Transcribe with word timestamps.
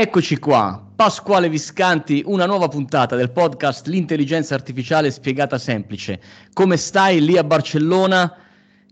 Eccoci 0.00 0.38
qua, 0.38 0.80
Pasquale 0.94 1.48
Viscanti, 1.48 2.22
una 2.24 2.46
nuova 2.46 2.68
puntata 2.68 3.16
del 3.16 3.32
podcast 3.32 3.88
L'intelligenza 3.88 4.54
artificiale 4.54 5.10
spiegata 5.10 5.58
semplice. 5.58 6.20
Come 6.52 6.76
stai 6.76 7.20
lì 7.20 7.36
a 7.36 7.42
Barcellona? 7.42 8.32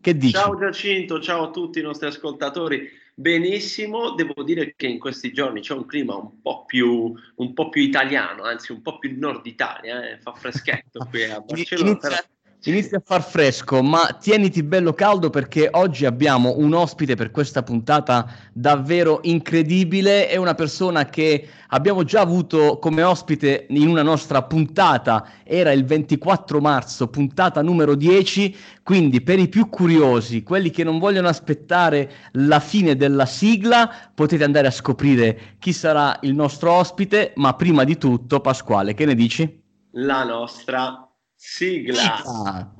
Che 0.00 0.16
dici? 0.16 0.32
Ciao 0.32 0.58
Giacinto, 0.58 1.20
ciao 1.20 1.44
a 1.44 1.50
tutti 1.52 1.78
i 1.78 1.82
nostri 1.82 2.08
ascoltatori. 2.08 2.90
Benissimo, 3.14 4.16
devo 4.16 4.42
dire 4.42 4.74
che 4.76 4.88
in 4.88 4.98
questi 4.98 5.32
giorni 5.32 5.60
c'è 5.60 5.74
un 5.74 5.86
clima 5.86 6.16
un 6.16 6.42
po' 6.42 6.64
più, 6.64 7.14
un 7.36 7.52
po 7.54 7.68
più 7.68 7.82
italiano, 7.82 8.42
anzi 8.42 8.72
un 8.72 8.82
po' 8.82 8.98
più 8.98 9.14
nord 9.16 9.46
Italia, 9.46 10.10
eh? 10.10 10.18
fa 10.18 10.32
freschetto 10.32 11.06
qui 11.08 11.22
a 11.22 11.38
Barcellona. 11.46 11.90
Inizia. 11.90 12.24
Inizia 12.68 12.98
a 12.98 13.02
far 13.04 13.22
fresco, 13.22 13.80
ma 13.80 14.18
tieniti 14.20 14.64
bello 14.64 14.92
caldo 14.92 15.30
perché 15.30 15.68
oggi 15.70 16.04
abbiamo 16.04 16.54
un 16.56 16.74
ospite 16.74 17.14
per 17.14 17.30
questa 17.30 17.62
puntata 17.62 18.28
davvero 18.52 19.20
incredibile. 19.22 20.26
È 20.26 20.34
una 20.34 20.56
persona 20.56 21.04
che 21.04 21.46
abbiamo 21.68 22.02
già 22.02 22.22
avuto 22.22 22.80
come 22.80 23.04
ospite 23.04 23.66
in 23.68 23.86
una 23.86 24.02
nostra 24.02 24.42
puntata, 24.42 25.28
era 25.44 25.70
il 25.70 25.84
24 25.84 26.60
marzo, 26.60 27.06
puntata 27.06 27.62
numero 27.62 27.94
10. 27.94 28.56
Quindi, 28.82 29.20
per 29.20 29.38
i 29.38 29.46
più 29.46 29.68
curiosi, 29.68 30.42
quelli 30.42 30.70
che 30.70 30.82
non 30.82 30.98
vogliono 30.98 31.28
aspettare 31.28 32.10
la 32.32 32.58
fine 32.58 32.96
della 32.96 33.26
sigla, 33.26 33.88
potete 34.12 34.42
andare 34.42 34.66
a 34.66 34.72
scoprire 34.72 35.54
chi 35.60 35.72
sarà 35.72 36.18
il 36.22 36.34
nostro 36.34 36.72
ospite. 36.72 37.32
Ma 37.36 37.54
prima 37.54 37.84
di 37.84 37.96
tutto, 37.96 38.40
Pasquale, 38.40 38.92
che 38.92 39.04
ne 39.04 39.14
dici? 39.14 39.62
La 39.92 40.24
nostra 40.24 41.05
Sigla. 41.46 42.22
Sigla. 42.24 42.75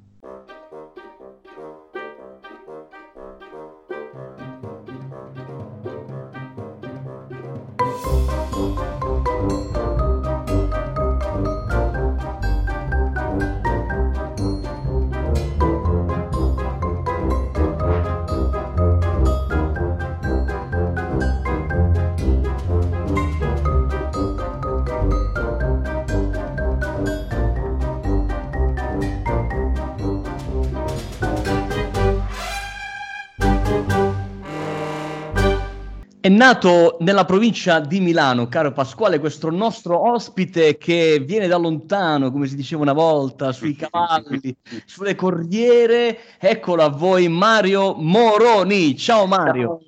È 36.27 36.29
nato 36.29 36.97
nella 37.03 37.25
provincia 37.25 37.79
di 37.79 38.01
Milano, 38.01 38.49
caro 38.49 38.73
Pasquale, 38.73 39.21
questo 39.21 39.49
nostro 39.49 40.11
ospite 40.11 40.77
che 40.77 41.23
viene 41.25 41.47
da 41.47 41.57
lontano, 41.57 42.33
come 42.33 42.49
si 42.49 42.57
diceva 42.57 42.83
una 42.83 42.93
volta, 42.93 43.53
sui 43.53 43.77
cavalli, 43.79 44.57
sulle 44.87 45.15
corriere. 45.15 46.19
Eccolo 46.41 46.83
a 46.83 46.89
voi, 46.89 47.29
Mario 47.29 47.95
Moroni. 47.95 48.97
Ciao 48.97 49.27
Mario. 49.27 49.79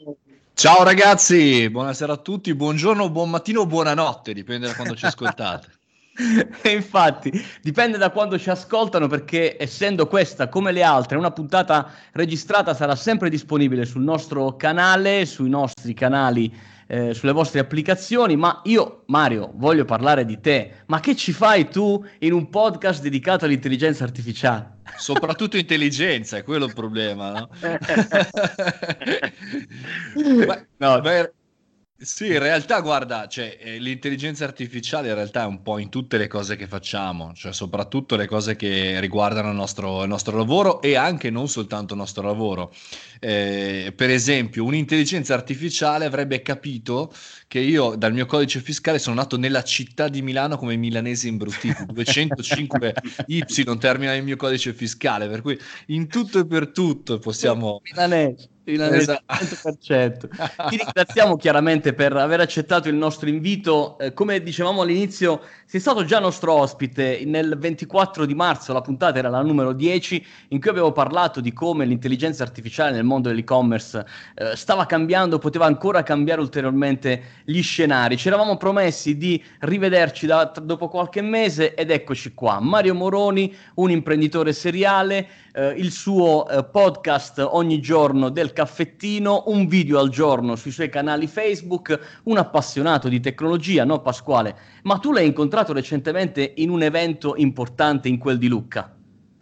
Ciao 0.55 0.85
ragazzi, 0.85 1.69
buonasera 1.71 2.13
a 2.13 2.19
tutti, 2.19 2.55
buongiorno, 2.55 3.11
buon 3.11 3.31
mattino, 3.31 3.67
buonanotte, 3.67 4.33
dipende 4.33 4.69
da 4.69 4.77
quando 4.77 4.95
ci 4.95 5.07
ascoltate. 5.07 5.78
E 6.63 6.71
infatti 6.71 7.31
dipende 7.63 7.97
da 7.97 8.11
quando 8.11 8.39
ci 8.39 8.51
ascoltano 8.51 9.07
perché 9.07 9.57
essendo 9.59 10.07
questa 10.07 10.49
come 10.49 10.73
le 10.73 10.83
altre 10.83 11.17
una 11.17 11.31
puntata 11.31 11.91
registrata 12.13 12.75
sarà 12.75 12.97
sempre 12.97 13.31
disponibile 13.31 13.85
sul 13.85 14.03
nostro 14.03 14.57
canale, 14.57 15.25
sui 15.27 15.49
nostri 15.49 15.95
canali, 15.95 16.53
eh, 16.89 17.15
sulle 17.15 17.33
vostre 17.33 17.61
applicazioni, 17.61 18.35
ma 18.37 18.61
io 18.65 19.05
Mario 19.07 19.53
voglio 19.55 19.85
parlare 19.85 20.25
di 20.25 20.41
te, 20.41 20.83
ma 20.87 21.01
che 21.01 21.15
ci 21.15 21.33
fai 21.33 21.69
tu 21.69 22.05
in 22.21 22.33
un 22.33 22.49
podcast 22.49 23.03
dedicato 23.03 23.45
all'intelligenza 23.45 24.05
artificiale? 24.05 24.79
Soprattutto 24.97 25.57
intelligenza, 25.57 26.39
è 26.39 26.43
quello 26.43 26.65
il 26.65 26.73
problema, 26.73 27.31
no? 27.33 27.49
Beh, 30.15 30.67
no, 30.79 31.01
beh, 31.01 31.33
sì, 32.01 32.27
in 32.27 32.39
realtà, 32.39 32.81
guarda, 32.81 33.27
cioè, 33.27 33.59
eh, 33.61 33.79
l'intelligenza 33.81 34.45
artificiale 34.45 35.09
in 35.09 35.15
realtà 35.15 35.43
è 35.43 35.47
un 35.47 35.63
po' 35.63 35.79
in 35.79 35.89
tutte 35.89 36.17
le 36.17 36.29
cose 36.29 36.55
che 36.55 36.69
facciamo, 36.69 37.33
cioè 37.35 37.53
soprattutto 37.53 38.15
le 38.15 38.29
cose 38.29 38.55
che 38.55 39.01
riguardano 39.01 39.49
il 39.51 39.57
nostro, 39.57 40.03
il 40.03 40.09
nostro 40.09 40.37
lavoro 40.37 40.81
e 40.81 40.95
anche 40.95 41.29
non 41.29 41.49
soltanto 41.49 41.95
il 41.95 41.99
nostro 41.99 42.23
lavoro. 42.23 42.73
Eh, 43.19 43.93
per 43.97 44.11
esempio, 44.11 44.63
un'intelligenza 44.65 45.35
artificiale 45.35 46.05
avrebbe 46.05 46.41
capito 46.41 47.13
che 47.49 47.59
io 47.59 47.97
dal 47.97 48.13
mio 48.13 48.27
codice 48.27 48.61
fiscale 48.61 49.01
sono 49.01 49.17
nato 49.17 49.37
nella 49.37 49.65
città 49.65 50.07
di 50.09 50.23
Milano 50.23 50.57
come 50.57 50.77
milanese 50.77 51.27
imbruttito, 51.27 51.85
205 51.87 52.95
Y 53.27 53.45
termina 53.79 54.15
il 54.15 54.23
mio 54.23 54.37
codice 54.37 54.73
fiscale, 54.73 55.29
per 55.29 55.43
cui 55.43 55.59
in 55.87 56.07
tutto 56.07 56.39
e 56.39 56.47
per 56.47 56.71
tutto 56.71 57.19
possiamo... 57.19 57.81
Milanese. 57.83 58.51
Esatto. 58.75 59.23
100%. 59.27 60.69
Ti 60.69 60.77
ringraziamo 60.77 61.37
chiaramente 61.37 61.95
per 61.95 62.15
aver 62.17 62.41
accettato 62.41 62.89
il 62.89 62.95
nostro 62.95 63.29
invito. 63.29 63.99
Eh, 63.99 64.13
come 64.13 64.43
dicevamo 64.43 64.83
all'inizio, 64.83 65.41
sei 65.65 65.81
stato 65.81 66.05
già 66.05 66.19
nostro 66.19 66.53
ospite 66.53 67.23
nel 67.25 67.57
24 67.59 68.27
di 68.27 68.35
marzo, 68.35 68.73
la 68.73 68.81
puntata 68.81 69.19
era 69.19 69.29
la 69.29 69.43
numero 69.43 69.73
10, 69.73 70.27
in 70.49 70.61
cui 70.61 70.71
abbiamo 70.71 70.93
parlato 70.93 71.41
di 71.41 71.53
come 71.53 71.85
l'intelligenza 71.85 72.43
artificiale 72.43 72.93
nel 72.93 73.05
mondo 73.05 73.29
dell'e-commerce 73.29 74.05
eh, 74.35 74.57
stava 74.57 74.87
cambiando, 74.87 75.39
poteva 75.39 75.67
ancora 75.67 76.03
cambiare 76.03 76.41
ulteriormente 76.41 77.43
gli 77.45 77.63
scenari. 77.63 78.17
Ci 78.17 78.29
eravamo 78.29 78.57
promessi 78.57 79.17
di 79.17 79.43
rivederci 79.61 80.27
da, 80.27 80.53
dopo 80.63 80.89
qualche 80.89 81.23
mese 81.23 81.75
ed 81.75 81.91
eccoci 81.91 82.35
qua. 82.35 82.61
Mario 82.61 82.95
Moroni, 82.95 83.55
un 83.75 83.91
imprenditore 83.91 84.53
seriale, 84.53 85.29
eh, 85.53 85.71
il 85.77 85.91
suo 85.91 86.49
eh, 86.49 86.65
podcast 86.65 87.45
ogni 87.51 87.81
giorno 87.81 88.29
del 88.29 88.53
caffettino, 88.59 89.45
un 89.47 89.69
video 89.69 90.01
al 90.01 90.09
giorno 90.09 90.57
sui 90.57 90.73
suoi 90.73 90.89
canali 90.89 91.29
Facebook, 91.29 92.21
un 92.25 92.39
appassionato 92.39 93.09
di 93.09 93.21
tecnologia, 93.21 93.85
no 93.85 94.03
Pasquale? 94.03 94.57
Ma 94.83 94.99
tu 94.99 95.13
l'hai 95.13 95.27
incontrato 95.27 95.73
recentemente 95.73 96.55
in 96.57 96.69
un 96.71 96.83
evento 96.83 97.37
importante 97.37 98.09
in 98.09 98.19
quel 98.19 98.37
di 98.37 98.49
Lucca. 98.49 98.93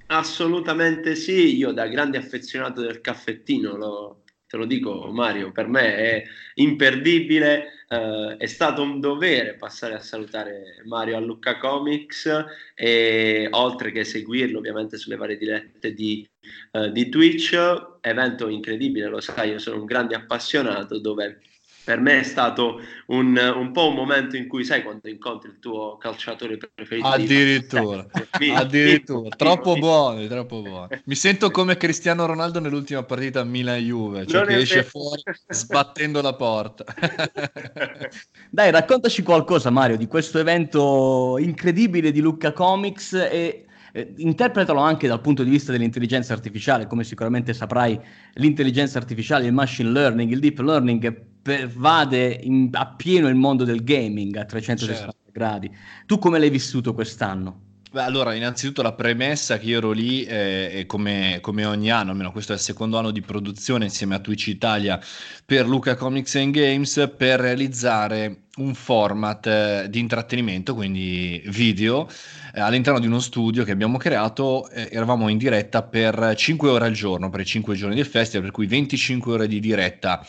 Assolutamente 0.09 1.15
sì, 1.15 1.57
io 1.57 1.73
da 1.73 1.87
grande 1.87 2.19
affezionato 2.19 2.83
del 2.83 3.01
caffettino 3.01 3.75
lo, 3.75 4.23
te 4.47 4.57
lo 4.57 4.67
dico 4.67 5.11
Mario, 5.13 5.53
per 5.53 5.69
me 5.69 5.97
è 5.97 6.23
imperdibile, 6.55 7.85
eh, 7.89 8.37
è 8.39 8.47
stato 8.47 8.83
un 8.83 9.01
dovere 9.01 9.55
passare 9.55 9.95
a 9.95 10.01
salutare 10.01 10.83
Mario 10.85 11.17
a 11.17 11.21
Lucca 11.21 11.59
Comics 11.59 12.45
e 12.75 13.49
oltre 13.51 13.91
che 13.91 14.05
seguirlo 14.05 14.59
ovviamente 14.59 14.97
sulle 14.97 15.17
varie 15.17 15.37
dirette 15.37 15.93
di, 15.93 16.29
eh, 16.73 16.93
di 16.93 17.09
Twitch, 17.09 17.55
evento 18.01 18.49
incredibile, 18.49 19.09
lo 19.09 19.21
sai, 19.21 19.51
io 19.51 19.59
sono 19.59 19.81
un 19.81 19.85
grande 19.85 20.15
appassionato 20.15 20.99
dove 20.99 21.41
per 21.87 22.01
me 22.01 22.19
è 22.19 22.23
stato 22.25 22.81
un, 23.07 23.39
un, 23.39 23.71
po' 23.71 23.91
un 23.91 23.95
momento 23.95 24.35
in 24.35 24.49
cui, 24.49 24.65
sai, 24.65 24.83
quando 24.83 25.09
incontri 25.09 25.51
il 25.51 25.61
tuo 25.61 25.97
calciatore 25.99 26.57
preferito. 26.57 27.07
Addirittura, 27.07 28.05
mi, 28.41 28.51
addirittura. 28.51 29.21
Mi, 29.21 29.37
troppo 29.37 29.75
mi, 29.75 29.79
buono, 29.79 30.27
troppo 30.27 30.63
buono. 30.63 30.89
Mi 31.07 31.15
sento 31.15 31.53
come 31.53 31.77
Cristiano 31.77 32.27
Ronaldo 32.27 32.59
nell'ultima 32.59 33.05
partita 33.05 33.45
Milan-Juve, 33.45 34.27
cioè 34.27 34.45
che 34.47 34.57
esce 34.57 34.83
fuori 34.83 35.23
sbattendo 35.47 36.21
la 36.21 36.35
porta. 36.35 36.85
Dai, 38.51 38.73
raccontaci 38.73 39.23
qualcosa, 39.23 39.71
Mario, 39.71 39.97
di 39.97 40.09
questo 40.09 40.41
evento 40.41 41.37
incredibile 41.39 42.11
di 42.11 42.19
Lucca 42.19 42.53
Comics 42.53 43.13
e 43.13 43.67
eh, 43.93 44.13
interpretalo 44.17 44.81
anche 44.81 45.07
dal 45.07 45.21
punto 45.21 45.45
di 45.45 45.51
vista 45.51 45.71
dell'intelligenza 45.71 46.33
artificiale, 46.33 46.89
come 46.89 47.05
sicuramente 47.05 47.55
saprai, 47.55 47.97
l'intelligenza 48.33 48.99
artificiale, 48.99 49.47
il 49.47 49.53
machine 49.53 49.91
learning, 49.91 50.33
il 50.33 50.41
deep 50.41 50.59
learning 50.59 51.35
pervade 51.47 52.41
in, 52.43 52.71
appieno 52.73 53.29
il 53.29 53.37
mondo 53.37 53.63
del 53.63 53.85
gaming 53.85 54.35
a 54.35 54.45
360 54.45 55.13
certo. 55.13 55.31
gradi. 55.31 55.71
Tu 56.05 56.19
come 56.19 56.41
l'hai 56.41 56.51
vissuto 56.51 56.93
quest'anno? 56.93 57.61
Beh, 57.93 58.03
allora, 58.03 58.35
innanzitutto 58.35 58.83
la 58.83 58.95
premessa 58.95 59.57
che 59.57 59.67
io 59.67 59.79
ero 59.79 59.93
lì 59.93 60.25
eh, 60.25 60.85
come, 60.89 61.39
come, 61.41 61.65
ogni 61.65 61.89
anno, 61.89 62.11
almeno 62.11 62.33
questo 62.33 62.51
è 62.51 62.57
il 62.57 62.61
secondo 62.61 62.99
anno 62.99 63.13
di 63.13 63.21
produzione 63.21 63.85
insieme 63.85 64.17
a 64.17 64.19
Twitch 64.19 64.49
Italia 64.49 65.01
per 65.45 65.69
Luca 65.69 65.95
Comics 65.95 66.35
and 66.35 66.53
Games 66.53 67.13
per 67.17 67.39
realizzare 67.39 68.47
un 68.57 68.75
format 68.75 69.47
eh, 69.47 69.87
di 69.89 70.01
intrattenimento, 70.01 70.75
quindi 70.75 71.41
video, 71.47 72.09
eh, 72.53 72.61
all'interno 72.61 72.99
di 72.99 73.07
uno 73.07 73.21
studio 73.21 73.63
che 73.63 73.71
abbiamo 73.71 73.99
creato. 73.99 74.69
Eh, 74.69 74.89
eravamo 74.91 75.29
in 75.29 75.39
diretta 75.39 75.85
per 75.85 76.35
5 76.35 76.69
ore 76.69 76.87
al 76.87 76.93
giorno, 76.93 77.31
per 77.31 77.41
i 77.41 77.47
5 77.47 77.77
giorni 77.77 77.95
del 77.95 78.07
festival, 78.07 78.43
per 78.43 78.53
cui 78.53 78.67
25 78.67 79.33
ore 79.33 79.47
di 79.47 79.61
diretta 79.61 80.27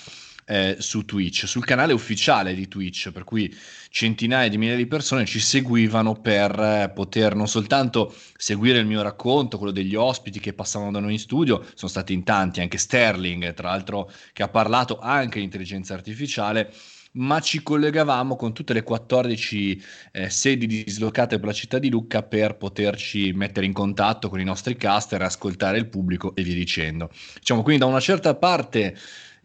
eh, 0.50 0.78
su 0.80 1.04
Twitch, 1.04 1.46
sul 1.46 1.66
canale 1.66 1.92
ufficiale 1.92 2.54
di 2.54 2.70
Twitch, 2.70 3.12
per 3.12 3.26
cui 3.26 3.54
centinaia 3.90 4.48
di 4.48 4.58
migliaia 4.58 4.78
di 4.78 4.88
persone 4.88 5.26
ci 5.26 5.40
seguivano 5.40 6.14
per 6.14 6.58
eh, 6.58 6.92
poter 6.94 7.36
non 7.36 7.50
soltanto 7.50 8.16
seguire 8.38 8.80
il 8.80 8.86
mio 8.86 9.02
racconto, 9.02 9.58
quello 9.58 9.74
degli 9.74 9.96
ospiti 9.96 10.40
che 10.40 10.54
passavano 10.54 10.92
da 10.92 11.00
noi 11.00 11.14
in 11.14 11.20
studio, 11.20 11.66
sono 11.74 11.92
stati 11.92 12.14
in 12.14 12.24
tanti, 12.24 12.62
anche 12.62 12.78
Sterling, 12.78 13.54
tra 13.54 13.70
l'altro, 13.70 14.10
che 14.32 14.44
ha 14.44 14.48
parlato 14.48 15.00
anche 15.00 15.40
di 15.40 15.46
intelligenza 15.46 15.94
artificiale, 15.94 16.72
ma 17.18 17.40
ci 17.40 17.64
collegavamo 17.64 18.36
con 18.36 18.54
tutte 18.54 18.74
le 18.74 18.84
14 18.84 19.84
eh, 20.12 20.30
sedi 20.30 20.66
dislocate 20.68 21.38
per 21.38 21.48
la 21.48 21.54
città 21.54 21.80
di 21.80 21.90
Lucca 21.90 22.24
per 22.24 22.56
poterci 22.56 23.34
mettere 23.34 23.66
in 23.66 23.74
contatto 23.74 24.30
con 24.30 24.40
i 24.40 24.44
nostri 24.44 24.76
caster, 24.76 25.22
ascoltare 25.22 25.78
il 25.78 25.88
pubblico 25.88 26.36
e 26.36 26.44
via 26.44 26.54
dicendo. 26.54 27.10
Diciamo 27.40 27.64
quindi 27.64 27.82
da 27.82 27.88
una 27.88 28.00
certa 28.00 28.36
parte 28.36 28.96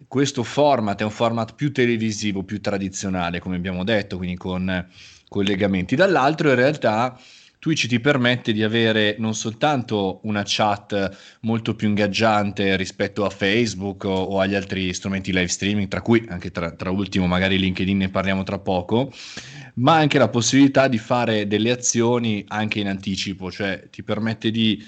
questo 0.08 0.42
format 0.42 1.00
è 1.00 1.04
un 1.04 1.10
format 1.10 1.54
più 1.54 1.72
televisivo, 1.72 2.42
più 2.42 2.60
tradizionale, 2.60 3.40
come 3.40 3.56
abbiamo 3.56 3.84
detto, 3.84 4.16
quindi 4.16 4.36
con 4.36 4.86
collegamenti. 5.28 5.96
Dall'altro 5.96 6.50
in 6.50 6.56
realtà 6.56 7.18
Twitch 7.62 7.86
ti 7.86 8.00
permette 8.00 8.52
di 8.52 8.64
avere 8.64 9.14
non 9.20 9.36
soltanto 9.36 10.18
una 10.24 10.42
chat 10.44 11.38
molto 11.42 11.76
più 11.76 11.86
ingaggiante 11.86 12.76
rispetto 12.76 13.24
a 13.24 13.30
Facebook 13.30 14.02
o, 14.02 14.12
o 14.12 14.40
agli 14.40 14.56
altri 14.56 14.92
strumenti 14.92 15.32
live 15.32 15.46
streaming, 15.46 15.86
tra 15.86 16.02
cui 16.02 16.24
anche 16.28 16.50
tra, 16.50 16.72
tra 16.72 16.90
ultimo 16.90 17.28
magari 17.28 17.60
LinkedIn 17.60 17.98
ne 17.98 18.08
parliamo 18.08 18.42
tra 18.42 18.58
poco, 18.58 19.12
ma 19.74 19.94
anche 19.94 20.18
la 20.18 20.28
possibilità 20.28 20.88
di 20.88 20.98
fare 20.98 21.46
delle 21.46 21.70
azioni 21.70 22.44
anche 22.48 22.80
in 22.80 22.88
anticipo, 22.88 23.48
cioè 23.52 23.88
ti 23.90 24.02
permette 24.02 24.50
di 24.50 24.84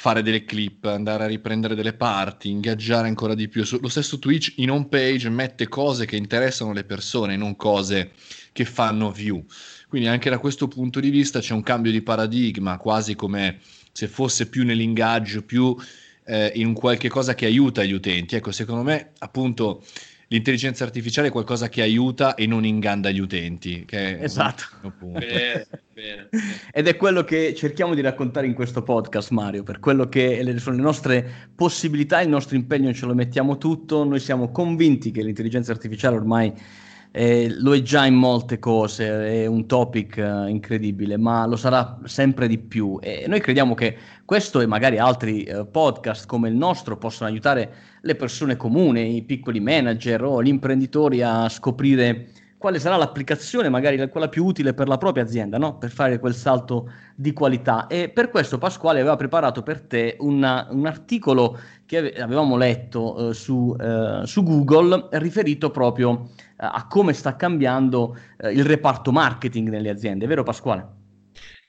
fare 0.00 0.22
delle 0.22 0.44
clip, 0.44 0.84
andare 0.84 1.24
a 1.24 1.26
riprendere 1.26 1.74
delle 1.74 1.92
parti, 1.92 2.50
ingaggiare 2.50 3.08
ancora 3.08 3.34
di 3.34 3.48
più. 3.48 3.64
Lo 3.80 3.88
stesso 3.88 4.20
Twitch 4.20 4.52
in 4.58 4.70
home 4.70 4.86
page 4.86 5.28
mette 5.28 5.66
cose 5.66 6.06
che 6.06 6.14
interessano 6.14 6.72
le 6.72 6.84
persone, 6.84 7.36
non 7.36 7.56
cose 7.56 8.12
che 8.52 8.64
fanno 8.64 9.10
view. 9.10 9.44
Quindi 9.88 10.06
anche 10.06 10.30
da 10.30 10.38
questo 10.38 10.68
punto 10.68 11.00
di 11.00 11.10
vista 11.10 11.40
c'è 11.40 11.52
un 11.52 11.64
cambio 11.64 11.90
di 11.90 12.00
paradigma, 12.00 12.76
quasi 12.76 13.16
come 13.16 13.58
se 13.90 14.06
fosse 14.06 14.48
più 14.48 14.64
nell'ingaggio, 14.64 15.42
più 15.42 15.76
eh, 16.26 16.52
in 16.54 16.74
qualche 16.74 17.08
cosa 17.08 17.34
che 17.34 17.46
aiuta 17.46 17.82
gli 17.82 17.90
utenti. 17.90 18.36
Ecco, 18.36 18.52
secondo 18.52 18.84
me 18.84 19.14
appunto 19.18 19.82
l'intelligenza 20.28 20.84
artificiale 20.84 21.28
è 21.28 21.30
qualcosa 21.30 21.68
che 21.68 21.82
aiuta 21.82 22.34
e 22.34 22.46
non 22.46 22.64
inganda 22.64 23.10
gli 23.10 23.18
utenti. 23.18 23.84
esatto. 23.90 24.64
Bene, 25.00 25.66
bene. 25.92 26.28
Ed 26.72 26.86
è 26.86 26.96
quello 26.96 27.24
che 27.24 27.54
cerchiamo 27.54 27.94
di 27.94 28.00
raccontare 28.00 28.46
in 28.46 28.54
questo 28.54 28.82
podcast, 28.82 29.30
Mario, 29.30 29.62
per 29.62 29.78
quello 29.78 30.08
che 30.08 30.54
sono 30.58 30.76
le 30.76 30.82
nostre 30.82 31.50
possibilità, 31.54 32.20
il 32.20 32.28
nostro 32.28 32.56
impegno 32.56 32.92
ce 32.92 33.06
lo 33.06 33.14
mettiamo 33.14 33.58
tutto, 33.58 34.04
noi 34.04 34.20
siamo 34.20 34.50
convinti 34.50 35.10
che 35.10 35.22
l'intelligenza 35.22 35.72
artificiale 35.72 36.16
ormai 36.16 36.52
eh, 37.10 37.48
lo 37.58 37.74
è 37.74 37.82
già 37.82 38.06
in 38.06 38.14
molte 38.14 38.58
cose, 38.58 39.42
è 39.42 39.46
un 39.46 39.66
topic 39.66 40.18
eh, 40.18 40.48
incredibile, 40.48 41.16
ma 41.16 41.46
lo 41.46 41.56
sarà 41.56 41.98
sempre 42.04 42.48
di 42.48 42.58
più. 42.58 42.98
E 43.02 43.24
noi 43.26 43.40
crediamo 43.40 43.74
che 43.74 43.96
questo 44.24 44.60
e 44.60 44.66
magari 44.66 44.98
altri 44.98 45.44
eh, 45.44 45.64
podcast 45.66 46.26
come 46.26 46.48
il 46.48 46.54
nostro 46.54 46.96
possano 46.98 47.30
aiutare 47.30 47.72
le 48.02 48.14
persone 48.14 48.56
comuni, 48.56 49.16
i 49.16 49.22
piccoli 49.22 49.60
manager 49.60 50.22
o 50.24 50.42
gli 50.42 50.48
imprenditori 50.48 51.22
a 51.22 51.48
scoprire 51.48 52.28
quale 52.58 52.80
sarà 52.80 52.96
l'applicazione, 52.96 53.68
magari 53.68 54.08
quella 54.10 54.28
più 54.28 54.44
utile 54.44 54.74
per 54.74 54.88
la 54.88 54.98
propria 54.98 55.22
azienda, 55.22 55.58
no? 55.58 55.78
per 55.78 55.90
fare 55.90 56.18
quel 56.18 56.34
salto 56.34 56.90
di 57.14 57.32
qualità. 57.32 57.86
E 57.86 58.08
per 58.08 58.30
questo 58.30 58.58
Pasquale 58.58 58.98
aveva 58.98 59.16
preparato 59.16 59.62
per 59.62 59.80
te 59.80 60.16
una, 60.18 60.66
un 60.70 60.86
articolo 60.86 61.58
che 61.86 62.12
avevamo 62.14 62.56
letto 62.56 63.30
eh, 63.30 63.34
su, 63.34 63.74
eh, 63.80 64.22
su, 64.24 64.42
Google 64.42 65.08
riferito 65.12 65.70
proprio 65.70 66.30
eh, 66.36 66.44
a 66.56 66.86
come 66.88 67.12
sta 67.12 67.36
cambiando 67.36 68.18
eh, 68.36 68.50
il 68.50 68.64
reparto 68.64 69.12
marketing 69.12 69.68
nelle 69.68 69.88
aziende, 69.88 70.26
vero 70.26 70.42
Pasquale? 70.42 70.96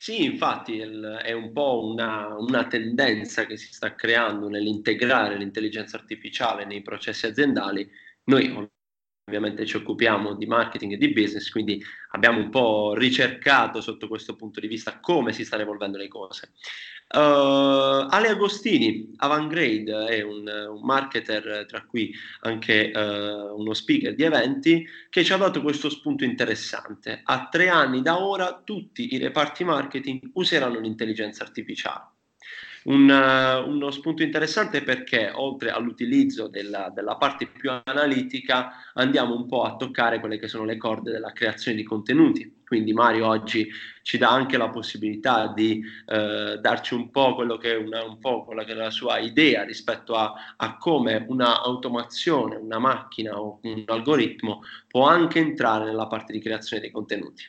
Sì, 0.01 0.23
infatti 0.23 0.79
è 0.79 1.33
un 1.33 1.51
po' 1.51 1.85
una, 1.85 2.33
una, 2.37 2.65
tendenza 2.67 3.45
che 3.45 3.57
si 3.57 3.73
sta 3.73 3.95
creando 3.95 4.47
nell'integrare 4.47 5.37
l'intelligenza 5.37 5.97
artificiale 5.97 6.65
nei 6.65 6.81
processi 6.81 7.25
aziendali. 7.25 7.87
Noi 8.23 8.69
ovviamente 9.29 9.65
ci 9.65 9.77
occupiamo 9.77 10.33
di 10.33 10.47
marketing 10.47 10.93
e 10.93 10.97
di 10.97 11.13
business, 11.13 11.49
quindi 11.49 11.81
abbiamo 12.11 12.39
un 12.39 12.49
po' 12.49 12.93
ricercato 12.95 13.79
sotto 13.79 14.07
questo 14.07 14.35
punto 14.35 14.59
di 14.59 14.67
vista 14.67 14.99
come 14.99 15.31
si 15.31 15.45
stanno 15.45 15.61
evolvendo 15.61 15.97
le 15.97 16.07
cose. 16.07 16.53
Uh, 17.11 18.05
Ale 18.09 18.27
Agostini, 18.27 19.13
Avantgrade, 19.15 20.05
è 20.05 20.21
un, 20.21 20.47
un 20.47 20.81
marketer, 20.83 21.65
tra 21.67 21.83
cui 21.83 22.13
anche 22.41 22.91
uh, 22.93 23.59
uno 23.59 23.73
speaker 23.73 24.13
di 24.13 24.23
eventi, 24.23 24.85
che 25.09 25.23
ci 25.23 25.33
ha 25.33 25.37
dato 25.37 25.61
questo 25.61 25.89
spunto 25.89 26.23
interessante. 26.23 27.21
A 27.23 27.47
tre 27.49 27.69
anni 27.69 28.03
da 28.03 28.23
ora 28.23 28.61
tutti 28.63 29.13
i 29.15 29.17
reparti 29.17 29.63
marketing 29.63 30.31
useranno 30.33 30.79
l'intelligenza 30.79 31.43
artificiale. 31.43 32.18
Un, 32.83 33.09
uh, 33.09 33.69
uno 33.69 33.91
spunto 33.91 34.23
interessante 34.23 34.83
perché 34.83 35.31
oltre 35.33 35.69
all'utilizzo 35.69 36.47
della, 36.47 36.89
della, 36.93 37.17
parte 37.17 37.47
più 37.47 37.69
analitica 37.83 38.71
andiamo 38.93 39.35
un 39.35 39.47
po' 39.47 39.63
a 39.63 39.75
toccare 39.75 40.19
quelle 40.19 40.39
che 40.39 40.47
sono 40.47 40.63
le 40.63 40.77
corde 40.77 41.11
della 41.11 41.33
creazione 41.33 41.75
di 41.77 41.83
contenuti. 41.83 42.57
Quindi 42.65 42.93
Mario 42.93 43.27
oggi 43.27 43.67
ci 44.03 44.17
dà 44.17 44.29
anche 44.29 44.55
la 44.57 44.69
possibilità 44.69 45.51
di 45.53 45.83
uh, 46.05 46.59
darci 46.59 46.93
un 46.93 47.09
po' 47.09 47.35
quello 47.35 47.57
che 47.57 47.73
è, 47.73 47.75
una, 47.75 48.03
un 48.03 48.19
po' 48.19 48.45
quella 48.45 48.63
che 48.63 48.71
è 48.71 48.75
la 48.75 48.91
sua 48.91 49.17
idea 49.17 49.63
rispetto 49.63 50.13
a, 50.13 50.33
a 50.55 50.77
come 50.77 51.25
una 51.27 51.61
automazione, 51.61 52.55
una 52.55 52.79
macchina 52.79 53.39
o 53.39 53.59
un 53.63 53.83
algoritmo 53.87 54.61
può 54.87 55.07
anche 55.07 55.39
entrare 55.39 55.85
nella 55.85 56.07
parte 56.07 56.31
di 56.31 56.39
creazione 56.39 56.81
dei 56.81 56.91
contenuti. 56.91 57.43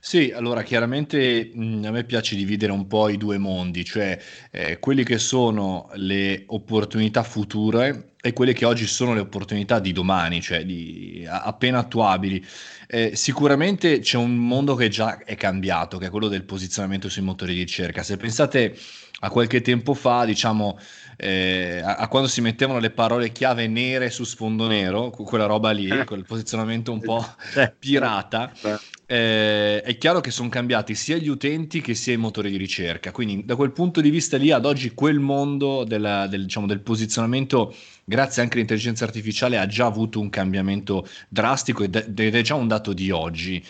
Sì, 0.00 0.30
allora 0.34 0.62
chiaramente 0.62 1.50
mh, 1.52 1.84
a 1.86 1.90
me 1.90 2.04
piace 2.04 2.36
dividere 2.36 2.72
un 2.72 2.86
po' 2.86 3.08
i 3.08 3.16
due 3.16 3.38
mondi, 3.38 3.84
cioè 3.84 4.18
eh, 4.50 4.78
quelli 4.78 5.04
che 5.04 5.18
sono 5.18 5.88
le 5.94 6.44
opportunità 6.46 7.22
future 7.22 8.12
e 8.20 8.32
quelle 8.32 8.52
che 8.52 8.64
oggi 8.64 8.86
sono 8.86 9.14
le 9.14 9.20
opportunità 9.20 9.78
di 9.80 9.92
domani, 9.92 10.40
cioè 10.40 10.64
di, 10.64 11.24
a, 11.28 11.42
appena 11.42 11.78
attuabili. 11.78 12.44
Eh, 12.86 13.14
sicuramente 13.16 13.98
c'è 14.00 14.16
un 14.16 14.34
mondo 14.36 14.74
che 14.74 14.88
già 14.88 15.18
è 15.24 15.36
cambiato, 15.36 15.98
che 15.98 16.06
è 16.06 16.10
quello 16.10 16.28
del 16.28 16.44
posizionamento 16.44 17.08
sui 17.08 17.22
motori 17.22 17.54
di 17.54 17.60
ricerca. 17.60 18.02
Se 18.02 18.16
pensate 18.16 18.76
a 19.20 19.30
qualche 19.30 19.60
tempo 19.60 19.94
fa, 19.94 20.24
diciamo, 20.24 20.78
eh, 21.20 21.80
a, 21.82 21.96
a, 21.96 22.06
quando 22.06 22.28
si 22.28 22.40
mettevano 22.40 22.78
le 22.78 22.90
parole 22.90 23.32
chiave 23.32 23.66
nere 23.66 24.08
su 24.08 24.22
sfondo 24.22 24.68
nero, 24.68 25.10
quella 25.10 25.46
roba 25.46 25.72
lì, 25.72 25.88
quel 26.04 26.24
posizionamento 26.24 26.92
un 26.92 27.00
po' 27.00 27.26
pirata, 27.76 28.52
eh, 29.04 29.82
è 29.82 29.98
chiaro 29.98 30.20
che 30.20 30.30
sono 30.30 30.48
cambiati 30.48 30.94
sia 30.94 31.16
gli 31.16 31.28
utenti 31.28 31.80
che 31.80 31.94
sia 31.94 32.12
i 32.12 32.18
motori 32.18 32.50
di 32.50 32.56
ricerca. 32.56 33.10
Quindi, 33.10 33.44
da 33.44 33.56
quel 33.56 33.72
punto 33.72 34.00
di 34.00 34.10
vista 34.10 34.36
lì, 34.36 34.52
ad 34.52 34.64
oggi 34.64 34.94
quel 34.94 35.18
mondo 35.18 35.82
della, 35.82 36.28
del, 36.28 36.42
diciamo, 36.42 36.66
del, 36.66 36.80
posizionamento, 36.80 37.74
grazie 38.04 38.42
anche 38.42 38.54
all'intelligenza 38.54 39.04
artificiale, 39.04 39.58
ha 39.58 39.66
già 39.66 39.86
avuto 39.86 40.20
un 40.20 40.30
cambiamento 40.30 41.04
drastico 41.28 41.82
ed 41.82 41.96
è 41.96 42.42
già 42.42 42.54
un 42.54 42.68
dato 42.68 42.92
di 42.92 43.10
oggi. 43.10 43.60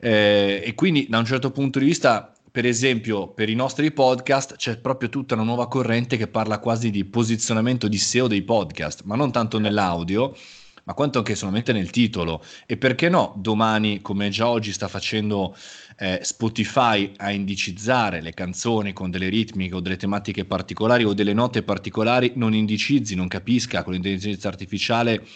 Eh, 0.00 0.62
e 0.64 0.74
quindi, 0.74 1.06
da 1.06 1.18
un 1.18 1.26
certo 1.26 1.50
punto 1.50 1.78
di 1.78 1.84
vista, 1.84 2.33
per 2.54 2.66
esempio, 2.66 3.26
per 3.26 3.48
i 3.48 3.56
nostri 3.56 3.90
podcast 3.90 4.54
c'è 4.54 4.78
proprio 4.78 5.08
tutta 5.08 5.34
una 5.34 5.42
nuova 5.42 5.66
corrente 5.66 6.16
che 6.16 6.28
parla 6.28 6.60
quasi 6.60 6.90
di 6.90 7.04
posizionamento 7.04 7.88
di 7.88 7.98
SEO 7.98 8.28
dei 8.28 8.42
podcast, 8.42 9.02
ma 9.06 9.16
non 9.16 9.32
tanto 9.32 9.58
nell'audio 9.58 10.36
ma 10.84 10.94
quanto 10.94 11.18
anche 11.18 11.34
solamente 11.34 11.72
nel 11.72 11.90
titolo. 11.90 12.44
E 12.64 12.76
perché 12.76 13.08
no, 13.08 13.34
domani, 13.38 14.02
come 14.02 14.28
già 14.28 14.46
oggi 14.46 14.70
sta 14.70 14.86
facendo 14.86 15.56
eh, 15.98 16.20
Spotify, 16.22 17.10
a 17.16 17.32
indicizzare 17.32 18.20
le 18.20 18.32
canzoni 18.32 18.92
con 18.92 19.10
delle 19.10 19.30
ritmiche 19.30 19.74
o 19.74 19.80
delle 19.80 19.96
tematiche 19.96 20.44
particolari 20.44 21.02
o 21.02 21.12
delle 21.12 21.32
note 21.32 21.64
particolari, 21.64 22.34
non 22.36 22.54
indicizzi, 22.54 23.16
non 23.16 23.26
capisca 23.26 23.82
con 23.82 23.94
l'intelligenza 23.94 24.46
artificiale 24.46 25.26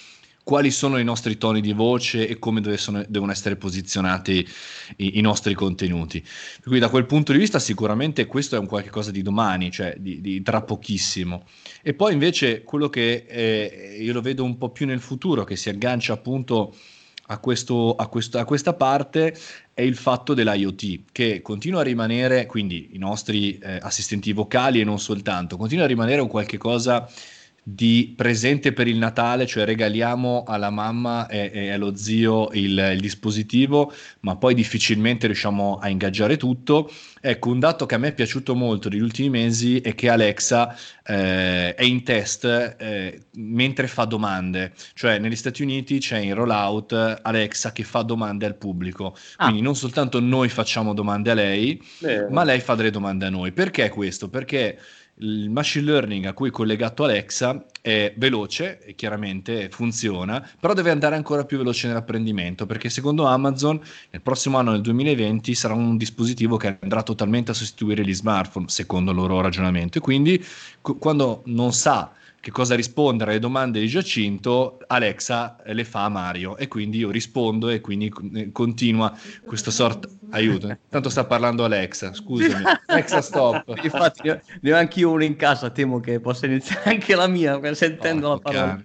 quali 0.48 0.70
sono 0.70 0.96
i 0.96 1.04
nostri 1.04 1.36
toni 1.36 1.60
di 1.60 1.74
voce 1.74 2.26
e 2.26 2.38
come 2.38 2.62
sono, 2.78 3.04
devono 3.06 3.32
essere 3.32 3.56
posizionati 3.56 4.48
i, 4.96 5.18
i, 5.18 5.20
nostri 5.20 5.52
contenuti. 5.52 6.24
Quindi 6.62 6.80
da 6.80 6.88
quel 6.88 7.04
punto 7.04 7.32
di 7.32 7.38
vista 7.38 7.58
sicuramente 7.58 8.24
questo 8.24 8.56
è 8.56 8.58
un 8.58 8.64
qualche 8.64 8.88
cosa 8.88 9.10
di 9.10 9.20
domani, 9.20 9.70
cioè 9.70 9.94
di, 9.98 10.22
di 10.22 10.40
tra 10.40 10.62
pochissimo. 10.62 11.44
E 11.82 11.92
poi 11.92 12.14
invece 12.14 12.62
quello 12.62 12.88
che 12.88 13.26
eh, 13.28 13.98
io 14.00 14.14
lo 14.14 14.22
vedo 14.22 14.42
un 14.42 14.56
po' 14.56 14.70
più 14.70 14.86
nel 14.86 15.00
futuro, 15.00 15.44
che 15.44 15.54
si 15.54 15.68
aggancia 15.68 16.14
appunto 16.14 16.74
a, 17.26 17.38
questo, 17.40 17.94
a, 17.94 18.06
questo, 18.06 18.38
a 18.38 18.46
questa 18.46 18.72
parte, 18.72 19.36
è 19.74 19.82
il 19.82 19.96
fatto 19.96 20.32
dell'IoT, 20.32 21.00
che 21.12 21.42
continua 21.42 21.80
a 21.80 21.84
rimanere, 21.84 22.46
quindi 22.46 22.88
i 22.92 22.98
nostri 22.98 23.58
eh, 23.58 23.80
assistenti 23.82 24.32
vocali 24.32 24.80
e 24.80 24.84
non 24.84 24.98
soltanto, 24.98 25.58
continua 25.58 25.84
a 25.84 25.88
rimanere 25.88 26.22
un 26.22 26.28
qualche 26.28 26.56
cosa 26.56 27.06
di 27.70 28.14
presente 28.16 28.72
per 28.72 28.88
il 28.88 28.96
Natale, 28.96 29.46
cioè 29.46 29.66
regaliamo 29.66 30.44
alla 30.46 30.70
mamma 30.70 31.26
e, 31.28 31.50
e 31.52 31.70
allo 31.70 31.94
zio 31.96 32.48
il, 32.52 32.92
il, 32.94 33.00
dispositivo, 33.00 33.92
ma 34.20 34.36
poi 34.36 34.54
difficilmente 34.54 35.26
riusciamo 35.26 35.78
a 35.78 35.90
ingaggiare 35.90 36.38
tutto. 36.38 36.90
Ecco, 37.20 37.50
un 37.50 37.58
dato 37.58 37.84
che 37.84 37.94
a 37.94 37.98
me 37.98 38.08
è 38.08 38.14
piaciuto 38.14 38.54
molto 38.54 38.88
negli 38.88 39.02
ultimi 39.02 39.28
mesi 39.28 39.80
è 39.80 39.94
che 39.94 40.08
Alexa 40.08 40.74
eh, 41.04 41.74
è 41.74 41.82
in 41.82 42.02
test 42.04 42.44
eh, 42.78 43.20
mentre 43.34 43.86
fa 43.86 44.06
domande, 44.06 44.72
cioè 44.94 45.18
negli 45.18 45.36
Stati 45.36 45.62
Uniti 45.62 45.98
c'è 45.98 46.18
in 46.18 46.34
rollout 46.34 47.20
Alexa 47.20 47.72
che 47.72 47.84
fa 47.84 48.00
domande 48.00 48.46
al 48.46 48.54
pubblico, 48.54 49.14
ah. 49.36 49.44
quindi 49.44 49.60
non 49.60 49.76
soltanto 49.76 50.20
noi 50.20 50.48
facciamo 50.48 50.94
domande 50.94 51.32
a 51.32 51.34
lei, 51.34 51.82
Beh. 51.98 52.28
ma 52.30 52.44
lei 52.44 52.60
fa 52.60 52.74
delle 52.74 52.90
domande 52.90 53.26
a 53.26 53.30
noi. 53.30 53.52
Perché 53.52 53.90
questo? 53.90 54.30
Perché 54.30 54.78
il 55.20 55.50
machine 55.50 55.84
learning 55.84 56.26
a 56.26 56.32
cui 56.32 56.48
è 56.48 56.52
collegato 56.52 57.04
Alexa 57.04 57.64
è 57.80 58.12
veloce 58.16 58.80
e 58.84 58.94
chiaramente 58.94 59.68
funziona, 59.70 60.46
però 60.60 60.74
deve 60.74 60.90
andare 60.90 61.16
ancora 61.16 61.44
più 61.44 61.58
veloce 61.58 61.86
nell'apprendimento 61.88 62.66
perché 62.66 62.90
secondo 62.90 63.24
Amazon 63.24 63.80
nel 64.10 64.22
prossimo 64.22 64.58
anno, 64.58 64.72
nel 64.72 64.80
2020, 64.82 65.54
sarà 65.54 65.74
un 65.74 65.96
dispositivo 65.96 66.56
che 66.56 66.78
andrà 66.80 67.02
totalmente 67.02 67.50
a 67.50 67.54
sostituire 67.54 68.04
gli 68.04 68.14
smartphone, 68.14 68.68
secondo 68.68 69.10
il 69.10 69.16
loro 69.16 69.40
ragionamento. 69.40 69.98
E 69.98 70.00
quindi 70.00 70.44
quando 70.80 71.42
non 71.46 71.72
sa 71.72 72.12
che 72.40 72.50
cosa 72.50 72.74
rispondere 72.76 73.32
alle 73.32 73.40
domande 73.40 73.80
di 73.80 73.88
Giacinto, 73.88 74.78
Alexa 74.86 75.56
le 75.66 75.84
fa 75.84 76.04
a 76.04 76.08
Mario 76.08 76.56
e 76.56 76.68
quindi 76.68 76.98
io 76.98 77.10
rispondo 77.10 77.68
e 77.68 77.80
quindi 77.80 78.12
eh, 78.34 78.52
continua 78.52 79.12
questa 79.44 79.70
sorta 79.70 80.08
aiuto. 80.30 80.76
Tanto 80.88 81.08
sta 81.08 81.24
parlando 81.24 81.64
Alexa, 81.64 82.14
scusami. 82.14 82.62
Alexa 82.86 83.20
stop. 83.22 83.74
Infatti 83.82 84.32
ne 84.60 84.72
ho 84.72 84.76
anche 84.76 85.00
io 85.00 85.10
uno 85.10 85.24
in 85.24 85.36
casa, 85.36 85.70
temo 85.70 85.98
che 86.00 86.20
possa 86.20 86.46
iniziare 86.46 86.90
anche 86.90 87.14
la 87.16 87.26
mia 87.26 87.58
sentendo 87.74 88.28
oh, 88.28 88.32
la 88.34 88.38
parola. 88.38 88.66
Cane. 88.66 88.82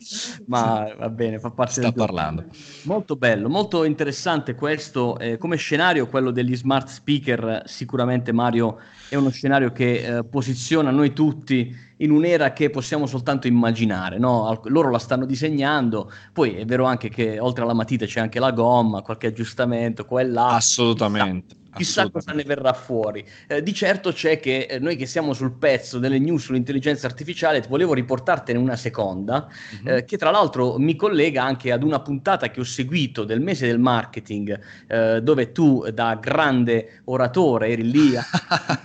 Ma 0.48 0.94
va 0.98 1.10
bene, 1.10 1.40
fa 1.40 1.52
parte 1.52 1.74
sta 1.74 1.92
parlando. 1.92 2.46
Molto 2.84 3.16
bello, 3.16 3.50
molto 3.50 3.84
interessante 3.84 4.56
questo 4.56 5.18
eh, 5.20 5.38
come 5.38 5.58
scenario 5.58 6.08
quello 6.08 6.32
degli 6.32 6.56
smart 6.56 6.88
speaker, 6.88 7.64
sicuramente 7.66 8.32
Mario 8.32 8.80
è 9.14 9.16
uno 9.16 9.30
scenario 9.30 9.72
che 9.72 10.18
eh, 10.18 10.24
posiziona 10.24 10.90
noi 10.90 11.14
tutti 11.14 11.76
in 11.98 12.12
un'era 12.12 12.52
che 12.52 12.72
possiamo 12.72 13.06
soltanto 13.06 13.46
immaginare, 13.48 14.18
no? 14.18 14.60
loro 14.66 14.90
la 14.90 14.98
stanno 14.98 15.26
disegnando, 15.26 16.12
poi 16.34 16.56
è 16.56 16.66
vero 16.66 16.86
anche 16.86 17.10
che 17.10 17.40
oltre 17.40 17.64
alla 17.64 17.74
matita 17.74 18.06
c'è 18.06 18.20
anche 18.20 18.40
la 18.40 18.52
gomma, 18.52 19.02
qualche 19.02 19.28
aggiustamento 19.28 20.06
qua 20.06 20.22
e 20.22 20.26
là. 20.26 20.48
Assolutamente 20.56 21.62
chissà 21.76 22.10
cosa 22.10 22.32
ne 22.32 22.44
verrà 22.44 22.74
fuori. 22.74 23.26
Eh, 23.48 23.62
di 23.62 23.74
certo 23.74 24.12
c'è 24.12 24.40
che 24.40 24.68
eh, 24.70 24.80
noi 24.80 24.96
che 24.96 25.06
siamo 25.06 25.34
sul 25.34 25.54
pezzo 25.54 26.00
delle 26.00 26.20
news 26.20 26.44
sull'intelligenza 26.44 27.08
artificiale, 27.08 27.64
volevo 27.68 27.94
riportartene 27.94 28.58
una 28.58 28.76
seconda, 28.76 29.48
mm-hmm. 29.48 29.98
eh, 29.98 30.06
che 30.06 30.18
tra 30.18 30.32
l'altro 30.32 30.78
mi 30.78 30.96
collega 30.96 31.44
anche 31.44 31.72
ad 31.72 31.84
una 31.84 32.02
puntata 32.02 32.50
che 32.50 32.60
ho 32.60 32.64
seguito 32.64 33.24
del 33.24 33.42
mese 33.42 33.68
del 33.68 33.80
marketing, 33.80 34.60
eh, 34.88 35.22
dove 35.22 35.52
tu 35.52 35.86
da 35.92 36.16
grande 36.16 37.02
oratore 37.06 37.70
eri 37.70 37.90
lì 37.90 38.16
a, 38.16 38.24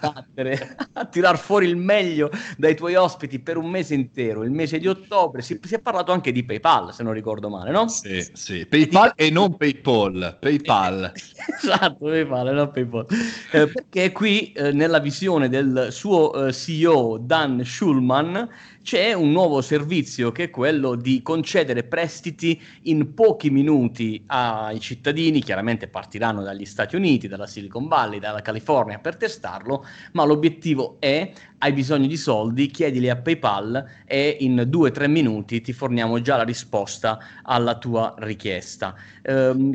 battere, 0.00 0.76
a 0.92 1.04
tirar 1.06 1.38
fuori 1.38 1.66
il 1.66 1.76
meglio 1.76 2.30
dai 2.56 2.74
tuoi 2.74 2.94
ospiti 2.94 3.38
per 3.38 3.56
un 3.56 3.68
mese 3.68 3.94
intero, 3.94 4.42
il 4.42 4.50
mese 4.50 4.78
di 4.78 4.86
ottobre. 4.86 5.42
Si, 5.42 5.58
si 5.62 5.74
è 5.74 5.80
parlato 5.80 6.12
anche 6.12 6.32
di 6.32 6.44
PayPal, 6.44 6.94
se 6.94 7.02
non 7.02 7.12
ricordo 7.12 7.48
male, 7.48 7.70
no? 7.70 7.88
Sì, 7.88 8.26
sì. 8.32 8.66
PayPal 8.66 9.12
e, 9.14 9.24
di... 9.24 9.28
e 9.28 9.30
non 9.30 9.56
PayPal. 9.56 10.38
PayPal. 10.40 11.12
esatto, 11.14 12.04
PayPal, 12.04 12.54
non 12.54 12.70
PayPal. 12.84 13.06
Eh, 13.52 13.66
perché 13.68 14.12
qui 14.12 14.52
eh, 14.52 14.72
nella 14.72 14.98
visione 14.98 15.48
del 15.48 15.88
suo 15.90 16.46
eh, 16.46 16.52
CEO 16.52 17.18
Dan 17.18 17.64
Schulman 17.64 18.48
c'è 18.88 19.12
un 19.12 19.32
nuovo 19.32 19.60
servizio 19.60 20.32
che 20.32 20.44
è 20.44 20.50
quello 20.50 20.94
di 20.94 21.20
concedere 21.20 21.84
prestiti 21.84 22.58
in 22.84 23.12
pochi 23.12 23.50
minuti 23.50 24.22
ai 24.28 24.80
cittadini, 24.80 25.42
chiaramente 25.42 25.88
partiranno 25.88 26.42
dagli 26.42 26.64
Stati 26.64 26.96
Uniti, 26.96 27.28
dalla 27.28 27.46
Silicon 27.46 27.86
Valley, 27.86 28.18
dalla 28.18 28.40
California 28.40 28.98
per 28.98 29.16
testarlo, 29.16 29.84
ma 30.12 30.24
l'obiettivo 30.24 30.96
è 31.00 31.30
hai 31.58 31.72
bisogno 31.72 32.06
di 32.06 32.16
soldi, 32.16 32.68
chiedili 32.68 33.08
a 33.10 33.16
PayPal 33.16 33.84
e 34.06 34.36
in 34.40 34.64
due 34.68 34.90
o 34.90 34.92
tre 34.92 35.08
minuti 35.08 35.60
ti 35.60 35.72
forniamo 35.72 36.20
già 36.20 36.36
la 36.36 36.44
risposta 36.44 37.18
alla 37.42 37.76
tua 37.78 38.14
richiesta. 38.18 38.94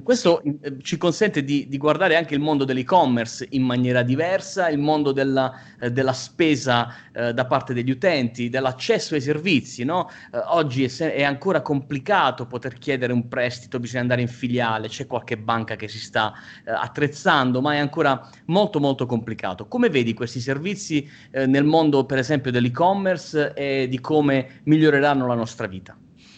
Questo 0.02 0.42
eh, 0.42 0.78
ci 0.82 0.98
consente 0.98 1.44
di, 1.44 1.68
di, 1.68 1.78
guardare 1.78 2.16
anche 2.16 2.34
il 2.34 2.40
mondo 2.40 2.64
dell'e-commerce 2.64 3.48
in 3.52 3.64
maniera 3.64 4.02
diversa, 4.02 4.70
il 4.70 4.80
mondo 4.80 5.12
della, 5.12 5.54
eh, 5.80 5.92
della 5.92 6.14
spesa 6.14 6.92
eh, 7.12 7.34
da 7.34 7.46
parte 7.46 7.74
degli 7.74 7.92
utenti, 7.92 8.50
dell'accesso 8.50 9.03
ai 9.12 9.22
servizi. 9.22 9.84
No? 9.84 10.10
Eh, 10.32 10.38
oggi 10.38 10.84
è, 10.84 10.88
se- 10.88 11.14
è, 11.14 11.24
ancora 11.24 11.62
complicato 11.62 12.46
poter 12.46 12.78
chiedere 12.78 13.14
un 13.14 13.28
prestito, 13.28 13.80
bisogna 13.80 14.02
andare 14.02 14.22
in 14.22 14.28
filiale, 14.28 14.88
c'è 14.88 15.06
qualche 15.08 15.38
banca 15.38 15.76
che 15.76 15.88
si 15.88 16.00
sta 16.00 16.34
eh, 16.66 16.72
attrezzando, 16.72 17.62
ma 17.62 17.74
è 17.74 17.78
ancora 17.78 18.30
molto 18.46 18.80
molto 18.80 19.06
complicato. 19.06 19.68
Come 19.68 19.90
vedi 19.90 20.14
questi 20.14 20.40
servizi 20.40 21.10
eh, 21.32 21.46
nel 21.46 21.64
mondo, 21.64 22.06
per 22.06 22.18
esempio, 22.18 22.52
dell'e-commerce 22.52 23.54
e 23.54 23.88
di 23.90 24.00
come 24.00 24.62
miglioreranno 24.64 25.28
la 25.28 25.36
nostra 25.36 25.68
vita? 25.68 25.98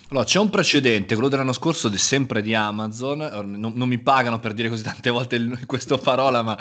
Allora, 0.10 0.26
c'è 0.26 0.38
un 0.38 0.52
precedente, 0.52 1.16
quello 1.16 1.30
dell'anno 1.30 1.52
scorso, 1.52 1.90
di, 1.90 1.98
sempre 1.98 2.44
di 2.44 2.54
Amazon, 2.54 3.18
non, 3.18 3.74
non, 3.76 3.88
mi 3.88 3.98
pagano 3.98 4.40
per 4.40 4.54
dire 4.54 4.70
così 4.70 4.84
tante 4.84 5.10
volte 5.10 5.44
questa 5.66 5.98
parola, 5.98 6.44
ma 6.44 6.56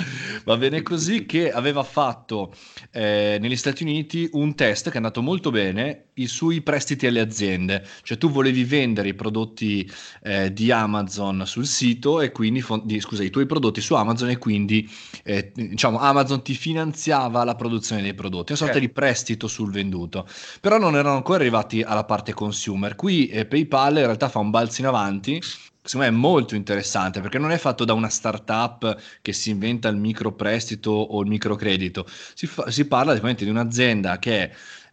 va 0.45 0.57
bene 0.57 0.81
così, 0.81 1.26
che 1.26 1.53
aveva 1.53 1.83
fatto 1.83 2.55
eh, 2.91 3.37
negli 3.38 3.57
Stati 3.57 3.83
Uniti 3.83 4.29
un 4.33 4.55
test 4.55 4.87
che 4.88 4.95
è 4.95 4.97
andato 4.97 5.21
molto 5.21 5.50
bene 5.50 6.07
sui 6.25 6.62
prestiti 6.62 7.07
alle 7.07 7.21
aziende, 7.21 7.87
cioè 8.03 8.17
tu 8.17 8.31
volevi 8.31 8.64
vendere 8.64 9.09
i 9.09 9.14
prodotti 9.14 9.91
eh, 10.23 10.53
di 10.53 10.71
Amazon 10.71 11.43
sul 11.45 11.67
sito 11.67 12.21
e 12.23 12.31
quindi, 12.31 12.64
di, 12.85 13.00
scusa, 13.00 13.25
i 13.25 13.31
tuoi 13.31 13.47
prodotti 13.47 13.81
su 13.81 13.95
Amazon 13.95 14.31
e 14.31 14.38
quindi 14.38 14.88
eh, 15.23 15.53
diciamo 15.55 15.99
Amazon 15.99 16.43
ti 16.43 16.55
finanziava 16.55 17.45
la 17.45 17.57
produzione 17.57 18.00
dei 18.00 18.14
prodotti, 18.14 18.53
una 18.53 18.61
sorta 18.61 18.76
okay. 18.76 18.87
di 18.87 18.93
prestito 18.93 19.49
sul 19.49 19.71
venduto, 19.71 20.26
però 20.61 20.79
non 20.79 20.97
erano 20.97 21.17
ancora 21.17 21.41
arrivati 21.41 21.83
alla 21.83 22.05
parte 22.05 22.33
consumer, 22.33 22.95
qui 22.95 23.24
e 23.28 23.47
PayPal 23.47 23.97
in 23.97 24.04
realtà 24.04 24.28
fa 24.28 24.38
un 24.38 24.50
balzo 24.50 24.81
in 24.81 24.87
avanti 24.87 25.40
secondo 25.87 26.11
me 26.11 26.16
è 26.16 26.19
molto 26.19 26.54
interessante 26.54 27.21
perché 27.21 27.38
non 27.38 27.50
è 27.50 27.59
fatto 27.59 27.85
da 27.85 27.93
una 27.93 28.09
startup 28.09 28.97
che 29.21 29.33
si 29.35 29.50
inventa 29.50 29.88
il 29.88 29.97
microprestito 29.97 30.90
o 30.90 31.21
il 31.21 31.28
microcredito, 31.28 32.07
si, 32.35 32.47
fa, 32.47 32.71
si 32.71 32.87
parla 32.87 33.14
di 33.14 33.49
un'azienda 33.49 34.19
che 34.19 34.43
è 34.43 34.50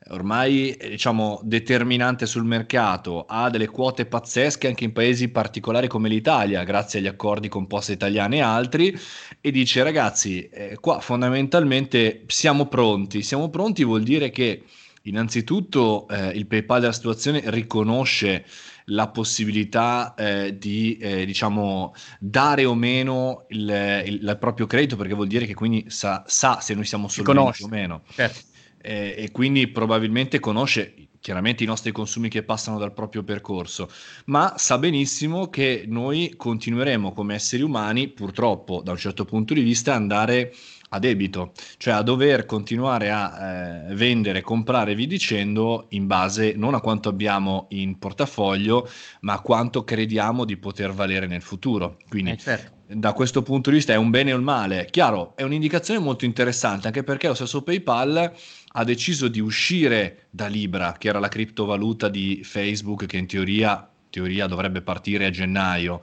ormai 0.09 0.75
diciamo 0.81 1.39
determinante 1.43 2.25
sul 2.25 2.43
mercato, 2.43 3.25
ha 3.27 3.49
delle 3.49 3.67
quote 3.67 4.05
pazzesche 4.05 4.67
anche 4.67 4.83
in 4.83 4.91
paesi 4.91 5.29
particolari 5.29 5.87
come 5.87 6.09
l'Italia, 6.09 6.63
grazie 6.63 6.99
agli 6.99 7.07
accordi 7.07 7.47
con 7.47 7.67
Poste 7.67 7.93
Italiane 7.93 8.37
e 8.37 8.41
altri, 8.41 8.97
e 9.39 9.51
dice 9.51 9.83
ragazzi, 9.83 10.49
eh, 10.49 10.77
qua 10.79 10.99
fondamentalmente 10.99 12.23
siamo 12.27 12.65
pronti, 12.65 13.21
siamo 13.21 13.49
pronti 13.49 13.83
vuol 13.83 14.03
dire 14.03 14.29
che 14.31 14.63
Innanzitutto 15.03 16.07
eh, 16.07 16.29
il 16.29 16.45
PayPal 16.45 16.81
della 16.81 16.91
situazione 16.91 17.41
riconosce 17.45 18.45
la 18.85 19.07
possibilità 19.07 20.13
eh, 20.15 20.57
di 20.57 20.97
eh, 20.97 21.25
diciamo 21.25 21.93
dare 22.19 22.65
o 22.65 22.75
meno 22.75 23.45
il, 23.49 24.03
il, 24.05 24.13
il, 24.21 24.37
proprio 24.39 24.67
credito 24.67 24.95
perché 24.95 25.13
vuol 25.13 25.27
dire 25.27 25.45
che 25.45 25.53
quindi 25.53 25.85
sa, 25.87 26.23
sa 26.27 26.59
se 26.59 26.73
noi 26.73 26.85
siamo 26.85 27.07
solventi 27.07 27.63
o 27.63 27.67
meno 27.67 28.03
certo. 28.09 28.39
Eh, 28.81 29.15
e 29.17 29.31
quindi 29.31 29.67
probabilmente 29.67 30.39
conosce 30.39 30.93
chiaramente 31.21 31.63
i 31.63 31.67
nostri 31.67 31.91
consumi 31.91 32.29
che 32.29 32.41
passano 32.43 32.79
dal 32.79 32.93
proprio 32.93 33.23
percorso, 33.23 33.89
ma 34.25 34.55
sa 34.57 34.79
benissimo 34.79 35.49
che 35.49 35.85
noi 35.87 36.33
continueremo 36.35 37.13
come 37.13 37.35
esseri 37.35 37.61
umani, 37.61 38.07
purtroppo 38.07 38.81
da 38.83 38.91
un 38.91 38.97
certo 38.97 39.23
punto 39.23 39.53
di 39.53 39.61
vista, 39.61 39.93
andare 39.93 40.51
a 40.93 40.99
debito, 40.99 41.53
cioè 41.77 41.93
a 41.93 42.01
dover 42.01 42.45
continuare 42.45 43.11
a 43.11 43.87
eh, 43.89 43.95
vendere, 43.95 44.41
comprare, 44.41 44.93
vi 44.93 45.07
dicendo, 45.07 45.85
in 45.89 46.05
base 46.05 46.53
non 46.55 46.73
a 46.73 46.81
quanto 46.81 47.07
abbiamo 47.07 47.67
in 47.69 47.97
portafoglio, 47.97 48.89
ma 49.21 49.33
a 49.33 49.39
quanto 49.39 49.85
crediamo 49.85 50.43
di 50.43 50.57
poter 50.57 50.91
valere 50.91 51.27
nel 51.27 51.41
futuro. 51.41 51.97
Quindi, 52.09 52.31
eh 52.31 52.37
certo. 52.37 52.71
da 52.87 53.13
questo 53.13 53.41
punto 53.41 53.69
di 53.69 53.77
vista, 53.77 53.93
è 53.93 53.95
un 53.95 54.09
bene 54.09 54.33
o 54.33 54.35
il 54.35 54.43
male. 54.43 54.87
Chiaro, 54.91 55.33
è 55.35 55.43
un'indicazione 55.43 55.99
molto 56.01 56.25
interessante, 56.25 56.87
anche 56.87 57.03
perché 57.03 57.27
lo 57.27 57.35
stesso 57.35 57.61
PayPal 57.61 58.33
ha 58.73 58.83
deciso 58.83 59.29
di 59.29 59.39
uscire 59.39 60.27
da 60.29 60.47
Libra, 60.47 60.95
che 60.97 61.07
era 61.07 61.19
la 61.19 61.29
criptovaluta 61.29 62.09
di 62.09 62.41
Facebook, 62.43 63.05
che 63.05 63.15
in 63.15 63.27
teoria, 63.27 63.89
teoria 64.09 64.45
dovrebbe 64.45 64.81
partire 64.81 65.25
a 65.25 65.29
gennaio. 65.29 66.01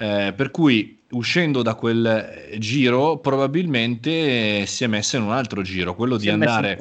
Eh, 0.00 0.32
per 0.32 0.52
cui 0.52 0.96
uscendo 1.10 1.62
da 1.62 1.74
quel 1.74 2.54
giro 2.58 3.18
probabilmente 3.18 4.64
si 4.64 4.84
è 4.84 4.86
messo 4.86 5.16
in 5.16 5.22
un 5.22 5.32
altro 5.32 5.62
giro, 5.62 5.96
quello 5.96 6.16
si 6.16 6.26
di 6.26 6.30
andare 6.30 6.78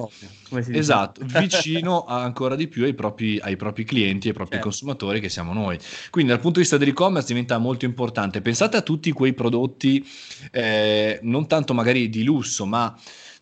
esatto, 0.71 1.21
vicino 1.39 2.05
ancora 2.05 2.55
di 2.55 2.67
più 2.67 2.83
ai 2.83 2.93
propri, 2.93 3.39
ai 3.39 3.55
propri 3.55 3.85
clienti, 3.85 4.27
ai 4.27 4.33
propri 4.33 4.55
certo. 4.55 4.69
consumatori 4.69 5.19
che 5.19 5.29
siamo 5.29 5.51
noi. 5.51 5.79
Quindi 6.11 6.29
dal 6.31 6.39
punto 6.39 6.57
di 6.57 6.61
vista 6.61 6.77
dell'e-commerce 6.77 7.27
diventa 7.27 7.57
molto 7.57 7.85
importante. 7.85 8.41
Pensate 8.41 8.77
a 8.77 8.81
tutti 8.81 9.11
quei 9.11 9.33
prodotti, 9.33 10.05
eh, 10.51 11.19
non 11.23 11.47
tanto 11.47 11.73
magari 11.73 12.07
di 12.09 12.23
lusso, 12.23 12.67
ma 12.67 12.95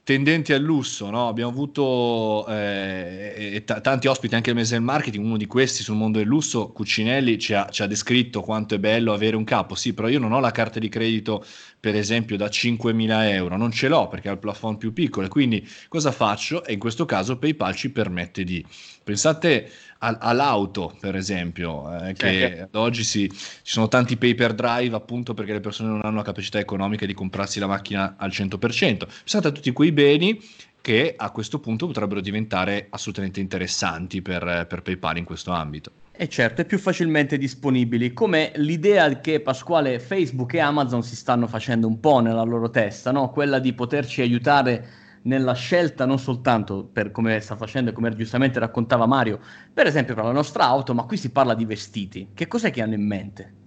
tendenti 0.06 0.54
al 0.54 0.62
lusso, 0.62 1.10
no? 1.10 1.28
abbiamo 1.28 1.50
avuto 1.50 2.46
eh, 2.48 3.64
t- 3.66 3.82
tanti 3.82 4.06
ospiti 4.06 4.36
anche 4.36 4.52
al 4.52 4.56
mese 4.56 4.76
del 4.76 4.84
marketing, 4.84 5.26
uno 5.26 5.36
di 5.36 5.48
questi 5.48 5.82
sul 5.82 5.96
mondo 5.96 6.20
del 6.20 6.28
lusso, 6.28 6.68
Cuccinelli, 6.68 7.40
ci 7.40 7.56
ha, 7.56 7.68
ci 7.72 7.82
ha, 7.82 7.88
descritto 7.88 8.42
quanto 8.42 8.76
è 8.76 8.80
bello 8.80 9.14
avere 9.14 9.36
un 9.36 9.44
capo, 9.44 9.74
sì, 9.74 9.96
però 9.96 10.08
io 10.08 10.20
non 10.20 10.32
ho 10.32 10.40
la 10.40 10.52
carta 10.52 10.78
di 10.78 10.90
credito 10.90 11.44
per 11.86 11.96
esempio 11.96 12.36
da 12.36 12.48
5.000 12.48 13.30
euro, 13.30 13.58
non 13.58 13.70
ce 13.70 13.88
l'ho 13.88 14.08
perché 14.08 14.28
ha 14.28 14.32
il 14.32 14.40
plafond 14.40 14.80
più 14.80 14.92
piccolo, 14.92 15.28
quindi 15.28 15.70
cosa 15.88 16.12
faccio? 16.12 16.66
E 16.66 16.74
in 16.74 16.80
questo 16.80 17.06
caso 17.06 17.38
PayPal 17.38 17.76
ci 17.76 17.92
permette 17.92 18.44
di... 18.44 18.66
Pensate 19.04 19.70
all'auto, 20.00 20.98
per 21.00 21.16
esempio, 21.16 21.96
eh, 22.00 22.14
che 22.14 22.62
ad 22.62 22.74
oggi 22.74 23.04
si, 23.04 23.30
ci 23.30 23.38
sono 23.62 23.88
tanti 23.88 24.18
paper 24.18 24.56
drive 24.56 24.96
appunto 24.96 25.36
perché 25.36 25.54
le 25.54 25.60
persone 25.60 25.90
non 25.90 26.02
hanno 26.02 26.16
la 26.16 26.24
capacità 26.24 26.58
economica 26.58 27.06
di 27.06 27.14
comprarsi 27.14 27.60
la 27.60 27.68
macchina 27.68 28.16
al 28.18 28.32
100%. 28.32 28.58
Pensate 28.58 29.48
a 29.48 29.52
tutti 29.52 29.72
quei 29.72 29.92
beni 29.92 30.42
che 30.82 31.14
a 31.16 31.30
questo 31.30 31.60
punto 31.60 31.86
potrebbero 31.86 32.20
diventare 32.20 32.88
assolutamente 32.90 33.40
interessanti 33.40 34.24
per, 34.24 34.66
per 34.68 34.82
PayPal 34.82 35.18
in 35.18 35.24
questo 35.24 35.52
ambito. 35.52 35.92
E 36.18 36.30
certo, 36.30 36.62
è 36.62 36.66
più 36.66 36.80
facilmente 36.80 37.38
disponibili, 37.38 38.14
come 38.14 38.54
l'idea 38.56 39.20
che 39.20 39.42
Pasquale 39.42 40.00
Facebook 40.00 40.54
e 40.54 40.60
Amazon 40.60 41.04
si 41.04 41.14
stanno 41.14 41.46
facendo 41.46 41.88
un 41.88 42.00
po' 42.00 42.20
nella 42.20 42.44
loro 42.44 42.70
testa, 42.70 43.12
no? 43.12 43.32
quella 43.32 43.60
di 43.60 43.74
poterci 43.74 44.22
aiutare 44.22 44.88
nella 45.24 45.54
scelta 45.54 46.06
non 46.06 46.18
soltanto 46.18 46.86
per 46.86 47.12
come 47.12 47.40
sta 47.42 47.58
facendo 47.58 47.90
e 47.90 47.94
come 47.94 48.16
giustamente 48.16 48.60
raccontava 48.60 49.06
Mario, 49.06 49.42
per 49.74 49.88
esempio 49.88 50.16
per 50.16 50.24
la 50.24 50.32
nostra 50.32 50.64
auto, 50.64 50.94
ma 50.94 51.04
qui 51.04 51.18
si 51.18 51.32
parla 51.32 51.54
di 51.54 51.66
vestiti. 51.66 52.30
Che 52.34 52.48
cos'è 52.48 52.72
che 52.72 52.82
hanno 52.82 52.94
in 52.94 53.06
mente? 53.06 53.65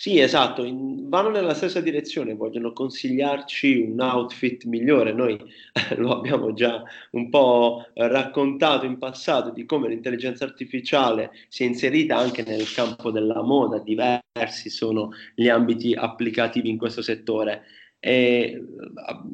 Sì, 0.00 0.18
esatto, 0.18 0.64
in, 0.64 1.10
vanno 1.10 1.28
nella 1.28 1.52
stessa 1.52 1.82
direzione, 1.82 2.32
vogliono 2.34 2.72
consigliarci 2.72 3.82
un 3.82 4.00
outfit 4.00 4.64
migliore. 4.64 5.12
Noi 5.12 5.38
lo 5.98 6.16
abbiamo 6.16 6.54
già 6.54 6.82
un 7.10 7.28
po' 7.28 7.84
raccontato 7.92 8.86
in 8.86 8.96
passato 8.96 9.50
di 9.50 9.66
come 9.66 9.88
l'intelligenza 9.90 10.44
artificiale 10.44 11.32
si 11.48 11.64
è 11.64 11.66
inserita 11.66 12.16
anche 12.16 12.42
nel 12.44 12.72
campo 12.72 13.10
della 13.10 13.42
moda, 13.42 13.78
diversi 13.78 14.70
sono 14.70 15.10
gli 15.34 15.48
ambiti 15.50 15.92
applicativi 15.92 16.70
in 16.70 16.78
questo 16.78 17.02
settore 17.02 17.64
e 18.02 18.58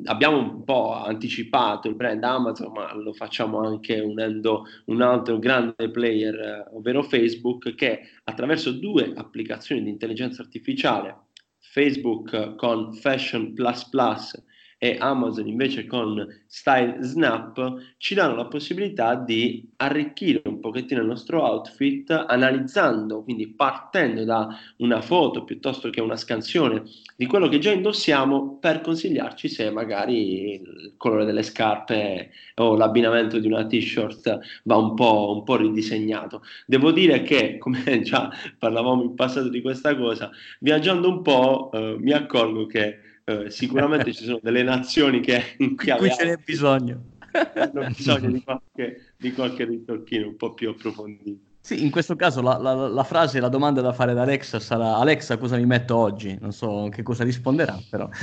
abbiamo 0.07 0.39
un 0.39 0.65
po' 0.65 0.93
anticipato 0.93 1.87
il 1.89 1.95
brand 1.95 2.23
Amazon, 2.25 2.73
ma 2.73 2.93
lo 2.95 3.13
facciamo 3.13 3.61
anche 3.61 4.01
unendo 4.01 4.65
un 4.87 5.03
altro 5.03 5.39
grande 5.39 5.89
player, 5.91 6.71
ovvero 6.73 7.05
Facebook, 7.05 7.75
che 7.77 8.01
attraverso 8.25 8.73
due 8.73 9.13
applicazioni 9.15 9.85
di 9.85 9.91
intelligenza 9.91 10.43
artificiale, 10.43 11.27
Facebook 11.61 12.57
con 12.57 12.93
Fashion 12.93 13.55
Plus 13.55 13.89
Plus 13.89 14.45
e 14.87 14.97
Amazon 15.00 15.49
invece 15.49 15.85
con 15.85 16.25
Style 16.47 16.99
Snap 17.00 17.95
ci 17.97 18.14
danno 18.14 18.37
la 18.37 18.47
possibilità 18.47 19.16
di 19.16 19.69
arricchire 19.76 20.43
un 20.45 20.61
pochettino 20.61 21.00
il 21.00 21.09
nostro 21.09 21.43
outfit 21.43 22.11
analizzando, 22.11 23.25
quindi 23.25 23.49
partendo 23.49 24.25
da 24.25 24.49
una 24.76 25.00
foto 25.00 25.43
piuttosto 25.43 25.90
che 25.90 26.00
una 26.00 26.16
scansione 26.16 26.85
di 27.16 27.26
quello 27.26 27.49
che 27.49 27.59
già 27.59 27.73
indossiamo 27.73 28.59
per 28.61 28.81
consigliarci 28.81 29.49
se 29.49 29.71
magari 29.71 30.52
il 30.52 30.95
colore 30.97 31.25
delle 31.25 31.43
scarpe 31.43 32.31
o 32.57 32.76
l'abbinamento 32.76 33.40
di 33.40 33.49
una 33.49 33.66
t-shirt 33.66 34.38
va 34.64 34.76
un 34.76 34.95
po', 34.95 35.35
un 35.37 35.43
po 35.43 35.57
ridisegnato. 35.57 36.43
Devo 36.64 36.93
dire 36.93 37.23
che, 37.23 37.59
come 37.59 37.83
già 38.02 38.31
parlavamo 38.57 39.02
in 39.02 39.14
passato 39.16 39.49
di 39.49 39.61
questa 39.62 39.97
cosa, 39.97 40.31
viaggiando 40.61 41.09
un 41.09 41.23
po' 41.23 41.71
eh, 41.73 41.97
mi 41.99 42.12
accorgo 42.12 42.66
che 42.66 43.00
eh, 43.28 43.50
sicuramente 43.50 44.12
ci 44.12 44.23
sono 44.23 44.38
delle 44.40 44.62
nazioni 44.62 45.21
che 45.21 45.54
in 45.59 45.76
cui 45.76 46.11
ce 46.12 46.25
n'è 46.25 46.37
bisogno. 46.37 47.14
Hanno 47.54 47.87
bisogno 47.88 48.30
di 48.30 48.42
qualche, 48.42 49.12
di 49.16 49.33
qualche 49.33 49.64
ritocchino 49.64 50.28
un 50.28 50.37
po' 50.37 50.54
più 50.54 50.71
approfondito. 50.71 51.46
Sì, 51.67 51.83
in 51.83 51.91
questo 51.91 52.15
caso 52.15 52.43
la, 52.43 52.59
la, 52.59 52.87
la, 52.87 53.03
frase, 53.03 53.41
la 53.41 53.49
domanda 53.49 53.81
da 53.81 53.93
fare 53.93 54.13
ad 54.13 54.19
Alexa 54.19 54.61
sarà 54.61 54.99
Alexa 54.99 55.37
cosa 55.37 55.57
mi 55.57 55.67
metto 55.67 55.97
oggi? 55.97 56.39
Non 56.41 56.53
so 56.53 56.89
che 56.93 57.03
cosa 57.03 57.25
risponderà 57.25 57.77
però. 57.91 58.09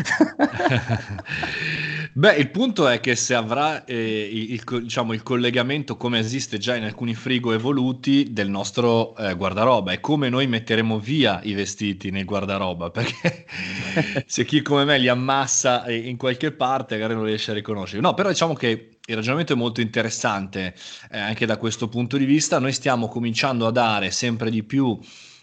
Beh, 2.13 2.35
il 2.35 2.49
punto 2.51 2.87
è 2.87 3.01
che 3.01 3.17
se 3.17 3.35
avrà 3.35 3.83
eh, 3.83 4.29
il, 4.31 4.63
diciamo, 4.83 5.11
il, 5.11 5.23
collegamento 5.23 5.97
come 5.97 6.19
esiste 6.19 6.57
già 6.57 6.77
in 6.77 6.85
alcuni 6.85 7.15
frigo 7.15 7.51
evoluti 7.51 8.31
del 8.31 8.49
nostro 8.49 9.13
eh, 9.17 9.35
guardaroba 9.35 9.91
e 9.91 9.99
come 9.99 10.29
noi 10.29 10.47
metteremo 10.47 10.97
via 10.97 11.41
i 11.43 11.53
vestiti 11.53 12.11
nel 12.11 12.23
guardaroba, 12.23 12.91
perché 12.91 13.45
se 14.25 14.45
chi 14.45 14.61
come 14.61 14.85
me 14.85 14.97
li 14.97 15.09
ammassa 15.09 15.91
in 15.91 16.15
qualche 16.15 16.53
parte 16.53 16.95
magari 16.95 17.13
non 17.13 17.25
riesce 17.25 17.51
a 17.51 17.55
riconoscere. 17.55 17.99
No, 17.99 18.13
però 18.13 18.29
diciamo 18.29 18.53
che 18.53 18.92
il 19.05 19.15
ragionamento 19.15 19.51
è 19.51 19.55
molto 19.57 19.81
interessante 19.81 20.73
eh, 21.11 21.19
anche 21.19 21.45
da 21.45 21.57
questo 21.57 21.89
punto 21.89 22.15
di 22.17 22.25
vista. 22.25 22.59
Noi 22.59 22.71
stiamo 22.71 23.09
cominciando 23.09 23.67
a 23.67 23.71
dare 23.71 24.11
sempre 24.11 24.49
di 24.49 24.63
più 24.63 24.97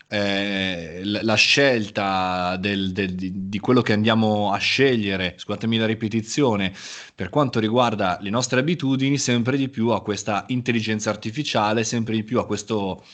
eh, 0.08 1.02
la 1.04 1.34
scelta 1.34 2.56
del, 2.56 2.92
del, 2.92 3.14
di, 3.14 3.58
quello 3.58 3.82
che 3.82 3.92
andiamo 3.92 4.50
a 4.50 4.56
scegliere, 4.56 5.34
scusatemi 5.36 5.76
la 5.76 5.86
ripetizione, 5.86 6.72
per 7.14 7.28
quanto 7.28 7.60
riguarda 7.60 8.18
le 8.22 8.30
nostre 8.30 8.60
abitudini, 8.60 9.18
sempre 9.18 9.56
di 9.58 9.68
più 9.68 9.88
a 9.90 10.02
questa 10.02 10.46
intelligenza 10.48 11.10
artificiale, 11.10 11.84
sempre 11.84 12.14
di 12.14 12.24
più 12.24 12.38
a 12.38 12.46
questo 12.46 13.04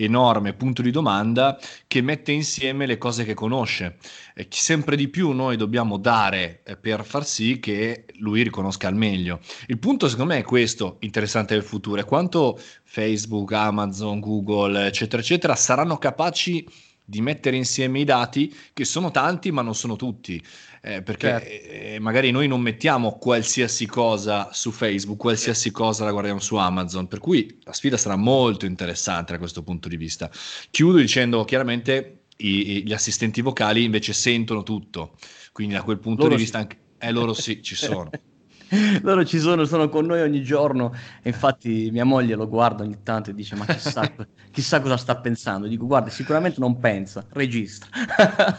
enorme 0.00 0.52
punto 0.52 0.82
di 0.82 0.90
domanda 0.90 1.58
che 1.86 2.00
mette 2.00 2.32
insieme 2.32 2.86
le 2.86 2.98
cose 2.98 3.24
che 3.24 3.34
conosce. 3.34 3.96
E 4.34 4.46
sempre 4.50 4.96
di 4.96 5.08
più 5.08 5.30
noi 5.30 5.56
dobbiamo 5.56 5.96
dare 5.96 6.62
eh, 6.64 6.76
per 6.76 7.04
far 7.04 7.26
sì 7.26 7.58
che 7.58 8.04
lui 8.18 8.42
riconosca 8.42 8.88
al 8.88 8.94
meglio. 8.94 9.40
Il 9.66 9.78
punto 9.78 10.08
secondo 10.08 10.34
me 10.34 10.40
è 10.40 10.44
questo 10.44 10.96
interessante 11.00 11.54
del 11.54 11.64
futuro, 11.64 12.00
è 12.00 12.04
quanto 12.04 12.60
Facebook, 12.84 13.52
Amazon, 13.52 14.20
Google, 14.20 14.86
eccetera, 14.86 15.20
eccetera, 15.20 15.54
saranno 15.56 15.98
capaci 15.98 16.66
di 17.04 17.22
mettere 17.22 17.56
insieme 17.56 18.00
i 18.00 18.04
dati 18.04 18.54
che 18.74 18.84
sono 18.84 19.10
tanti 19.10 19.50
ma 19.50 19.62
non 19.62 19.74
sono 19.74 19.96
tutti 19.96 20.40
eh, 20.80 21.02
perché 21.02 21.28
certo. 21.28 21.48
eh, 21.48 21.98
magari 22.00 22.30
noi 22.30 22.46
non 22.48 22.60
mettiamo 22.60 23.18
qualsiasi 23.18 23.86
cosa 23.86 24.50
su 24.52 24.70
Facebook, 24.70 25.18
qualsiasi 25.18 25.70
cosa 25.70 26.04
la 26.04 26.12
guardiamo 26.12 26.40
su 26.40 26.56
Amazon, 26.56 27.08
per 27.08 27.18
cui 27.18 27.58
la 27.62 27.72
sfida 27.72 27.96
sarà 27.96 28.16
molto 28.16 28.66
interessante 28.66 29.32
da 29.32 29.38
questo 29.38 29.62
punto 29.62 29.88
di 29.88 29.96
vista. 29.96 30.30
Chiudo 30.70 30.98
dicendo 30.98 31.44
chiaramente 31.44 32.22
i, 32.38 32.82
gli 32.84 32.92
assistenti 32.92 33.40
vocali 33.40 33.84
invece 33.84 34.12
sentono 34.12 34.62
tutto, 34.62 35.16
quindi 35.52 35.74
da 35.74 35.82
quel 35.82 35.98
punto 35.98 36.22
loro 36.22 36.34
di 36.34 36.42
vista 36.42 36.58
anche, 36.58 36.76
eh, 36.98 37.12
loro 37.12 37.32
sì, 37.32 37.62
ci 37.62 37.74
sono. 37.74 38.10
loro 39.02 39.24
ci 39.24 39.38
sono, 39.38 39.64
sono 39.64 39.88
con 39.88 40.04
noi 40.06 40.20
ogni 40.20 40.42
giorno 40.42 40.94
infatti 41.22 41.88
mia 41.90 42.04
moglie 42.04 42.34
lo 42.34 42.48
guarda 42.48 42.82
ogni 42.82 42.98
tanto 43.02 43.30
e 43.30 43.34
dice 43.34 43.56
ma 43.56 43.64
chissà, 43.64 44.10
chissà 44.50 44.80
cosa 44.80 44.96
sta 44.96 45.16
pensando. 45.16 45.66
Dico 45.66 45.86
guarda 45.86 46.10
sicuramente 46.10 46.60
non 46.60 46.78
pensa, 46.78 47.24
registra. 47.30 47.88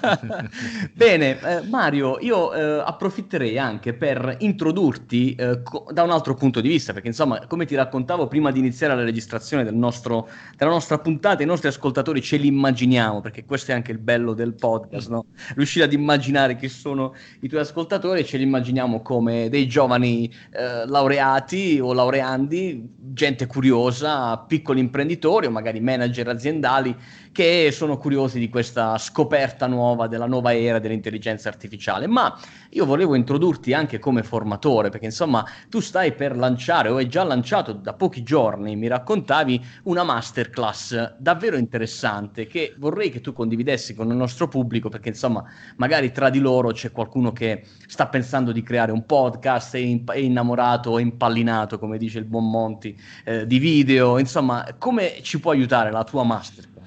Bene, 0.94 1.40
eh, 1.40 1.62
Mario, 1.68 2.18
io 2.20 2.54
eh, 2.54 2.84
approfitterei 2.86 3.58
anche 3.60 3.94
per 3.94 4.38
introdurti 4.40 5.36
eh, 5.36 5.62
co- 5.62 5.86
da 5.92 6.04
un 6.04 6.12
altro 6.12 6.34
punto 6.34 6.62
di 6.62 6.70
vista, 6.70 6.94
perché 6.94 7.08
insomma 7.08 7.46
come 7.48 7.66
ti 7.66 7.76
raccontavo 7.76 8.28
prima 8.28 8.52
di 8.52 8.60
iniziare 8.60 8.96
la 8.96 9.04
registrazione 9.04 9.64
del 9.64 9.76
nostro, 9.76 10.28
della 10.56 10.72
nostra 10.72 10.98
puntata, 10.98 11.44
i 11.44 11.46
nostri 11.46 11.68
ascoltatori 11.68 12.22
ce 12.22 12.38
li 12.38 12.48
immaginiamo, 12.48 13.22
perché 13.22 13.46
questo 13.46 13.72
è 13.72 13.74
anche 13.76 13.92
il 13.92 14.00
bello 14.00 14.34
del 14.34 14.56
podcast, 14.56 15.10
no? 15.10 15.26
riuscire 15.56 15.86
ad 15.86 15.94
immaginare 15.94 16.56
chi 16.56 16.68
sono 16.68 17.14
i 17.42 17.48
tuoi 17.48 17.62
ascoltatori 17.62 18.22
e 18.22 18.26
ce 18.26 18.38
li 18.38 18.44
immaginiamo 18.44 19.02
come 19.02 19.50
dei 19.50 19.68
giovani 19.68 19.99
giovani 20.00 20.34
eh, 20.52 20.86
laureati 20.88 21.80
o 21.82 21.94
laureandi, 21.94 22.90
gente 23.14 23.46
curiosa, 23.46 24.38
piccoli 24.38 24.80
imprenditori 24.80 25.48
o 25.48 25.52
magari 25.52 25.80
manager 25.82 26.30
aziendali 26.30 26.96
che 27.32 27.70
sono 27.72 27.98
curiosi 27.98 28.40
di 28.40 28.50
questa 28.50 28.98
scoperta 28.98 29.68
nuova 29.68 30.08
della 30.08 30.26
nuova 30.26 30.56
era 30.56 30.80
dell'intelligenza 30.80 31.50
artificiale. 31.50 32.08
Ma 32.08 32.38
io 32.72 32.86
volevo 32.86 33.16
introdurti 33.16 33.74
anche 33.74 34.00
come 34.00 34.24
formatore, 34.24 34.90
perché 34.90 35.06
insomma 35.06 35.46
tu 35.70 35.80
stai 35.80 36.14
per 36.14 36.36
lanciare 36.36 36.90
o 36.90 36.98
hai 36.98 37.08
già 37.08 37.24
lanciato 37.24 37.74
da 37.74 37.94
pochi 37.94 38.24
giorni, 38.24 38.76
mi 38.76 38.88
raccontavi, 38.88 39.66
una 39.84 40.04
masterclass 40.04 41.16
davvero 41.18 41.58
interessante 41.58 42.48
che 42.48 42.74
vorrei 42.78 43.10
che 43.10 43.22
tu 43.22 43.34
condividessi 43.34 43.94
con 43.94 44.10
il 44.10 44.16
nostro 44.16 44.48
pubblico, 44.48 44.90
perché 44.90 45.10
insomma 45.10 45.44
magari 45.78 46.12
tra 46.12 46.30
di 46.30 46.40
loro 46.40 46.72
c'è 46.72 46.92
qualcuno 46.92 47.32
che 47.32 47.64
sta 47.88 48.08
pensando 48.08 48.52
di 48.52 48.64
creare 48.64 48.92
un 48.92 49.06
podcast, 49.06 49.76
è, 49.76 49.80
in, 49.80 50.04
è 50.06 50.18
innamorato 50.18 50.92
o 50.92 51.00
impallinato, 51.00 51.80
come 51.80 51.98
dice 51.98 52.20
il 52.20 52.26
buon 52.26 52.50
Monti, 52.50 53.00
eh, 53.26 53.46
di 53.46 53.60
video, 53.60 54.18
insomma 54.18 54.66
come 54.78 55.20
ci 55.22 55.40
può 55.40 55.52
aiutare 55.52 55.92
la 55.92 56.04
tua 56.04 56.24
masterclass? 56.24 56.79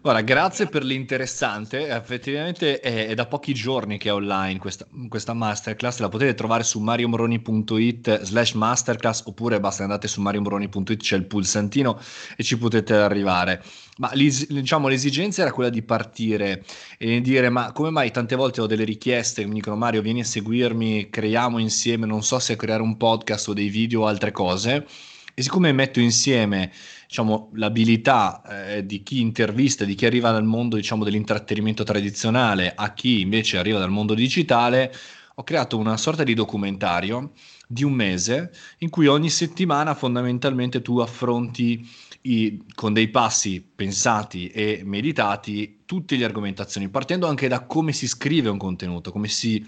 Guarda, 0.00 0.20
grazie 0.20 0.66
per 0.66 0.84
l'interessante. 0.84 1.88
Effettivamente 1.88 2.78
è, 2.78 3.08
è, 3.08 3.14
da 3.14 3.26
pochi 3.26 3.52
giorni 3.52 3.98
che 3.98 4.10
è 4.10 4.12
online 4.12 4.58
questa, 4.58 4.86
questa, 5.08 5.32
masterclass. 5.32 5.98
La 5.98 6.08
potete 6.08 6.34
trovare 6.34 6.62
su 6.62 6.78
mariomoroni.it 6.78 8.22
slash 8.22 8.52
masterclass 8.52 9.22
oppure 9.26 9.58
basta 9.58 9.82
andate 9.82 10.06
su 10.06 10.20
mariomoroni.it, 10.20 11.00
c'è 11.00 11.16
il 11.16 11.24
pulsantino 11.24 11.98
e 12.36 12.44
ci 12.44 12.56
potete 12.56 12.94
arrivare. 12.94 13.62
Ma 13.96 14.12
diciamo, 14.14 14.86
l'esigenza 14.86 15.42
era 15.42 15.50
quella 15.50 15.70
di 15.70 15.82
partire 15.82 16.62
e 16.96 17.20
dire 17.20 17.48
ma 17.48 17.72
come 17.72 17.90
mai 17.90 18.12
tante 18.12 18.36
volte 18.36 18.60
ho 18.60 18.66
delle 18.66 18.84
richieste 18.84 19.42
che 19.42 19.48
mi 19.48 19.54
dicono 19.54 19.74
Mario 19.74 20.00
vieni 20.00 20.20
a 20.20 20.24
seguirmi, 20.24 21.10
creiamo 21.10 21.58
insieme, 21.58 22.06
non 22.06 22.22
so 22.22 22.38
se 22.38 22.54
creare 22.54 22.82
un 22.82 22.96
podcast 22.96 23.48
o 23.48 23.52
dei 23.52 23.68
video 23.68 24.02
o 24.02 24.06
altre 24.06 24.30
cose. 24.30 24.86
E 25.34 25.42
siccome 25.42 25.70
metto 25.70 26.00
insieme 26.00 26.72
diciamo, 27.08 27.48
l'abilità 27.54 28.42
eh, 28.76 28.84
di 28.84 29.02
chi 29.02 29.22
intervista, 29.22 29.86
di 29.86 29.94
chi 29.94 30.04
arriva 30.04 30.30
dal 30.30 30.44
mondo 30.44 30.76
diciamo, 30.76 31.04
dell'intrattenimento 31.04 31.82
tradizionale 31.82 32.74
a 32.76 32.92
chi 32.92 33.22
invece 33.22 33.56
arriva 33.56 33.78
dal 33.78 33.90
mondo 33.90 34.12
digitale, 34.12 34.92
ho 35.36 35.42
creato 35.42 35.78
una 35.78 35.96
sorta 35.96 36.22
di 36.22 36.34
documentario 36.34 37.32
di 37.66 37.82
un 37.82 37.92
mese 37.92 38.50
in 38.78 38.90
cui 38.90 39.06
ogni 39.06 39.30
settimana 39.30 39.94
fondamentalmente 39.94 40.82
tu 40.82 40.98
affronti 40.98 41.88
i, 42.22 42.64
con 42.74 42.92
dei 42.92 43.08
passi 43.08 43.64
pensati 43.74 44.48
e 44.48 44.80
meditati 44.84 45.76
tutte 45.88 46.16
le 46.16 46.26
argomentazioni, 46.26 46.90
partendo 46.90 47.26
anche 47.26 47.48
da 47.48 47.64
come 47.64 47.92
si 47.92 48.06
scrive 48.06 48.50
un 48.50 48.58
contenuto, 48.58 49.10
come 49.10 49.26
si 49.26 49.64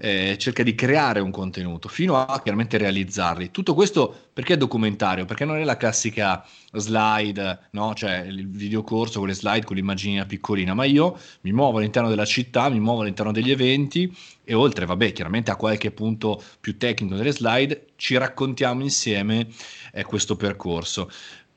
eh, 0.00 0.36
cerca 0.36 0.64
di 0.64 0.74
creare 0.74 1.20
un 1.20 1.30
contenuto, 1.30 1.88
fino 1.88 2.16
a 2.16 2.40
chiaramente 2.42 2.78
realizzarli. 2.78 3.52
Tutto 3.52 3.72
questo 3.72 4.30
perché 4.32 4.54
è 4.54 4.56
documentario? 4.56 5.24
Perché 5.24 5.44
non 5.44 5.58
è 5.58 5.64
la 5.64 5.76
classica 5.76 6.44
slide, 6.72 7.68
no? 7.70 7.94
cioè 7.94 8.24
il 8.26 8.48
videocorso 8.48 9.20
con 9.20 9.28
le 9.28 9.34
slide 9.34 9.64
con 9.64 9.76
l'immagine 9.76 10.26
piccolina, 10.26 10.74
ma 10.74 10.84
io 10.84 11.16
mi 11.42 11.52
muovo 11.52 11.78
all'interno 11.78 12.08
della 12.08 12.24
città, 12.24 12.68
mi 12.68 12.80
muovo 12.80 13.02
all'interno 13.02 13.30
degli 13.30 13.52
eventi 13.52 14.12
e 14.42 14.54
oltre, 14.54 14.84
vabbè, 14.84 15.12
chiaramente 15.12 15.52
a 15.52 15.56
qualche 15.56 15.92
punto 15.92 16.42
più 16.60 16.76
tecnico 16.76 17.14
delle 17.14 17.30
slide, 17.30 17.90
ci 17.94 18.16
raccontiamo 18.16 18.82
insieme 18.82 19.46
eh, 19.92 20.02
questo 20.02 20.34
percorso 20.34 21.08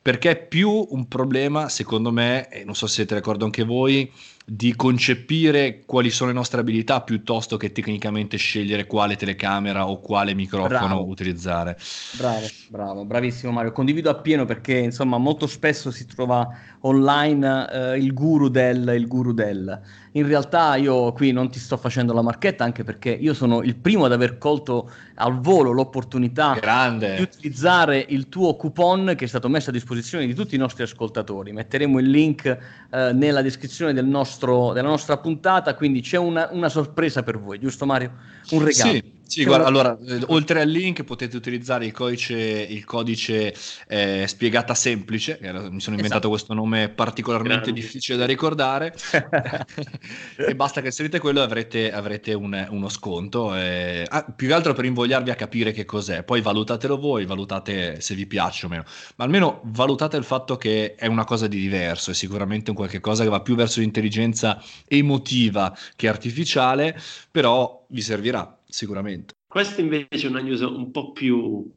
perché 0.06 0.30
è 0.30 0.48
più 0.48 0.86
un 0.92 1.08
problema, 1.08 1.68
secondo 1.68 2.12
me, 2.12 2.48
e 2.50 2.64
non 2.64 2.76
so 2.76 2.86
se 2.86 2.94
siete 2.94 3.16
d'accordo 3.16 3.44
anche 3.44 3.64
voi, 3.64 4.08
di 4.48 4.76
concepire 4.76 5.82
quali 5.88 6.12
sono 6.12 6.30
le 6.30 6.36
nostre 6.36 6.60
abilità 6.60 7.02
piuttosto 7.02 7.58
che 7.58 7.72
tecnicamente 7.72 8.38
scegliere 8.38 8.86
quale 8.86 9.16
telecamera 9.16 9.88
o 9.88 10.00
quale 10.00 10.36
microfono 10.36 10.70
bravo. 10.70 11.08
utilizzare. 11.08 11.76
Bravo, 12.16 12.46
bravo, 12.70 13.06
bravissimo 13.06 13.52
Mario. 13.52 13.72
Condivido 13.72 14.12
appieno 14.12 14.46
perché 14.46 14.78
insomma 14.78 15.18
molto 15.18 15.48
spesso 15.48 15.90
si 15.90 16.06
trova 16.06 16.48
online 16.82 17.72
eh, 17.72 17.98
il 17.98 18.14
guru 18.14 18.50
del, 18.50 18.94
il 18.96 19.08
guru 19.08 19.34
del 19.34 19.82
in 20.16 20.28
realtà 20.28 20.76
io 20.76 21.12
qui 21.12 21.32
non 21.32 21.50
ti 21.50 21.60
sto 21.60 21.76
facendo 21.76 22.14
la 22.14 22.22
marchetta 22.22 22.64
anche 22.64 22.84
perché 22.84 23.10
io 23.10 23.34
sono 23.34 23.62
il 23.62 23.76
primo 23.76 24.06
ad 24.06 24.14
aver 24.14 24.38
colto 24.38 24.90
al 25.16 25.40
volo 25.40 25.72
l'opportunità 25.72 26.54
Grande. 26.54 27.16
di 27.16 27.22
utilizzare 27.22 28.06
il 28.10 28.30
tuo 28.30 28.56
coupon 28.56 29.14
che 29.18 29.26
è 29.26 29.28
stato 29.28 29.50
messo 29.50 29.72
a 29.72 29.74
disposizione 29.74 30.26
di 30.26 30.34
tutti 30.34 30.56
i 30.56 30.58
nostri 30.58 30.84
ascoltatori. 30.84 31.52
Metteremo 31.52 32.00
il 32.00 32.10
link 32.10 32.46
eh, 32.46 33.12
nella 33.14 33.42
descrizione 33.42 33.92
del 33.92 34.06
nostro, 34.06 34.34
della 34.38 34.90
nostra 34.90 35.18
puntata, 35.18 35.76
quindi 35.76 36.02
c'è 36.02 36.18
una, 36.18 36.50
una 36.52 36.70
sorpresa 36.70 37.24
per 37.24 37.40
voi, 37.40 37.60
giusto 37.60 37.86
Mario? 37.86 38.12
Un 38.52 38.64
regalo. 38.64 38.92
Sì. 38.92 39.15
Sì, 39.28 39.44
guarda, 39.44 39.66
allora, 39.66 39.98
eh, 40.08 40.20
oltre 40.28 40.62
al 40.62 40.70
link 40.70 41.04
potete 41.04 41.36
utilizzare 41.36 41.86
il 41.86 41.92
codice, 41.92 42.38
il 42.38 42.86
codice 42.86 43.54
eh, 43.88 44.26
spiegata 44.28 44.76
semplice, 44.76 45.38
che 45.40 45.52
mi 45.52 45.82
sono 45.82 45.96
inventato 45.96 46.06
esatto. 46.06 46.30
questo 46.30 46.54
nome 46.54 46.90
particolarmente 46.90 47.64
Grandi. 47.64 47.82
difficile 47.82 48.18
da 48.20 48.26
ricordare, 48.26 48.94
e 50.38 50.56
basta 50.56 50.82
che 50.82 50.88
inserite 50.88 51.20
quello 51.20 51.40
e 51.40 51.44
avrete, 51.44 51.92
avrete 51.92 52.34
un, 52.34 52.68
uno 52.70 52.88
sconto. 52.88 53.56
Eh, 53.56 54.06
ah, 54.08 54.24
più 54.24 54.48
che 54.48 54.54
altro 54.54 54.74
per 54.74 54.86
invogliarvi 54.86 55.32
a 55.32 55.36
capire 55.36 55.72
che 55.72 55.86
cos'è, 55.86 56.24
poi 56.24 56.42
valutatelo 56.42 56.98
voi, 56.98 57.26
valutate 57.26 58.00
se 58.02 58.14
vi 58.14 58.28
piace 58.28 58.68
o 58.68 58.70
meno, 58.70 58.84
ma 59.16 59.26
almeno 59.26 59.62
valutate 59.66 60.18
il 60.18 60.24
fatto 60.24 60.56
che 60.56 60.94
è 60.96 61.08
una 61.08 61.26
cosa 61.26 61.48
di 61.48 61.60
diverso, 61.60 62.12
è 62.12 62.14
sicuramente 62.14 62.70
un 62.70 62.76
qualche 62.76 63.00
cosa 63.00 63.24
che 63.24 63.30
va 63.30 63.42
più 63.42 63.56
verso 63.56 63.80
l'intelligenza 63.80 64.62
emotiva 64.88 65.76
che 65.96 66.08
artificiale, 66.08 67.00
però 67.32 67.86
vi 67.90 68.02
servirà 68.02 68.55
sicuramente. 68.76 69.36
Questa 69.48 69.80
invece 69.80 70.28
è 70.28 70.30
una 70.30 70.42
news 70.42 70.60
un 70.60 70.92
po' 70.92 71.14
più 71.14 71.72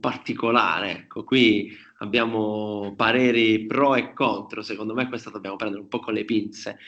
particolare, 0.00 0.92
ecco, 0.92 1.24
qui 1.24 1.76
abbiamo 1.98 2.94
pareri 2.96 3.66
pro 3.66 3.96
e 3.96 4.12
contro, 4.12 4.62
secondo 4.62 4.94
me 4.94 5.08
questa 5.08 5.30
dobbiamo 5.30 5.56
prendere 5.56 5.82
un 5.82 5.88
po' 5.88 5.98
con 5.98 6.14
le 6.14 6.24
pinze. 6.24 6.78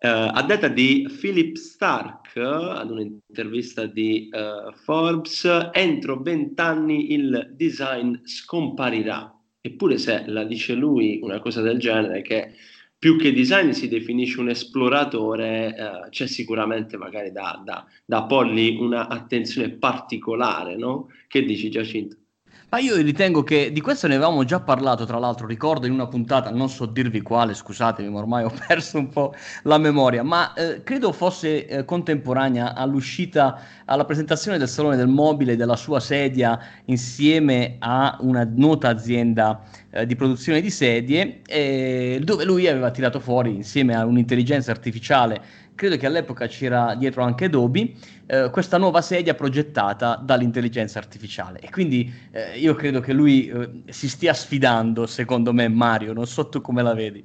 Uh, 0.00 0.30
a 0.32 0.42
detta 0.42 0.68
di 0.68 1.08
Philip 1.20 1.56
Stark, 1.56 2.36
ad 2.36 2.90
un'intervista 2.90 3.86
di 3.86 4.28
uh, 4.32 4.72
Forbes, 4.72 5.70
entro 5.72 6.20
vent'anni 6.20 7.12
il 7.12 7.52
design 7.52 8.14
scomparirà. 8.24 9.32
Eppure 9.60 9.98
se 9.98 10.24
la 10.26 10.44
dice 10.44 10.74
lui 10.74 11.18
una 11.22 11.40
cosa 11.40 11.62
del 11.62 11.78
genere, 11.78 12.22
che 12.22 12.54
più 12.98 13.16
che 13.16 13.32
design 13.32 13.70
si 13.70 13.88
definisce 13.88 14.40
un 14.40 14.48
esploratore, 14.50 15.74
eh, 15.76 16.08
c'è 16.10 16.26
sicuramente 16.26 16.96
magari 16.96 17.30
da, 17.32 17.60
da, 17.64 17.86
da 18.04 18.24
porgli 18.24 18.76
un'attenzione 18.78 19.70
particolare, 19.70 20.76
no? 20.76 21.08
Che 21.28 21.42
dici 21.44 21.70
Giacinto? 21.70 22.16
Ma 22.70 22.80
io 22.80 22.96
ritengo 22.96 23.42
che 23.44 23.72
di 23.72 23.80
questo 23.80 24.06
ne 24.08 24.16
avevamo 24.16 24.44
già 24.44 24.60
parlato, 24.60 25.06
tra 25.06 25.18
l'altro, 25.18 25.46
ricordo 25.46 25.86
in 25.86 25.92
una 25.92 26.06
puntata, 26.06 26.50
non 26.50 26.68
so 26.68 26.84
dirvi 26.84 27.22
quale, 27.22 27.54
scusatemi, 27.54 28.10
ma 28.10 28.18
ormai 28.18 28.44
ho 28.44 28.52
perso 28.68 28.98
un 28.98 29.08
po' 29.08 29.32
la 29.62 29.78
memoria, 29.78 30.22
ma 30.22 30.52
eh, 30.52 30.82
credo 30.82 31.12
fosse 31.12 31.66
eh, 31.66 31.84
contemporanea 31.86 32.74
all'uscita, 32.74 33.58
alla 33.86 34.04
presentazione 34.04 34.58
del 34.58 34.68
Salone 34.68 34.96
del 34.96 35.08
Mobile 35.08 35.56
della 35.56 35.76
sua 35.76 35.98
sedia 35.98 36.60
insieme 36.84 37.76
a 37.78 38.18
una 38.20 38.46
nota 38.46 38.90
azienda 38.90 39.62
eh, 39.88 40.04
di 40.04 40.14
produzione 40.14 40.60
di 40.60 40.68
sedie, 40.68 41.40
eh, 41.46 42.20
dove 42.22 42.44
lui 42.44 42.66
aveva 42.66 42.90
tirato 42.90 43.18
fuori 43.18 43.54
insieme 43.54 43.94
a 43.94 44.04
un'intelligenza 44.04 44.70
artificiale 44.72 45.40
credo 45.78 45.96
che 45.96 46.06
all'epoca 46.06 46.48
c'era 46.48 46.96
dietro 46.96 47.22
anche 47.22 47.44
Adobe, 47.44 47.92
eh, 48.26 48.50
questa 48.50 48.78
nuova 48.78 49.00
sedia 49.00 49.34
progettata 49.34 50.20
dall'intelligenza 50.20 50.98
artificiale. 50.98 51.60
E 51.60 51.70
quindi 51.70 52.12
eh, 52.32 52.58
io 52.58 52.74
credo 52.74 52.98
che 52.98 53.12
lui 53.12 53.46
eh, 53.46 53.84
si 53.88 54.08
stia 54.08 54.34
sfidando, 54.34 55.06
secondo 55.06 55.52
me, 55.52 55.68
Mario, 55.68 56.12
non 56.12 56.26
so 56.26 56.48
tu 56.48 56.60
come 56.60 56.82
la 56.82 56.94
vedi. 56.94 57.24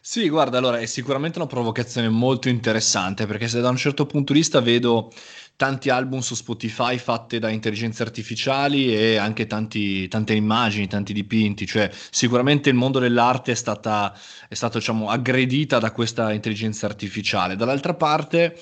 Sì, 0.00 0.30
guarda, 0.30 0.56
allora 0.56 0.78
è 0.78 0.86
sicuramente 0.86 1.38
una 1.38 1.46
provocazione 1.46 2.08
molto 2.08 2.48
interessante 2.48 3.26
perché 3.26 3.48
se 3.48 3.60
da 3.60 3.68
un 3.68 3.76
certo 3.76 4.06
punto 4.06 4.32
di 4.32 4.38
vista 4.38 4.60
vedo 4.60 5.10
tanti 5.56 5.88
album 5.88 6.18
su 6.20 6.34
Spotify 6.34 6.98
fatti 6.98 7.38
da 7.38 7.48
intelligenze 7.48 8.02
artificiali 8.02 8.94
e 8.94 9.16
anche 9.16 9.46
tanti, 9.46 10.08
tante 10.08 10.34
immagini, 10.34 10.88
tanti 10.88 11.12
dipinti, 11.12 11.66
cioè 11.66 11.90
sicuramente 12.10 12.70
il 12.70 12.74
mondo 12.74 12.98
dell'arte 12.98 13.52
è, 13.52 13.54
stata, 13.54 14.16
è 14.48 14.54
stato 14.54 14.78
diciamo, 14.78 15.08
aggredita 15.08 15.78
da 15.78 15.92
questa 15.92 16.32
intelligenza 16.32 16.86
artificiale. 16.86 17.56
Dall'altra 17.56 17.94
parte 17.94 18.58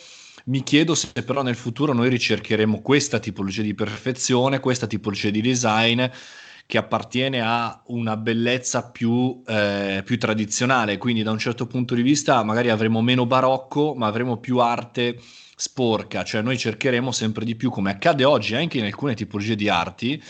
mi 0.46 0.62
chiedo 0.62 0.94
se 0.94 1.22
però 1.24 1.42
nel 1.42 1.56
futuro 1.56 1.92
noi 1.92 2.08
ricercheremo 2.08 2.82
questa 2.82 3.18
tipologia 3.18 3.62
di 3.62 3.74
perfezione, 3.74 4.60
questa 4.60 4.86
tipologia 4.86 5.30
di 5.30 5.40
design 5.40 6.04
che 6.66 6.78
appartiene 6.78 7.40
a 7.40 7.82
una 7.86 8.16
bellezza 8.16 8.90
più, 8.90 9.42
eh, 9.46 10.02
più, 10.04 10.18
tradizionale, 10.18 10.96
quindi 10.96 11.22
da 11.22 11.30
un 11.30 11.38
certo 11.38 11.66
punto 11.66 11.94
di 11.94 12.02
vista 12.02 12.42
magari 12.44 12.70
avremo 12.70 13.02
meno 13.02 13.26
barocco, 13.26 13.94
ma 13.94 14.06
avremo 14.06 14.38
più 14.38 14.58
arte 14.58 15.18
sporca, 15.54 16.24
cioè 16.24 16.42
noi 16.42 16.58
cercheremo 16.58 17.12
sempre 17.12 17.44
di 17.44 17.54
più, 17.54 17.70
come 17.70 17.90
accade 17.90 18.24
oggi 18.24 18.54
anche 18.54 18.78
in 18.78 18.84
alcune 18.84 19.14
tipologie 19.14 19.56
di 19.56 19.68
arti, 19.68 20.22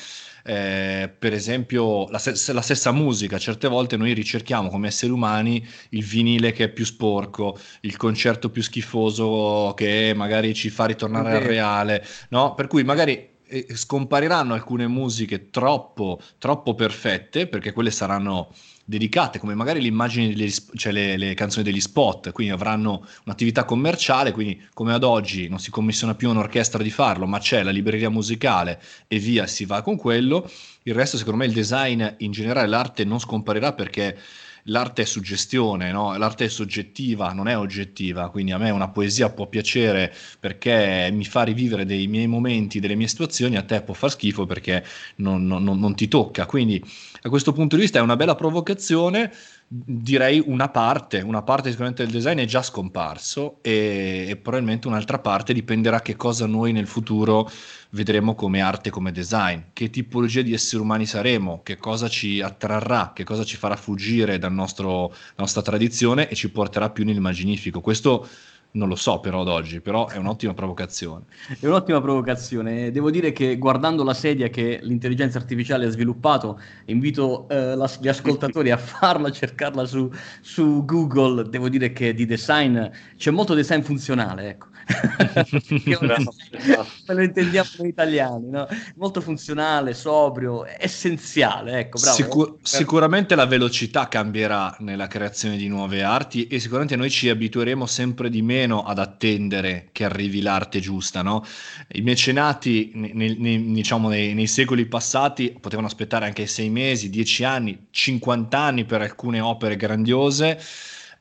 eh, 0.45 1.09
per 1.17 1.33
esempio 1.33 2.09
la, 2.11 2.19
se- 2.19 2.53
la, 2.53 2.63
stessa 2.63 2.91
musica, 2.91 3.39
certe 3.39 3.69
volte 3.69 3.97
noi 3.97 4.13
ricerchiamo 4.13 4.69
come 4.69 4.89
esseri 4.89 5.13
umani 5.13 5.65
il 5.91 6.05
vinile 6.05 6.53
che 6.53 6.65
è 6.65 6.69
più 6.69 6.85
sporco, 6.85 7.59
il 7.83 7.97
concerto 7.97 8.51
più 8.51 8.63
schifoso 8.63 9.73
che 9.77 10.13
magari 10.17 10.53
ci 10.55 10.69
fa 10.69 10.87
ritornare 10.87 11.37
al 11.37 11.43
reale, 11.43 12.05
no? 12.31 12.55
Per 12.55 12.67
cui 12.67 12.83
magari 12.83 13.31
scompariranno 13.75 14.55
alcune 14.55 14.87
musiche 14.87 15.51
troppo, 15.51 16.21
troppo 16.39 16.75
perfette, 16.75 17.47
perché 17.47 17.73
quelle 17.73 17.91
saranno 17.91 18.49
dedicate, 18.85 19.39
come 19.39 19.55
magari 19.55 19.81
le 19.81 19.87
immagini, 19.87 20.35
degli, 20.35 20.53
cioè 20.75 20.93
le, 20.93 21.17
le, 21.17 21.35
canzoni 21.35 21.65
degli 21.65 21.81
spot, 21.81 22.33
quindi 22.33 22.53
avranno 22.53 23.07
un'attività 23.25 23.65
commerciale, 23.65 24.33
quindi 24.33 24.61
come 24.75 24.93
ad 24.93 25.05
oggi 25.05 25.49
non 25.49 25.59
si 25.59 25.71
commissiona 25.71 26.15
più 26.15 26.29
un'orchestra 26.31 26.83
di 26.83 26.91
farlo, 26.91 27.27
ma 27.27 27.39
c'è 27.39 27.63
la 27.63 27.71
libreria 27.71 28.11
musicale 28.11 28.81
e 29.07 29.19
via 29.19 29.47
si 29.47 29.65
va 29.65 29.83
con 29.83 29.97
quello. 29.97 30.51
Il 30.83 30.95
resto, 30.95 31.17
secondo 31.17 31.39
me, 31.39 31.47
il 31.47 31.53
design 31.53 32.05
in 32.19 32.33
generale, 32.33 32.67
l'arte 32.67 33.05
non 33.05 33.21
scomparirà 33.21 33.73
perché 33.73 34.19
l'arte 34.65 35.03
è 35.03 35.05
suggestione, 35.05 35.91
no? 35.91 36.17
l'arte 36.17 36.45
è 36.45 36.49
soggettiva, 36.49 37.33
non 37.33 37.49
è 37.49 37.57
oggettiva, 37.57 38.31
quindi 38.31 38.53
a 38.53 38.59
me 38.59 38.71
una 38.71 38.89
poesia 38.89 39.31
può 39.31 39.47
piacere 39.47 40.15
perché 40.39 41.09
mi 41.13 41.25
fa 41.25 41.43
rivivere 41.43 41.85
dei 41.85 42.07
miei 42.07 42.27
momenti, 42.27 42.81
delle 42.81 42.95
mie 42.95 43.09
situazioni, 43.09 43.57
a 43.57 43.63
te 43.63 43.83
può 43.83 43.95
far 43.95 44.11
schifo 44.11 44.47
perché 44.47 44.85
non, 45.17 45.47
non, 45.47 45.65
non 45.65 45.95
ti 45.95 46.09
tocca, 46.09 46.47
quindi 46.47 46.83
da 47.21 47.29
questo 47.29 47.53
punto 47.53 47.77
di 47.77 47.83
vista 47.83 47.99
è 47.99 48.03
una 48.03 48.17
bella 48.17 48.35
provocazione, 48.35 49.33
direi 49.75 50.43
una 50.45 50.69
parte, 50.69 51.23
una 51.23 51.41
parte 51.41 51.71
sicuramente 51.71 52.03
del 52.03 52.13
design 52.13 52.39
è 52.41 52.45
già 52.45 52.63
scomparso 52.63 53.59
e, 53.63 54.27
e 54.29 54.37
probabilmente 54.37 54.87
un'altra 54.87 55.19
parte 55.19 55.55
dipenderà 55.55 56.03
che 56.03 56.15
cosa 56.15 56.45
noi 56.47 56.73
nel 56.73 56.87
futuro 56.87 57.51
vedremo 57.91 58.35
come 58.35 58.61
arte, 58.61 58.91
come 58.91 59.13
design, 59.13 59.61
che 59.73 59.89
tipologia 59.89 60.43
di 60.43 60.53
esseri 60.53 60.83
umani 60.83 61.07
saremo, 61.07 61.63
che 61.63 61.79
cosa 61.79 62.09
ci 62.09 62.43
attrarrà, 62.43 63.13
che 63.15 63.25
cosa 63.25 63.45
ci 63.45 63.57
farà 63.57 63.77
fuggire 63.77 64.39
dalla 64.39 64.55
nostra 64.55 65.63
tradizione 65.63 66.29
e 66.29 66.35
ci 66.35 66.51
porterà 66.51 66.91
più 66.91 67.05
nel 67.05 67.21
magnifico. 67.21 67.81
Questo 67.81 68.29
Non 68.75 68.89
lo 68.89 68.95
so 68.95 69.21
però 69.21 69.43
ad 69.43 69.49
oggi, 69.49 69.81
però 69.81 70.09
è 70.09 70.17
un'ottima 70.17 70.55
provocazione. 70.55 71.25
È 71.61 71.67
un'ottima 71.67 72.01
provocazione. 72.01 72.91
Devo 72.91 73.11
dire 73.11 73.33
che 73.33 73.59
guardando 73.59 74.03
la 74.03 74.15
sedia 74.15 74.49
che 74.49 74.81
l'intelligenza 74.83 75.37
artificiale 75.37 75.85
ha 75.85 75.91
sviluppato, 75.91 76.59
invito 76.87 77.47
eh, 77.51 77.77
la, 77.77 77.91
gli 78.01 78.09
ascoltatori 78.09 78.71
a 78.71 78.79
farla, 78.79 79.29
a 79.29 79.33
cercarla 79.33 79.85
su, 79.85 80.11
su 80.41 80.87
Google. 80.87 81.51
Devo 81.51 81.69
dire 81.69 81.93
che 81.93 82.15
di 82.15 82.25
design 82.25 82.83
c'è 83.17 83.31
molto 83.31 83.53
design 83.53 83.83
funzionale, 83.83 84.49
ecco 84.49 84.71
me 87.07 87.15
lo 87.15 87.23
intendiamo 87.23 87.69
noi 87.79 87.89
italiani, 87.89 88.51
no? 88.51 88.67
molto 88.97 89.21
funzionale, 89.21 89.95
sobrio, 89.95 90.65
essenziale. 90.79 91.81
Ecco, 91.81 92.01
bravo. 92.01 92.17
Sicur- 92.17 92.57
sicuramente 92.63 93.35
la 93.35 93.47
velocità 93.47 94.09
cambierà 94.09 94.75
nella 94.81 95.07
creazione 95.07 95.57
di 95.57 95.69
nuove 95.69 96.03
arti 96.03 96.47
e 96.47 96.59
sicuramente 96.59 96.97
noi 96.97 97.11
ci 97.11 97.29
abitueremo 97.29 97.87
sempre 97.87 98.29
di 98.29 98.43
meno 98.43 98.62
ad 98.65 98.99
attendere 98.99 99.89
che 99.93 100.05
arrivi 100.05 100.41
l'arte 100.41 100.81
giusta. 100.81 101.23
No? 101.23 101.45
I 101.93 102.01
mecenati 102.03 102.91
nei, 102.95 103.37
nei, 103.39 103.73
diciamo, 103.73 104.09
nei, 104.09 104.35
nei 104.35 104.47
secoli 104.47 104.87
passati 104.87 105.57
potevano 105.61 105.87
aspettare 105.87 106.27
anche 106.27 106.47
sei 106.47 106.71
mesi, 106.71 107.11
dieci 107.11 107.45
anni, 107.45 107.87
50 107.91 108.59
anni 108.59 108.85
per 108.85 109.03
alcune 109.03 109.41
opere 109.41 109.77
grandiose 109.77 110.61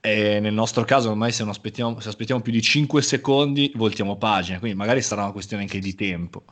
e 0.03 0.39
nel 0.39 0.53
nostro 0.53 0.83
caso, 0.83 1.09
ormai 1.11 1.31
se, 1.31 1.43
aspettiamo, 1.43 1.99
se 1.99 2.09
aspettiamo 2.09 2.41
più 2.41 2.51
di 2.51 2.61
5 2.61 3.01
secondi, 3.03 3.71
voltiamo 3.75 4.17
pagina, 4.17 4.57
quindi 4.57 4.75
magari 4.75 5.01
sarà 5.01 5.21
una 5.23 5.31
questione 5.31 5.61
anche 5.61 5.79
di 5.79 5.93
tempo 5.93 6.43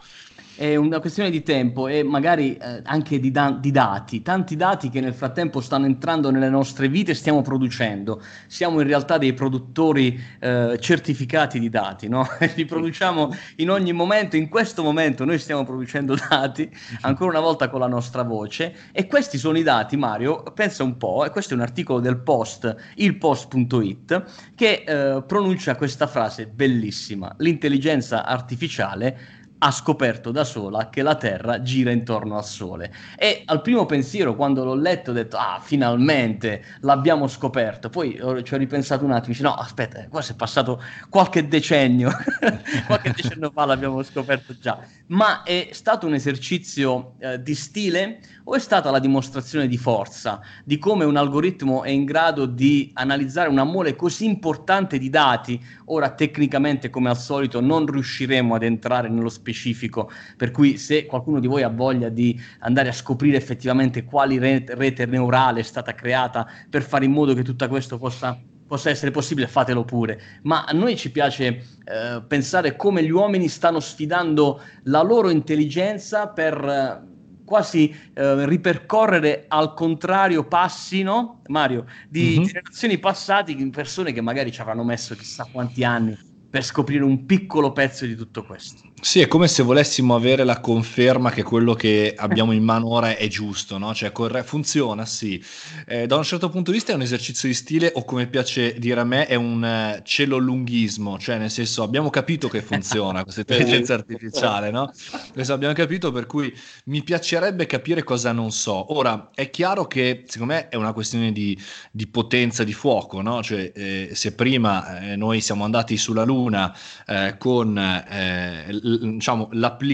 è 0.59 0.75
una 0.75 0.99
questione 0.99 1.29
di 1.29 1.41
tempo 1.41 1.87
e 1.87 2.03
magari 2.03 2.57
eh, 2.57 2.81
anche 2.83 3.17
di, 3.21 3.31
da- 3.31 3.57
di, 3.57 3.71
dati, 3.71 4.21
tanti 4.21 4.57
dati 4.57 4.89
che 4.89 4.99
nel 4.99 5.13
frattempo 5.13 5.61
stanno 5.61 5.85
entrando 5.85 6.31
nelle 6.31 6.49
nostre 6.49 6.89
vite 6.89 7.11
e 7.11 7.13
stiamo 7.13 7.41
producendo. 7.41 8.21
Siamo 8.45 8.81
in 8.81 8.87
realtà 8.87 9.17
dei 9.17 9.31
produttori 9.31 10.21
eh, 10.37 10.77
certificati 10.77 11.61
di 11.61 11.69
dati, 11.69 12.09
no? 12.09 12.27
li 12.57 12.65
produciamo 12.65 13.33
in 13.55 13.69
ogni 13.69 13.93
momento, 13.93 14.35
in 14.35 14.49
questo 14.49 14.83
momento 14.83 15.23
noi 15.23 15.39
stiamo 15.39 15.63
producendo 15.63 16.17
dati, 16.29 16.69
ancora 17.01 17.29
una 17.29 17.39
volta 17.39 17.69
con 17.69 17.79
la 17.79 17.87
nostra 17.87 18.23
voce 18.23 18.75
e 18.91 19.07
questi 19.07 19.37
sono 19.37 19.57
i 19.57 19.63
dati, 19.63 19.95
Mario, 19.95 20.43
pensa 20.53 20.83
un 20.83 20.97
po', 20.97 21.23
e 21.23 21.29
questo 21.29 21.53
è 21.53 21.55
un 21.55 21.63
articolo 21.63 22.01
del 22.01 22.19
Post, 22.19 22.75
ilpost.it, 22.95 24.23
che 24.55 24.83
eh, 24.85 25.23
pronuncia 25.25 25.77
questa 25.77 26.05
frase 26.05 26.47
bellissima, 26.47 27.33
l'intelligenza 27.37 28.25
artificiale 28.25 29.37
ha 29.59 29.71
scoperto 29.71 30.31
da 30.31 30.43
sola 30.43 30.89
che 30.89 31.01
la 31.01 31.15
Terra 31.15 31.61
gira 31.61 31.91
intorno 31.91 32.37
al 32.37 32.45
Sole. 32.45 32.93
E 33.17 33.43
al 33.45 33.61
primo 33.61 33.85
pensiero, 33.85 34.35
quando 34.35 34.63
l'ho 34.63 34.75
letto, 34.75 35.11
ho 35.11 35.13
detto, 35.13 35.37
ah, 35.37 35.59
finalmente 35.61 36.63
l'abbiamo 36.81 37.27
scoperto. 37.27 37.89
Poi 37.89 38.19
ci 38.43 38.53
ho 38.53 38.57
ripensato 38.57 39.03
un 39.03 39.11
attimo, 39.11 39.33
dice, 39.33 39.43
no, 39.43 39.53
aspetta, 39.55 40.07
qua 40.07 40.21
è 40.21 40.33
passato 40.33 40.81
qualche 41.09 41.47
decennio, 41.47 42.09
qualche 42.87 43.13
decennio 43.13 43.51
fa 43.51 43.65
l'abbiamo 43.65 44.01
scoperto 44.03 44.55
già. 44.59 44.79
Ma 45.07 45.43
è 45.43 45.69
stato 45.71 46.07
un 46.07 46.13
esercizio 46.13 47.15
eh, 47.19 47.41
di 47.41 47.55
stile 47.55 48.19
o 48.45 48.55
è 48.55 48.59
stata 48.59 48.89
la 48.91 48.99
dimostrazione 48.99 49.67
di 49.67 49.77
forza, 49.77 50.39
di 50.63 50.77
come 50.77 51.03
un 51.03 51.17
algoritmo 51.17 51.83
è 51.83 51.89
in 51.89 52.05
grado 52.05 52.45
di 52.45 52.91
analizzare 52.93 53.49
una 53.49 53.63
mole 53.63 53.95
così 53.95 54.25
importante 54.25 54.97
di 54.97 55.09
dati? 55.09 55.61
Ora, 55.85 56.11
tecnicamente, 56.11 56.89
come 56.89 57.09
al 57.09 57.17
solito, 57.17 57.59
non 57.59 57.85
riusciremo 57.85 58.55
ad 58.55 58.63
entrare 58.63 59.09
nello 59.09 59.27
specifico 59.29 59.47
specifico, 59.49 60.11
per 60.37 60.51
cui 60.51 60.77
se 60.77 61.05
qualcuno 61.05 61.39
di 61.39 61.47
voi 61.47 61.63
ha 61.63 61.69
voglia 61.69 62.09
di 62.09 62.39
andare 62.59 62.89
a 62.89 62.93
scoprire 62.93 63.37
effettivamente 63.37 64.03
quali 64.03 64.37
rete, 64.37 64.75
rete 64.75 65.05
neurale 65.05 65.61
è 65.61 65.63
stata 65.63 65.93
creata 65.93 66.47
per 66.69 66.83
fare 66.83 67.05
in 67.05 67.11
modo 67.11 67.33
che 67.33 67.43
tutto 67.43 67.67
questo 67.67 67.97
possa 67.97 68.39
possa 68.69 68.91
essere 68.91 69.09
possibile, 69.09 69.47
fatelo 69.47 69.83
pure. 69.83 70.21
Ma 70.43 70.63
a 70.63 70.73
noi 70.73 70.95
ci 70.95 71.09
piace 71.09 71.47
eh, 71.47 72.21
pensare 72.27 72.75
come 72.75 73.03
gli 73.03 73.09
uomini 73.09 73.47
stanno 73.47 73.79
sfidando 73.79 74.61
la 74.83 75.01
loro 75.01 75.31
intelligenza 75.31 76.27
per 76.27 76.53
eh, 76.63 77.43
quasi 77.43 77.89
eh, 78.13 78.45
ripercorrere 78.45 79.45
al 79.47 79.73
contrario 79.73 80.43
passi, 80.43 81.01
no? 81.01 81.41
Mario, 81.47 81.85
di 82.07 82.35
mm-hmm. 82.35 82.43
generazioni 82.43 82.99
passate, 82.99 83.69
persone 83.71 84.11
che 84.11 84.21
magari 84.21 84.51
ci 84.51 84.61
avranno 84.61 84.83
messo 84.83 85.15
chissà 85.15 85.47
quanti 85.51 85.83
anni 85.83 86.28
per 86.49 86.63
scoprire 86.63 87.03
un 87.03 87.25
piccolo 87.25 87.71
pezzo 87.71 88.05
di 88.05 88.15
tutto 88.15 88.43
questo. 88.43 88.87
Sì, 89.01 89.21
è 89.21 89.27
come 89.27 89.47
se 89.47 89.63
volessimo 89.63 90.13
avere 90.13 90.43
la 90.43 90.59
conferma 90.59 91.31
che 91.31 91.41
quello 91.41 91.73
che 91.73 92.13
abbiamo 92.17 92.51
in 92.51 92.63
mano 92.63 92.89
ora 92.89 93.15
è 93.15 93.27
giusto, 93.27 93.77
no? 93.77 93.93
Cioè, 93.93 94.11
corre- 94.11 94.43
funziona, 94.43 95.05
sì. 95.05 95.41
Eh, 95.87 96.05
da 96.05 96.17
un 96.17 96.23
certo 96.23 96.49
punto 96.49 96.71
di 96.71 96.77
vista 96.77 96.91
è 96.91 96.95
un 96.95 97.01
esercizio 97.01 97.47
di 97.47 97.53
stile, 97.53 97.91
o 97.95 98.03
come 98.03 98.27
piace 98.27 98.77
dire 98.77 98.99
a 98.99 99.05
me, 99.05 99.25
è 99.27 99.35
un 99.35 99.63
uh, 99.63 100.01
celolunghismo, 100.03 101.17
cioè 101.17 101.37
nel 101.37 101.49
senso 101.49 101.83
abbiamo 101.83 102.09
capito 102.09 102.49
che 102.49 102.61
funziona 102.61 103.23
questa 103.23 103.41
intelligenza 103.47 103.93
artificiale, 103.93 104.69
no? 104.69 104.91
Questo 105.31 105.53
abbiamo 105.53 105.73
capito, 105.73 106.11
per 106.11 106.25
cui 106.25 106.53
mi 106.85 107.01
piacerebbe 107.01 107.67
capire 107.67 108.03
cosa 108.03 108.33
non 108.33 108.51
so. 108.51 108.93
Ora, 108.93 109.29
è 109.33 109.49
chiaro 109.49 109.87
che 109.87 110.25
secondo 110.27 110.53
me 110.53 110.67
è 110.67 110.75
una 110.75 110.91
questione 110.91 111.31
di, 111.31 111.57
di 111.91 112.07
potenza 112.07 112.65
di 112.65 112.73
fuoco, 112.73 113.21
no? 113.21 113.41
Cioè, 113.41 113.71
eh, 113.73 114.09
se 114.13 114.33
prima 114.33 114.99
eh, 114.99 115.15
noi 115.15 115.39
siamo 115.39 115.63
andati 115.63 115.95
sulla 115.95 116.25
Luna 116.39 116.73
eh, 117.05 117.35
con 117.37 117.77
eh, 117.77 118.79
diciamo, 118.81 119.49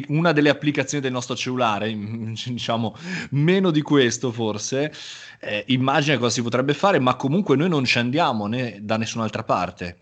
una 0.08 0.31
delle 0.31 0.49
applicazioni 0.49 1.03
del 1.03 1.12
nostro 1.12 1.36
cellulare, 1.36 1.91
diciamo 2.45 2.95
meno 3.31 3.71
di 3.71 3.81
questo 3.81 4.31
forse, 4.31 4.93
eh, 5.39 5.63
immagina 5.67 6.17
cosa 6.17 6.29
si 6.29 6.41
potrebbe 6.41 6.73
fare, 6.73 6.99
ma 6.99 7.15
comunque 7.15 7.55
noi 7.55 7.69
non 7.69 7.86
ci 7.86 7.97
andiamo 7.97 8.45
né 8.47 8.77
da 8.81 8.97
nessun'altra 8.97 9.43
parte. 9.43 9.97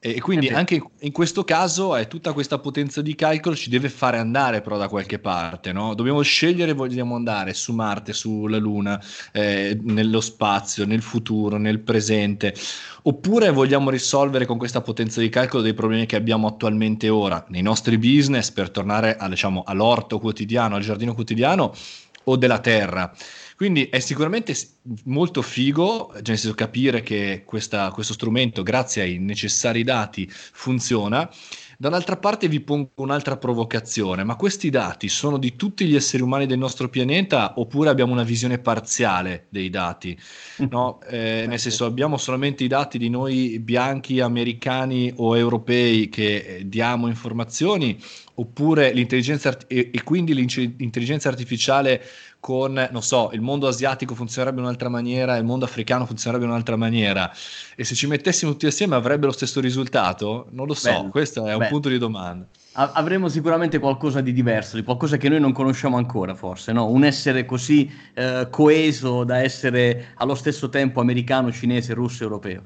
E 0.00 0.20
quindi 0.20 0.48
anche 0.48 0.80
in 1.00 1.10
questo 1.10 1.42
caso 1.42 1.96
è 1.96 2.06
tutta 2.06 2.32
questa 2.32 2.60
potenza 2.60 3.02
di 3.02 3.16
calcolo 3.16 3.56
ci 3.56 3.68
deve 3.68 3.88
fare 3.88 4.18
andare 4.18 4.60
però 4.60 4.76
da 4.76 4.86
qualche 4.86 5.18
parte, 5.18 5.72
no? 5.72 5.94
Dobbiamo 5.94 6.22
scegliere 6.22 6.72
vogliamo 6.72 7.16
andare 7.16 7.52
su 7.52 7.72
Marte, 7.72 8.12
sulla 8.12 8.58
Luna, 8.58 9.02
eh, 9.32 9.76
nello 9.82 10.20
spazio, 10.20 10.86
nel 10.86 11.02
futuro, 11.02 11.56
nel 11.56 11.80
presente, 11.80 12.54
oppure 13.02 13.50
vogliamo 13.50 13.90
risolvere 13.90 14.46
con 14.46 14.56
questa 14.56 14.82
potenza 14.82 15.20
di 15.20 15.30
calcolo 15.30 15.64
dei 15.64 15.74
problemi 15.74 16.06
che 16.06 16.14
abbiamo 16.14 16.46
attualmente 16.46 17.08
ora 17.08 17.44
nei 17.48 17.62
nostri 17.62 17.98
business 17.98 18.52
per 18.52 18.70
tornare 18.70 19.16
a, 19.16 19.28
diciamo, 19.28 19.64
all'orto 19.66 20.20
quotidiano, 20.20 20.76
al 20.76 20.82
giardino 20.82 21.12
quotidiano 21.12 21.74
o 22.22 22.36
della 22.36 22.60
terra. 22.60 23.12
Quindi 23.58 23.88
è 23.88 23.98
sicuramente 23.98 24.54
molto 25.06 25.42
figo, 25.42 26.10
cioè 26.12 26.22
nel 26.26 26.38
senso 26.38 26.54
capire 26.54 27.00
che 27.00 27.42
questa, 27.44 27.90
questo 27.90 28.12
strumento, 28.12 28.62
grazie 28.62 29.02
ai 29.02 29.18
necessari 29.18 29.82
dati, 29.82 30.28
funziona. 30.30 31.28
Dall'altra 31.76 32.16
parte 32.16 32.46
vi 32.46 32.60
pongo 32.60 32.90
un'altra 32.96 33.36
provocazione, 33.36 34.22
ma 34.22 34.36
questi 34.36 34.70
dati 34.70 35.08
sono 35.08 35.38
di 35.38 35.56
tutti 35.56 35.86
gli 35.86 35.96
esseri 35.96 36.22
umani 36.22 36.46
del 36.46 36.58
nostro 36.58 36.88
pianeta 36.88 37.54
oppure 37.56 37.88
abbiamo 37.88 38.12
una 38.12 38.22
visione 38.22 38.58
parziale 38.58 39.46
dei 39.48 39.70
dati? 39.70 40.16
No? 40.70 41.00
Eh, 41.08 41.46
nel 41.48 41.58
senso 41.58 41.84
abbiamo 41.84 42.16
solamente 42.16 42.62
i 42.62 42.68
dati 42.68 42.96
di 42.96 43.08
noi 43.08 43.58
bianchi, 43.58 44.20
americani 44.20 45.12
o 45.16 45.36
europei 45.36 46.08
che 46.08 46.36
eh, 46.36 46.68
diamo 46.68 47.08
informazioni 47.08 48.00
oppure 48.34 48.92
l'intelligenza 48.92 49.48
art- 49.48 49.64
e, 49.68 49.90
e, 49.92 50.02
quindi 50.04 50.32
l'intelligenza 50.34 51.28
artificiale 51.28 52.02
con, 52.40 52.88
non 52.90 53.02
so, 53.02 53.30
il 53.32 53.40
mondo 53.40 53.66
asiatico 53.66 54.14
funzionerebbe 54.14 54.60
in 54.60 54.66
un'altra 54.66 54.88
maniera, 54.88 55.36
il 55.36 55.44
mondo 55.44 55.64
africano 55.64 56.06
funzionerebbe 56.06 56.46
in 56.46 56.52
un'altra 56.52 56.76
maniera 56.76 57.30
e 57.76 57.84
se 57.84 57.94
ci 57.94 58.06
mettessimo 58.06 58.52
tutti 58.52 58.66
assieme 58.66 58.94
avrebbe 58.94 59.26
lo 59.26 59.32
stesso 59.32 59.60
risultato? 59.60 60.46
Non 60.50 60.66
lo 60.66 60.74
so, 60.74 60.90
Bello. 60.90 61.08
questo 61.10 61.46
è 61.46 61.54
un 61.54 61.66
punto 61.68 61.88
di 61.88 61.98
domanda 61.98 62.46
avremo 62.78 63.28
sicuramente 63.28 63.80
qualcosa 63.80 64.20
di 64.20 64.32
diverso, 64.32 64.76
di 64.76 64.84
qualcosa 64.84 65.16
che 65.16 65.28
noi 65.28 65.40
non 65.40 65.52
conosciamo 65.52 65.96
ancora, 65.96 66.36
forse, 66.36 66.72
no? 66.72 66.86
Un 66.86 67.04
essere 67.04 67.44
così 67.44 67.90
eh, 68.14 68.46
coeso 68.50 69.24
da 69.24 69.42
essere 69.42 70.12
allo 70.14 70.36
stesso 70.36 70.68
tempo 70.68 71.00
americano, 71.00 71.50
cinese, 71.50 71.92
russo 71.94 72.22
europeo. 72.22 72.62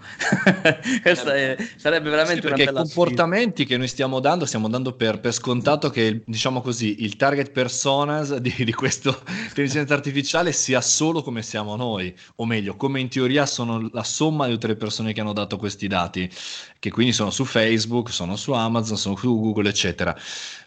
Questo 1.01 1.31
è, 1.31 1.57
sarebbe 1.77 2.11
veramente 2.11 2.43
sì, 2.43 2.47
una 2.47 2.57
bella 2.57 2.71
i 2.71 2.75
comportamenti 2.75 3.63
sfida. 3.63 3.69
che 3.71 3.77
noi 3.79 3.89
stiamo 3.89 4.21
dando, 4.21 4.45
stiamo 4.45 4.69
dando 4.69 4.93
per, 4.95 5.19
per, 5.19 5.33
scontato 5.33 5.89
che, 5.89 6.23
diciamo 6.27 6.61
così, 6.61 7.03
il 7.05 7.17
target 7.17 7.51
personas 7.51 8.37
di, 8.37 8.55
di 8.55 8.73
questa 8.73 9.17
intelligenza 9.49 9.95
artificiale 9.95 10.53
sia 10.53 10.83
solo 10.83 11.23
come 11.23 11.43
siamo 11.43 11.75
noi, 11.75 12.15
o 12.37 12.45
meglio, 12.45 12.77
come 12.77 13.01
in 13.01 13.09
teoria 13.09 13.47
sono 13.47 13.89
la 13.91 14.05
somma 14.05 14.45
di 14.47 14.53
tutte 14.53 14.67
le 14.67 14.77
persone 14.77 15.15
che 15.15 15.23
hanno 15.23 15.33
dato 15.33 15.57
questi 15.57 15.87
dati, 15.87 16.31
che 16.79 16.91
quindi 16.91 17.15
sono 17.15 17.31
su 17.31 17.47
Facebook, 17.47 18.11
sono 18.11 18.37
su 18.37 18.53
Amazon, 18.53 18.99
sono 18.99 19.17
su 19.17 19.41
Google, 19.41 19.71
eccetera 19.71 20.02
eccetera. 20.03 20.17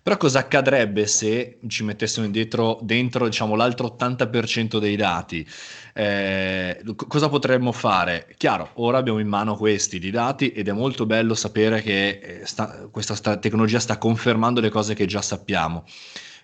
Però 0.02 0.18
cosa 0.18 0.40
accadrebbe 0.40 1.08
se 1.08 1.58
ci 1.68 1.84
mettessimo 1.84 2.28
dentro, 2.28 2.80
dentro 2.82 3.26
diciamo, 3.26 3.56
l'altro 3.56 3.96
80% 4.00 4.78
dei 4.78 4.96
dati? 4.96 5.48
Eh, 5.94 6.84
cosa 6.96 7.28
potremmo 7.28 7.72
fare? 7.72 8.34
Chiaro, 8.38 8.70
ora 8.76 9.00
abbiamo 9.00 9.20
in 9.20 9.28
mano 9.28 9.56
questi 9.56 10.00
di 10.00 10.12
dati 10.12 10.52
ed 10.52 10.68
è 10.68 10.72
molto 10.72 11.06
bello 11.06 11.34
sapere 11.34 11.82
che 11.82 12.20
eh, 12.22 12.46
sta, 12.46 12.88
questa 12.92 13.16
sta, 13.16 13.38
tecnologia 13.38 13.80
sta 13.80 13.98
confermando 13.98 14.62
le 14.62 14.70
cose 14.70 14.94
che 14.94 15.06
già 15.06 15.22
sappiamo. 15.22 15.86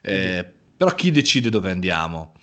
Eh, 0.01 0.43
però 0.75 0.95
chi 0.95 1.11
decide 1.11 1.49
dove 1.49 1.69
andiamo? 1.69 2.33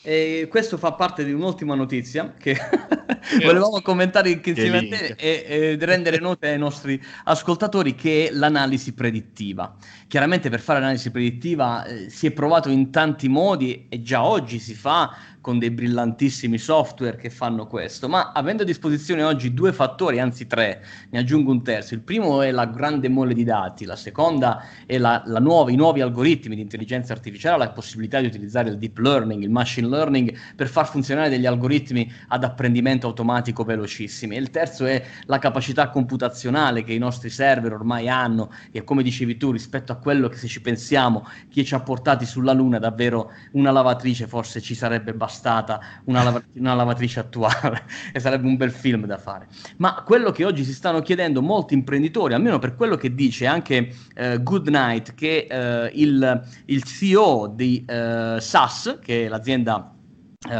E 0.00 0.46
questo 0.48 0.76
fa 0.76 0.92
parte 0.92 1.24
di 1.24 1.32
un'ultima 1.32 1.74
notizia 1.74 2.34
che 2.38 2.56
volevamo 3.44 3.82
commentare 3.82 4.30
insieme 4.30 4.78
a 4.78 4.80
te 4.80 5.14
e, 5.18 5.44
e, 5.46 5.78
rendere 5.80 6.18
note 6.18 6.48
ai 6.48 6.58
nostri 6.58 7.02
ascoltatori 7.24 7.96
che 7.96 8.28
è 8.28 8.32
l'analisi 8.32 8.94
predittiva. 8.94 9.74
Chiaramente 10.06 10.50
per 10.50 10.60
fare 10.60 10.78
l'analisi 10.78 11.10
predittiva 11.10 11.84
eh, 11.84 12.10
si 12.10 12.28
è 12.28 12.30
provato 12.30 12.70
in 12.70 12.90
tanti 12.90 13.28
modi 13.28 13.86
e 13.88 14.00
già 14.00 14.24
oggi 14.24 14.60
si 14.60 14.74
fa 14.74 15.16
con 15.40 15.58
dei 15.58 15.70
brillantissimi 15.70 16.58
software 16.58 17.16
che 17.16 17.30
fanno 17.30 17.66
questo, 17.66 18.06
ma 18.06 18.32
avendo 18.32 18.64
a 18.64 18.66
disposizione 18.66 19.22
oggi 19.22 19.54
due 19.54 19.72
fattori, 19.72 20.20
anzi 20.20 20.46
tre, 20.46 20.84
ne 21.08 21.20
aggiungo 21.20 21.50
un 21.50 21.62
terzo. 21.62 21.94
Il 21.94 22.00
primo 22.00 22.42
è 22.42 22.50
la 22.50 22.66
grande 22.66 23.08
mole 23.08 23.32
di 23.32 23.44
dati, 23.44 23.86
la 23.86 23.96
seconda 23.96 24.62
è 24.84 24.98
la, 24.98 25.22
la 25.24 25.38
nuova, 25.38 25.70
i 25.70 25.76
nuovi 25.76 26.02
algoritmi 26.02 26.54
di 26.54 26.60
intelligenza 26.60 27.14
artificiale, 27.14 27.64
la 27.64 27.70
possibilità 27.70 28.20
di 28.20 28.26
utilizzare 28.26 28.68
il 28.68 28.76
deep 28.76 28.98
learning, 28.98 29.42
il 29.42 29.50
machine 29.50 29.87
learning 29.88 30.34
per 30.54 30.68
far 30.68 30.86
funzionare 30.88 31.28
degli 31.28 31.46
algoritmi 31.46 32.10
ad 32.28 32.44
apprendimento 32.44 33.06
automatico 33.06 33.64
velocissimi. 33.64 34.36
E 34.36 34.38
il 34.38 34.50
terzo 34.50 34.84
è 34.86 35.02
la 35.24 35.38
capacità 35.38 35.88
computazionale 35.88 36.84
che 36.84 36.92
i 36.92 36.98
nostri 36.98 37.30
server 37.30 37.72
ormai 37.72 38.08
hanno 38.08 38.50
e 38.70 38.84
come 38.84 39.02
dicevi 39.02 39.36
tu, 39.36 39.50
rispetto 39.50 39.92
a 39.92 39.96
quello 39.96 40.28
che 40.28 40.36
se 40.36 40.46
ci 40.48 40.60
pensiamo, 40.60 41.26
chi 41.48 41.64
ci 41.64 41.74
ha 41.74 41.80
portati 41.80 42.26
sulla 42.26 42.52
Luna, 42.52 42.78
davvero 42.78 43.30
una 43.52 43.70
lavatrice 43.70 44.26
forse 44.26 44.60
ci 44.60 44.74
sarebbe 44.74 45.14
bastata 45.14 45.80
una, 46.04 46.22
lav- 46.22 46.44
una 46.54 46.74
lavatrice 46.74 47.20
attuale 47.20 47.84
e 48.12 48.20
sarebbe 48.20 48.46
un 48.46 48.56
bel 48.56 48.70
film 48.70 49.06
da 49.06 49.18
fare. 49.18 49.48
Ma 49.76 50.02
quello 50.04 50.30
che 50.30 50.44
oggi 50.44 50.64
si 50.64 50.72
stanno 50.72 51.00
chiedendo 51.00 51.42
molti 51.42 51.74
imprenditori, 51.74 52.34
almeno 52.34 52.58
per 52.58 52.74
quello 52.74 52.96
che 52.96 53.14
dice 53.14 53.46
anche 53.46 53.94
eh, 54.14 54.42
Goodnight, 54.42 55.14
che 55.14 55.46
eh, 55.50 55.90
il, 55.94 56.42
il, 56.66 56.82
CEO 56.84 57.52
di 57.54 57.84
eh, 57.86 58.36
SAS, 58.38 58.98
che 59.02 59.26
è 59.26 59.28
l'azienda 59.28 59.77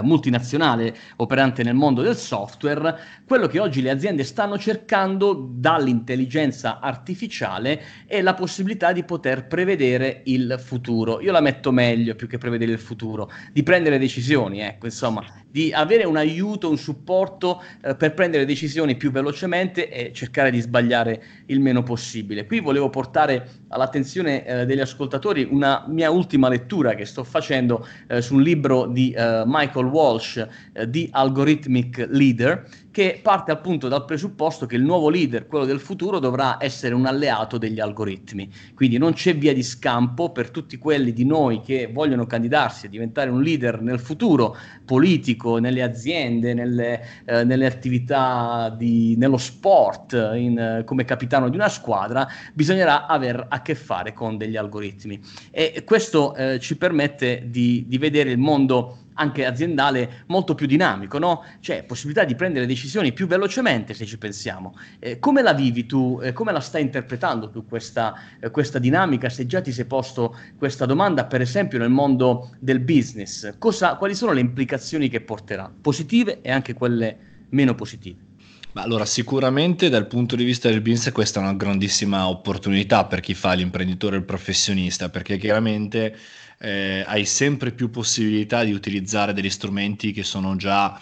multinazionale 0.02 0.96
operante 1.16 1.62
nel 1.62 1.74
mondo 1.74 2.02
del 2.02 2.16
software, 2.16 2.98
quello 3.24 3.46
che 3.46 3.60
oggi 3.60 3.80
le 3.80 3.90
aziende 3.90 4.24
stanno 4.24 4.58
cercando 4.58 5.48
dall'intelligenza 5.52 6.80
artificiale 6.80 7.82
è 8.06 8.20
la 8.20 8.34
possibilità 8.34 8.92
di 8.92 9.04
poter 9.04 9.46
prevedere 9.46 10.22
il 10.24 10.56
futuro. 10.58 11.20
Io 11.20 11.30
la 11.30 11.40
metto 11.40 11.70
meglio 11.70 12.16
più 12.16 12.26
che 12.26 12.38
prevedere 12.38 12.72
il 12.72 12.80
futuro, 12.80 13.30
di 13.52 13.62
prendere 13.62 13.98
decisioni, 13.98 14.60
ecco, 14.60 14.86
insomma, 14.86 15.24
di 15.50 15.72
avere 15.72 16.04
un 16.04 16.16
aiuto, 16.16 16.68
un 16.68 16.76
supporto 16.76 17.62
eh, 17.82 17.94
per 17.94 18.14
prendere 18.14 18.44
decisioni 18.44 18.96
più 18.96 19.10
velocemente 19.10 19.88
e 19.88 20.12
cercare 20.12 20.50
di 20.50 20.60
sbagliare 20.60 21.22
il 21.46 21.60
meno 21.60 21.82
possibile. 21.82 22.46
Qui 22.46 22.60
volevo 22.60 22.90
portare 22.90 23.48
all'attenzione 23.68 24.44
eh, 24.44 24.66
degli 24.66 24.80
ascoltatori 24.80 25.46
una 25.50 25.84
mia 25.88 26.10
ultima 26.10 26.48
lettura 26.48 26.94
che 26.94 27.04
sto 27.04 27.24
facendo 27.24 27.86
eh, 28.08 28.20
su 28.20 28.34
un 28.34 28.42
libro 28.42 28.86
di 28.86 29.10
eh, 29.10 29.42
Michael 29.46 29.86
Walsh 29.86 30.46
eh, 30.72 30.88
di 30.88 31.08
Algorithmic 31.10 32.06
Leader 32.10 32.66
che 32.90 33.20
parte 33.22 33.52
appunto 33.52 33.88
dal 33.88 34.04
presupposto 34.04 34.66
che 34.66 34.76
il 34.76 34.82
nuovo 34.82 35.08
leader, 35.08 35.46
quello 35.46 35.64
del 35.64 35.80
futuro, 35.80 36.18
dovrà 36.18 36.56
essere 36.60 36.94
un 36.94 37.06
alleato 37.06 37.58
degli 37.58 37.80
algoritmi. 37.80 38.50
Quindi 38.74 38.98
non 38.98 39.12
c'è 39.12 39.36
via 39.36 39.52
di 39.52 39.62
scampo 39.62 40.30
per 40.30 40.50
tutti 40.50 40.78
quelli 40.78 41.12
di 41.12 41.24
noi 41.24 41.60
che 41.60 41.90
vogliono 41.92 42.26
candidarsi 42.26 42.86
a 42.86 42.88
diventare 42.88 43.30
un 43.30 43.42
leader 43.42 43.80
nel 43.82 44.00
futuro, 44.00 44.56
politico, 44.84 45.58
nelle 45.58 45.82
aziende, 45.82 46.54
nelle, 46.54 47.02
eh, 47.24 47.44
nelle 47.44 47.66
attività, 47.66 48.74
di, 48.76 49.16
nello 49.16 49.38
sport, 49.38 50.12
in, 50.34 50.82
come 50.84 51.04
capitano 51.04 51.48
di 51.48 51.56
una 51.56 51.68
squadra, 51.68 52.26
bisognerà 52.54 53.06
aver 53.06 53.46
a 53.48 53.62
che 53.62 53.74
fare 53.74 54.12
con 54.12 54.36
degli 54.36 54.56
algoritmi. 54.56 55.20
E 55.50 55.82
questo 55.84 56.34
eh, 56.34 56.58
ci 56.58 56.76
permette 56.76 57.44
di, 57.46 57.84
di 57.86 57.98
vedere 57.98 58.30
il 58.30 58.38
mondo 58.38 58.98
anche 59.18 59.44
aziendale 59.44 60.24
molto 60.26 60.54
più 60.54 60.66
dinamico, 60.66 61.18
no? 61.18 61.44
Cioè 61.60 61.82
possibilità 61.82 62.24
di 62.24 62.34
prendere 62.34 62.66
decisioni 62.66 63.12
più 63.12 63.26
velocemente 63.26 63.92
se 63.92 64.06
ci 64.06 64.16
pensiamo. 64.16 64.76
Eh, 64.98 65.18
come 65.18 65.42
la 65.42 65.52
vivi 65.52 65.86
tu? 65.86 66.20
Eh, 66.22 66.32
come 66.32 66.52
la 66.52 66.60
stai 66.60 66.82
interpretando 66.82 67.50
tu 67.50 67.66
questa, 67.66 68.14
eh, 68.40 68.50
questa, 68.50 68.78
dinamica? 68.78 69.28
Se 69.28 69.46
già 69.46 69.60
ti 69.60 69.72
sei 69.72 69.84
posto 69.84 70.36
questa 70.56 70.86
domanda, 70.86 71.24
per 71.24 71.40
esempio 71.40 71.78
nel 71.78 71.90
mondo 71.90 72.50
del 72.60 72.80
business, 72.80 73.54
cosa, 73.58 73.96
quali 73.96 74.14
sono 74.14 74.32
le 74.32 74.40
implicazioni 74.40 75.08
che 75.08 75.20
porterà? 75.20 75.70
Positive 75.80 76.40
e 76.40 76.50
anche 76.50 76.74
quelle 76.74 77.16
meno 77.50 77.74
positive. 77.74 78.26
Allora, 78.74 79.04
sicuramente 79.04 79.88
dal 79.88 80.06
punto 80.06 80.36
di 80.36 80.44
vista 80.44 80.68
del 80.68 80.80
business 80.80 81.10
questa 81.10 81.40
è 81.40 81.42
una 81.42 81.54
grandissima 81.54 82.28
opportunità 82.28 83.06
per 83.06 83.18
chi 83.18 83.34
fa 83.34 83.54
l'imprenditore 83.54 84.14
e 84.14 84.18
il 84.20 84.24
professionista, 84.24 85.08
perché 85.08 85.36
chiaramente 85.36 86.16
eh, 86.58 87.04
hai 87.06 87.24
sempre 87.24 87.72
più 87.72 87.90
possibilità 87.90 88.64
di 88.64 88.72
utilizzare 88.72 89.32
degli 89.32 89.50
strumenti 89.50 90.12
che 90.12 90.24
sono 90.24 90.56
già 90.56 91.00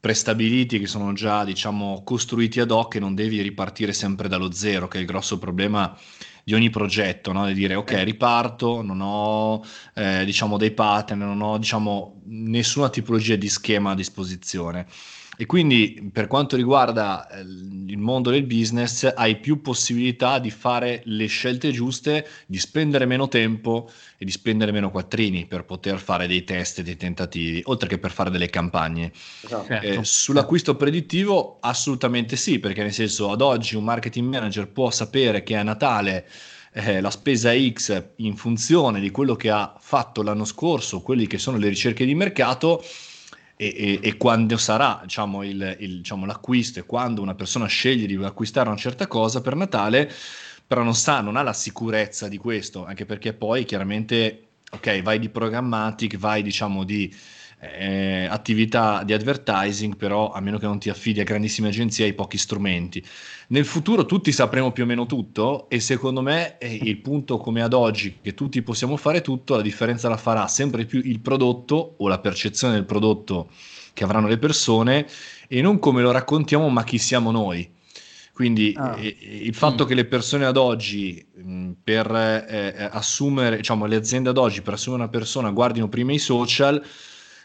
prestabiliti, 0.00 0.78
che 0.78 0.86
sono 0.86 1.12
già 1.12 1.44
diciamo 1.44 2.02
costruiti 2.04 2.58
ad 2.58 2.70
hoc 2.70 2.94
e 2.94 3.00
non 3.00 3.14
devi 3.14 3.40
ripartire 3.42 3.92
sempre 3.92 4.28
dallo 4.28 4.50
zero, 4.50 4.88
che 4.88 4.98
è 4.98 5.00
il 5.00 5.06
grosso 5.06 5.38
problema 5.38 5.96
di 6.42 6.54
ogni 6.54 6.70
progetto, 6.70 7.32
no? 7.32 7.46
di 7.46 7.52
dire 7.52 7.74
ok 7.74 8.02
riparto, 8.02 8.82
non 8.82 9.00
ho 9.02 9.62
eh, 9.94 10.24
diciamo 10.24 10.56
dei 10.56 10.72
pattern, 10.72 11.20
non 11.20 11.40
ho 11.42 11.58
diciamo 11.58 12.22
nessuna 12.26 12.88
tipologia 12.88 13.36
di 13.36 13.48
schema 13.48 13.90
a 13.90 13.94
disposizione. 13.94 14.86
E 15.40 15.46
quindi 15.46 16.10
per 16.12 16.26
quanto 16.26 16.54
riguarda 16.54 17.26
eh, 17.26 17.40
il 17.40 17.96
mondo 17.96 18.28
del 18.28 18.42
business 18.42 19.10
hai 19.16 19.36
più 19.36 19.62
possibilità 19.62 20.38
di 20.38 20.50
fare 20.50 21.00
le 21.06 21.24
scelte 21.28 21.70
giuste, 21.70 22.28
di 22.44 22.58
spendere 22.58 23.06
meno 23.06 23.26
tempo 23.26 23.90
e 24.18 24.26
di 24.26 24.30
spendere 24.32 24.70
meno 24.70 24.90
quattrini 24.90 25.46
per 25.46 25.64
poter 25.64 25.98
fare 25.98 26.26
dei 26.26 26.44
test 26.44 26.80
e 26.80 26.82
dei 26.82 26.98
tentativi, 26.98 27.62
oltre 27.64 27.88
che 27.88 27.96
per 27.96 28.10
fare 28.10 28.28
delle 28.28 28.50
campagne. 28.50 29.12
Esatto. 29.40 29.72
Eh, 29.72 30.00
sull'acquisto 30.02 30.76
predittivo 30.76 31.56
assolutamente 31.60 32.36
sì, 32.36 32.58
perché 32.58 32.82
nel 32.82 32.92
senso 32.92 33.30
ad 33.30 33.40
oggi 33.40 33.76
un 33.76 33.84
marketing 33.84 34.28
manager 34.28 34.68
può 34.68 34.90
sapere 34.90 35.42
che 35.42 35.56
a 35.56 35.62
Natale 35.62 36.28
eh, 36.74 37.00
la 37.00 37.10
spesa 37.10 37.50
X 37.58 38.10
in 38.16 38.36
funzione 38.36 39.00
di 39.00 39.10
quello 39.10 39.36
che 39.36 39.48
ha 39.48 39.74
fatto 39.78 40.22
l'anno 40.22 40.44
scorso, 40.44 41.00
quelli 41.00 41.26
che 41.26 41.38
sono 41.38 41.56
le 41.56 41.68
ricerche 41.68 42.04
di 42.04 42.14
mercato 42.14 42.84
e, 43.60 43.74
e, 43.76 44.08
e 44.08 44.16
quando 44.16 44.56
sarà 44.56 45.00
diciamo, 45.02 45.42
il, 45.42 45.76
il, 45.80 45.96
diciamo, 45.98 46.24
l'acquisto 46.24 46.78
e 46.78 46.86
quando 46.86 47.20
una 47.20 47.34
persona 47.34 47.66
sceglie 47.66 48.06
di 48.06 48.14
acquistare 48.14 48.70
una 48.70 48.78
certa 48.78 49.06
cosa 49.06 49.42
per 49.42 49.54
Natale, 49.54 50.10
però 50.66 50.82
non 50.82 50.94
sa, 50.94 51.20
non 51.20 51.36
ha 51.36 51.42
la 51.42 51.52
sicurezza 51.52 52.26
di 52.26 52.38
questo, 52.38 52.86
anche 52.86 53.04
perché 53.04 53.34
poi 53.34 53.66
chiaramente, 53.66 54.52
ok, 54.70 55.02
vai 55.02 55.18
di 55.18 55.28
programmatic, 55.28 56.16
vai 56.16 56.42
diciamo 56.42 56.84
di 56.84 57.14
eh, 57.60 58.26
attività 58.30 59.02
di 59.04 59.12
advertising, 59.12 59.94
però 59.94 60.32
a 60.32 60.40
meno 60.40 60.56
che 60.56 60.64
non 60.64 60.78
ti 60.78 60.88
affidi 60.88 61.20
a 61.20 61.24
grandissime 61.24 61.68
agenzie 61.68 62.06
hai 62.06 62.14
pochi 62.14 62.38
strumenti. 62.38 63.04
Nel 63.52 63.64
futuro 63.64 64.06
tutti 64.06 64.30
sapremo 64.30 64.70
più 64.70 64.84
o 64.84 64.86
meno 64.86 65.06
tutto 65.06 65.68
e 65.68 65.80
secondo 65.80 66.22
me 66.22 66.56
è 66.58 66.66
il 66.66 66.98
punto 66.98 67.38
come 67.38 67.62
ad 67.62 67.72
oggi 67.72 68.18
che 68.22 68.32
tutti 68.32 68.62
possiamo 68.62 68.96
fare 68.96 69.22
tutto, 69.22 69.56
la 69.56 69.62
differenza 69.62 70.08
la 70.08 70.16
farà 70.16 70.46
sempre 70.46 70.84
più 70.84 71.00
il 71.02 71.18
prodotto 71.18 71.96
o 71.98 72.06
la 72.06 72.20
percezione 72.20 72.74
del 72.74 72.84
prodotto 72.84 73.48
che 73.92 74.04
avranno 74.04 74.28
le 74.28 74.38
persone 74.38 75.04
e 75.48 75.60
non 75.62 75.80
come 75.80 76.00
lo 76.00 76.12
raccontiamo 76.12 76.68
ma 76.68 76.84
chi 76.84 76.98
siamo 76.98 77.32
noi. 77.32 77.68
Quindi 78.32 78.72
ah. 78.76 78.96
eh, 78.96 79.16
il 79.42 79.54
fatto 79.54 79.84
mm. 79.84 79.88
che 79.88 79.94
le 79.94 80.04
persone 80.04 80.44
ad 80.44 80.56
oggi 80.56 81.26
mh, 81.34 81.70
per 81.82 82.08
eh, 82.08 82.88
assumere, 82.92 83.56
diciamo 83.56 83.84
le 83.86 83.96
aziende 83.96 84.28
ad 84.28 84.38
oggi 84.38 84.62
per 84.62 84.74
assumere 84.74 85.02
una 85.02 85.10
persona 85.10 85.50
guardino 85.50 85.88
prima 85.88 86.12
i 86.12 86.18
social 86.18 86.80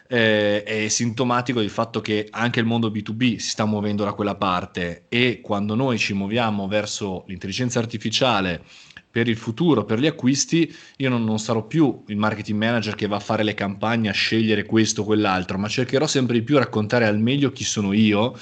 eh, 0.08 0.62
è 0.62 0.88
sintomatico 0.88 1.60
del 1.60 1.70
fatto 1.70 2.00
che 2.00 2.28
anche 2.30 2.60
il 2.60 2.66
mondo 2.66 2.88
B2B 2.90 3.36
si 3.36 3.50
sta 3.50 3.64
muovendo 3.64 4.04
da 4.04 4.12
quella 4.12 4.34
parte 4.34 5.04
e 5.08 5.40
quando 5.42 5.74
noi 5.74 5.98
ci 5.98 6.14
muoviamo 6.14 6.68
verso 6.68 7.24
l'intelligenza 7.26 7.78
artificiale 7.78 8.62
per 9.16 9.28
il 9.28 9.36
futuro, 9.38 9.86
per 9.86 9.98
gli 9.98 10.06
acquisti, 10.06 10.70
io 10.96 11.08
non, 11.08 11.24
non, 11.24 11.38
sarò 11.38 11.66
più 11.66 12.02
il 12.08 12.18
marketing 12.18 12.58
manager 12.58 12.94
che 12.94 13.06
va 13.06 13.16
a 13.16 13.20
fare 13.20 13.44
le 13.44 13.54
campagne, 13.54 14.10
a 14.10 14.12
scegliere 14.12 14.64
questo 14.64 15.00
o 15.00 15.04
quell'altro, 15.04 15.56
ma 15.56 15.68
cercherò 15.68 16.06
sempre 16.06 16.34
di 16.34 16.42
più 16.42 16.58
raccontare 16.58 17.06
al 17.06 17.18
meglio 17.18 17.50
chi 17.50 17.64
sono 17.64 17.94
io 17.94 18.36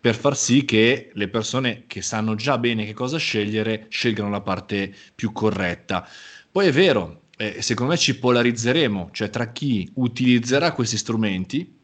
per 0.00 0.14
far 0.14 0.34
sì 0.36 0.64
che 0.64 1.10
le 1.12 1.28
persone 1.28 1.84
che 1.86 2.00
sanno 2.00 2.34
già 2.36 2.56
bene 2.56 2.86
che 2.86 2.94
cosa 2.94 3.18
scegliere 3.18 3.86
scelgano 3.90 4.30
la 4.30 4.40
parte 4.40 4.94
più 5.14 5.30
corretta. 5.32 6.08
Poi 6.50 6.68
è 6.68 6.72
vero, 6.72 7.23
eh, 7.36 7.62
secondo 7.62 7.92
me 7.92 7.98
ci 7.98 8.18
polarizzeremo, 8.18 9.10
cioè 9.12 9.30
tra 9.30 9.50
chi 9.52 9.90
utilizzerà 9.94 10.72
questi 10.72 10.96
strumenti, 10.96 11.80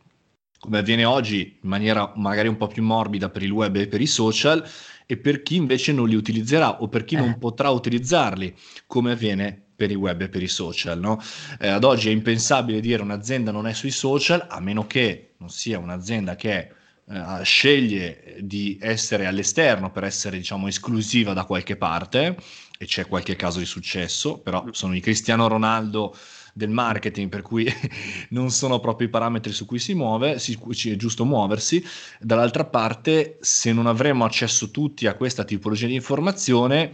come 0.59 0.79
avviene 0.79 1.05
oggi 1.05 1.59
in 1.63 1.69
maniera 1.69 2.13
magari 2.17 2.49
un 2.49 2.57
po' 2.57 2.67
più 2.67 2.83
morbida 2.83 3.31
per 3.31 3.43
il 3.43 3.51
web 3.51 3.77
e 3.77 3.89
per 3.89 4.01
i 4.01 4.07
social, 4.07 4.65
e 5.07 5.17
per 5.17 5.43
chi 5.43 5.57
invece 5.57 5.93
non 5.93 6.09
li 6.09 6.15
utilizzerà 6.15 6.83
o 6.83 6.89
per 6.89 7.05
chi 7.05 7.17
eh. 7.17 7.19
non 7.19 7.39
potrà 7.39 7.71
utilizzarli, 7.71 8.55
come 8.87 9.13
avviene 9.13 9.61
per 9.75 9.91
il 9.91 9.97
web 9.97 10.21
e 10.21 10.29
per 10.29 10.43
i 10.43 10.49
social. 10.49 11.01
No? 11.01 11.21
Eh, 11.59 11.69
ad 11.69 11.83
oggi 11.85 12.09
è 12.09 12.13
impensabile 12.13 12.81
dire 12.81 13.03
un'azienda 13.03 13.51
non 13.51 13.67
è 13.67 13.73
sui 13.73 13.91
social, 13.91 14.47
a 14.49 14.61
meno 14.61 14.87
che 14.87 15.33
non 15.39 15.49
sia 15.49 15.79
un'azienda 15.79 16.37
che 16.37 16.71
eh, 17.07 17.41
sceglie 17.43 18.37
di 18.41 18.79
essere 18.81 19.27
all'esterno 19.27 19.91
per 19.91 20.05
essere 20.05 20.37
diciamo 20.37 20.69
esclusiva 20.69 21.33
da 21.33 21.45
qualche 21.45 21.77
parte 21.77 22.37
e 22.83 22.87
c'è 22.87 23.07
qualche 23.07 23.37
caso 23.37 23.59
di 23.59 23.67
successo, 23.67 24.39
però 24.39 24.65
sono 24.71 24.97
i 24.97 25.01
Cristiano 25.01 25.47
Ronaldo 25.47 26.17
del 26.55 26.71
marketing, 26.71 27.29
per 27.29 27.43
cui 27.43 27.71
non 28.31 28.51
sono 28.51 28.81
proprio 28.81 29.07
i 29.07 29.11
parametri 29.11 29.53
su 29.53 29.67
cui 29.67 29.79
si 29.79 29.93
muove, 29.93 30.41
cui 30.59 30.75
è 30.91 30.97
giusto 30.97 31.27
muoversi. 31.27 31.85
Dall'altra 32.19 32.65
parte, 32.65 33.37
se 33.43 33.75
non 33.75 33.85
avremo 33.85 34.25
accesso 34.25 34.71
tutti 34.71 35.07
a 35.07 35.13
questa 35.13 35.45
tipologia 35.45 35.89
di 35.89 35.95
informazione, 35.95 36.93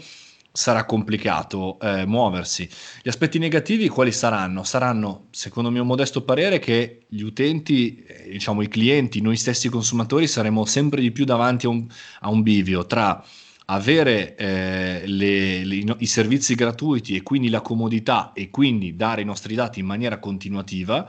sarà 0.50 0.84
complicato 0.84 1.78
eh, 1.78 2.04
muoversi. 2.04 2.68
Gli 3.00 3.08
aspetti 3.08 3.38
negativi 3.38 3.86
quali 3.86 4.10
saranno? 4.10 4.64
Saranno, 4.64 5.28
secondo 5.30 5.68
il 5.68 5.76
mio 5.76 5.84
modesto 5.84 6.24
parere, 6.24 6.58
che 6.58 7.06
gli 7.06 7.22
utenti, 7.22 8.02
eh, 8.02 8.30
diciamo 8.30 8.60
i 8.60 8.66
clienti, 8.66 9.20
noi 9.20 9.36
stessi 9.36 9.68
consumatori 9.68 10.26
saremo 10.26 10.64
sempre 10.64 11.00
di 11.00 11.12
più 11.12 11.24
davanti 11.24 11.66
a 11.66 11.68
un, 11.68 11.86
a 12.22 12.28
un 12.28 12.42
bivio 12.42 12.86
tra 12.86 13.24
avere 13.66 14.36
eh, 14.36 15.02
le, 15.06 15.64
le, 15.64 15.96
i 15.98 16.06
servizi 16.06 16.54
gratuiti 16.54 17.16
e 17.16 17.22
quindi 17.22 17.48
la 17.48 17.60
comodità 17.60 18.32
e 18.32 18.50
quindi 18.50 18.94
dare 18.96 19.22
i 19.22 19.24
nostri 19.24 19.54
dati 19.54 19.80
in 19.80 19.86
maniera 19.86 20.18
continuativa 20.18 21.08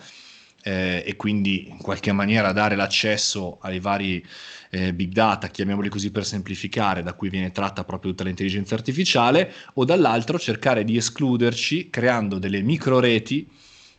eh, 0.63 1.03
e 1.05 1.15
quindi 1.15 1.69
in 1.69 1.77
qualche 1.77 2.11
maniera 2.11 2.51
dare 2.51 2.75
l'accesso 2.75 3.57
ai 3.61 3.79
vari 3.79 4.25
eh, 4.69 4.93
big 4.93 5.11
data, 5.11 5.47
chiamiamoli 5.47 5.89
così 5.89 6.11
per 6.11 6.25
semplificare, 6.25 7.03
da 7.03 7.13
cui 7.13 7.29
viene 7.29 7.51
tratta 7.51 7.83
proprio 7.83 8.11
tutta 8.11 8.23
l'intelligenza 8.23 8.75
artificiale, 8.75 9.53
o 9.75 9.85
dall'altro 9.85 10.37
cercare 10.37 10.83
di 10.83 10.97
escluderci 10.97 11.89
creando 11.89 12.37
delle 12.37 12.61
micro 12.61 12.99
reti 12.99 13.47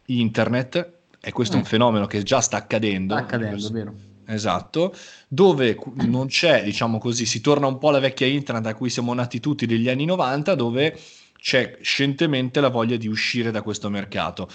internet, 0.06 0.92
e 1.20 1.32
questo 1.32 1.54
è 1.54 1.58
un 1.58 1.64
mm. 1.64 1.68
fenomeno 1.68 2.06
che 2.06 2.22
già 2.22 2.40
sta 2.40 2.58
accadendo. 2.58 3.14
Sta 3.14 3.24
accadendo, 3.24 3.70
vero? 3.70 3.94
Esatto, 4.30 4.94
dove 5.26 5.78
non 6.06 6.26
c'è, 6.26 6.62
diciamo 6.62 6.98
così, 6.98 7.24
si 7.24 7.40
torna 7.40 7.66
un 7.66 7.78
po' 7.78 7.88
alla 7.88 7.98
vecchia 7.98 8.26
internet 8.26 8.66
a 8.66 8.74
cui 8.74 8.90
siamo 8.90 9.14
nati 9.14 9.40
tutti 9.40 9.64
degli 9.64 9.88
anni 9.88 10.04
90, 10.04 10.54
dove 10.54 10.98
c'è 11.40 11.78
scientemente 11.80 12.60
la 12.60 12.68
voglia 12.68 12.96
di 12.98 13.08
uscire 13.08 13.50
da 13.50 13.62
questo 13.62 13.88
mercato. 13.88 14.46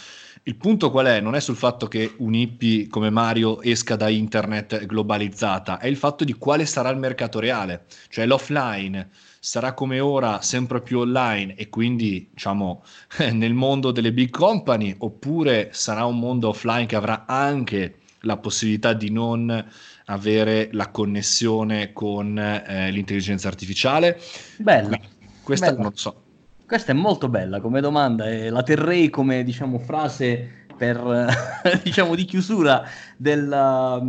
Il 0.44 0.58
punto 0.58 0.92
qual 0.92 1.08
è? 1.08 1.20
Non 1.22 1.34
è 1.34 1.40
sul 1.40 1.56
fatto 1.56 1.88
che 1.88 2.14
un 2.18 2.36
hippie 2.36 2.88
come 2.88 3.10
Mario 3.10 3.62
esca 3.64 3.96
da 3.96 4.10
internet 4.10 4.86
globalizzata, 4.86 5.80
è 5.80 5.88
il 5.88 5.98
fatto 5.98 6.24
di 6.24 6.34
quale 6.34 6.68
sarà 6.68 6.90
il 6.90 6.98
mercato 6.98 7.40
reale, 7.40 7.86
cioè 8.10 8.28
l'offline 8.28 9.10
sarà 9.40 9.74
come 9.74 10.00
ora 10.00 10.42
sempre 10.42 10.82
più 10.82 11.00
online 11.00 11.56
e 11.56 11.70
quindi 11.70 12.30
diciamo 12.32 12.84
nel 13.32 13.54
mondo 13.56 13.90
delle 13.90 14.14
big 14.14 14.30
company 14.30 14.94
oppure 15.00 15.70
sarà 15.72 16.06
un 16.06 16.20
mondo 16.20 16.50
offline 16.50 16.86
che 16.86 16.96
avrà 16.96 17.26
anche 17.26 17.98
la 18.24 18.38
possibilità 18.38 18.94
di 18.94 19.12
non 19.12 19.66
avere 20.06 20.70
la 20.72 20.90
connessione 20.90 21.94
con 21.94 22.38
eh, 22.38 22.92
l'intelligenza 22.92 23.48
artificiale? 23.48 24.20
Bella. 24.58 25.00
Questa 25.42 25.68
Bella. 25.68 25.78
non 25.82 25.92
lo 25.92 25.98
so. 25.98 26.22
Questa 26.66 26.92
è 26.92 26.96
molto 26.96 27.30
bella 27.30 27.60
come 27.60 27.82
domanda 27.82 28.30
e 28.30 28.50
la 28.50 28.64
terrei 28.64 29.10
come 29.10 29.44
diciamo, 29.44 29.80
frase 29.80 30.66
per, 30.76 31.28
diciamo, 31.84 32.16
di 32.16 32.26
chiusura 32.26 32.84
della, 33.18 34.02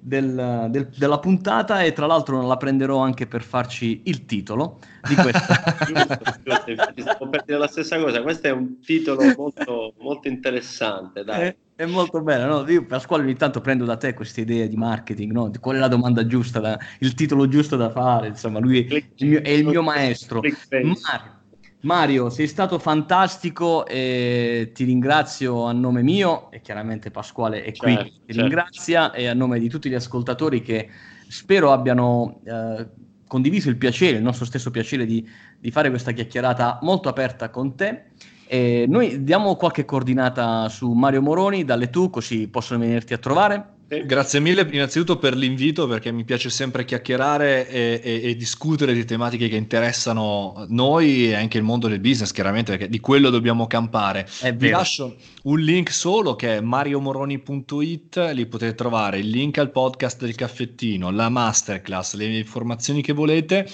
del, 0.00 0.68
del, 0.70 0.88
della 0.96 1.18
puntata 1.18 1.82
e 1.82 1.92
tra 1.92 2.06
l'altro 2.06 2.36
non 2.36 2.48
la 2.48 2.56
prenderò 2.56 2.98
anche 2.98 3.26
per 3.26 3.42
farci 3.42 4.02
il 4.04 4.24
titolo 4.24 4.78
di 5.06 5.14
questa. 5.14 5.76
Stavo 6.96 7.28
per 7.28 7.44
dire 7.44 7.58
la 7.58 7.66
stessa 7.66 7.98
cosa, 7.98 8.22
questo 8.22 8.46
è 8.46 8.50
un 8.50 8.80
titolo 8.80 9.22
molto, 9.36 9.94
molto 9.98 10.28
interessante. 10.28 11.24
Dai. 11.24 11.48
È, 11.48 11.56
è, 11.76 11.86
molto 11.86 12.20
bello, 12.20 12.62
no? 12.62 12.70
Io 12.70 12.84
Pasquale 12.84 13.22
ogni 13.22 13.36
tanto 13.36 13.60
prendo 13.60 13.84
da 13.84 13.96
te 13.96 14.14
queste 14.14 14.42
idee 14.42 14.68
di 14.68 14.76
marketing, 14.76 15.32
no? 15.32 15.50
Qual 15.60 15.76
è 15.76 15.78
la 15.78 15.88
domanda 15.88 16.26
giusta, 16.26 16.60
da, 16.60 16.78
il 17.00 17.14
titolo 17.14 17.48
giusto 17.48 17.76
da 17.76 17.90
fare, 17.90 18.28
insomma 18.28 18.58
lui 18.58 18.86
è 18.86 18.94
il 18.94 19.28
mio, 19.28 19.42
è 19.42 19.50
il 19.50 19.66
mio 19.66 19.82
maestro. 19.82 20.40
Mario, 20.40 21.37
Mario, 21.80 22.28
sei 22.28 22.48
stato 22.48 22.78
fantastico 22.80 23.86
e 23.86 24.72
ti 24.74 24.82
ringrazio 24.82 25.64
a 25.64 25.72
nome 25.72 26.02
mio 26.02 26.50
e 26.50 26.60
chiaramente 26.60 27.12
Pasquale 27.12 27.62
è 27.62 27.72
qui, 27.76 27.94
certo, 27.94 28.10
ti 28.10 28.20
certo. 28.26 28.40
ringrazia 28.40 29.12
e 29.12 29.26
a 29.28 29.34
nome 29.34 29.60
di 29.60 29.68
tutti 29.68 29.88
gli 29.88 29.94
ascoltatori 29.94 30.60
che 30.60 30.88
spero 31.28 31.70
abbiano 31.70 32.40
eh, 32.44 32.86
condiviso 33.28 33.68
il 33.68 33.76
piacere, 33.76 34.16
il 34.16 34.24
nostro 34.24 34.44
stesso 34.44 34.72
piacere 34.72 35.06
di, 35.06 35.24
di 35.56 35.70
fare 35.70 35.90
questa 35.90 36.10
chiacchierata 36.10 36.80
molto 36.82 37.08
aperta 37.08 37.50
con 37.50 37.76
te. 37.76 38.06
E 38.48 38.86
noi 38.88 39.22
diamo 39.22 39.54
qualche 39.54 39.84
coordinata 39.84 40.68
su 40.68 40.90
Mario 40.90 41.22
Moroni, 41.22 41.64
dalle 41.64 41.90
tu, 41.90 42.10
così 42.10 42.48
possono 42.48 42.80
venirti 42.80 43.12
a 43.12 43.18
trovare. 43.18 43.76
Grazie 43.88 44.38
mille 44.40 44.68
innanzitutto 44.70 45.16
per 45.16 45.34
l'invito 45.34 45.86
perché 45.86 46.12
mi 46.12 46.24
piace 46.24 46.50
sempre 46.50 46.84
chiacchierare 46.84 47.66
e, 47.70 47.98
e, 48.04 48.20
e, 48.22 48.36
discutere 48.36 48.92
di 48.92 49.06
tematiche 49.06 49.48
che 49.48 49.56
interessano 49.56 50.66
noi 50.68 51.30
e 51.30 51.34
anche 51.34 51.56
il 51.56 51.64
mondo 51.64 51.88
del 51.88 51.98
business 51.98 52.30
chiaramente 52.30 52.72
perché 52.72 52.90
di 52.90 53.00
quello 53.00 53.30
dobbiamo 53.30 53.66
campare. 53.66 54.28
Vi 54.56 54.68
lascio 54.68 55.16
un 55.44 55.60
link 55.60 55.90
solo 55.90 56.36
che 56.36 56.58
è 56.58 56.60
mariomoroni.it, 56.60 58.30
lì 58.34 58.44
potete 58.44 58.74
trovare 58.74 59.20
il 59.20 59.30
link 59.30 59.56
al 59.56 59.70
podcast 59.70 60.20
del 60.20 60.34
caffettino, 60.34 61.10
la 61.10 61.30
masterclass, 61.30 62.12
le 62.12 62.26
informazioni 62.26 63.00
che 63.00 63.14
volete 63.14 63.66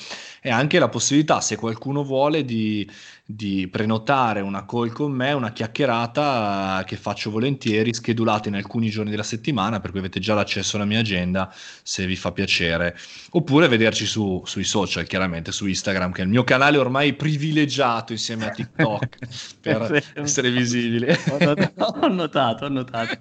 e 0.46 0.50
anche 0.50 0.78
la 0.78 0.90
possibilità 0.90 1.40
se 1.40 1.56
qualcuno 1.56 2.04
vuole 2.04 2.44
di 2.44 2.86
di 3.26 3.68
prenotare 3.68 4.42
una 4.42 4.66
call 4.66 4.92
con 4.92 5.10
me, 5.10 5.32
una 5.32 5.50
chiacchierata 5.50 6.82
che 6.84 6.96
faccio 6.96 7.30
volentieri, 7.30 7.94
schedulata 7.94 8.48
in 8.48 8.54
alcuni 8.54 8.90
giorni 8.90 9.10
della 9.10 9.22
settimana, 9.22 9.80
per 9.80 9.90
cui 9.90 10.00
avete 10.00 10.20
già 10.20 10.34
l'accesso 10.34 10.76
alla 10.76 10.84
mia 10.84 10.98
agenda 10.98 11.50
se 11.82 12.04
vi 12.04 12.16
fa 12.16 12.32
piacere. 12.32 12.94
Oppure 13.30 13.66
vederci 13.68 14.04
su, 14.04 14.42
sui 14.44 14.64
social, 14.64 15.06
chiaramente 15.06 15.52
su 15.52 15.66
Instagram, 15.66 16.12
che 16.12 16.20
è 16.20 16.24
il 16.24 16.30
mio 16.30 16.44
canale 16.44 16.76
ormai 16.76 17.14
privilegiato 17.14 18.12
insieme 18.12 18.46
a 18.46 18.50
TikTok 18.50 19.18
per 19.60 20.04
essere 20.14 20.50
visibile. 20.50 21.18
Ho 21.30 21.38
notato, 21.42 21.98
ho 22.00 22.08
notato, 22.08 22.64
ho 22.66 22.68
notato. 22.68 23.18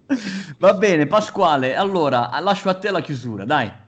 Va 0.57 0.73
bene, 0.73 1.07
Pasquale, 1.07 1.75
allora 1.75 2.29
lascio 2.41 2.67
a 2.67 2.73
te 2.73 2.91
la 2.91 3.01
chiusura, 3.01 3.45
dai. 3.45 3.82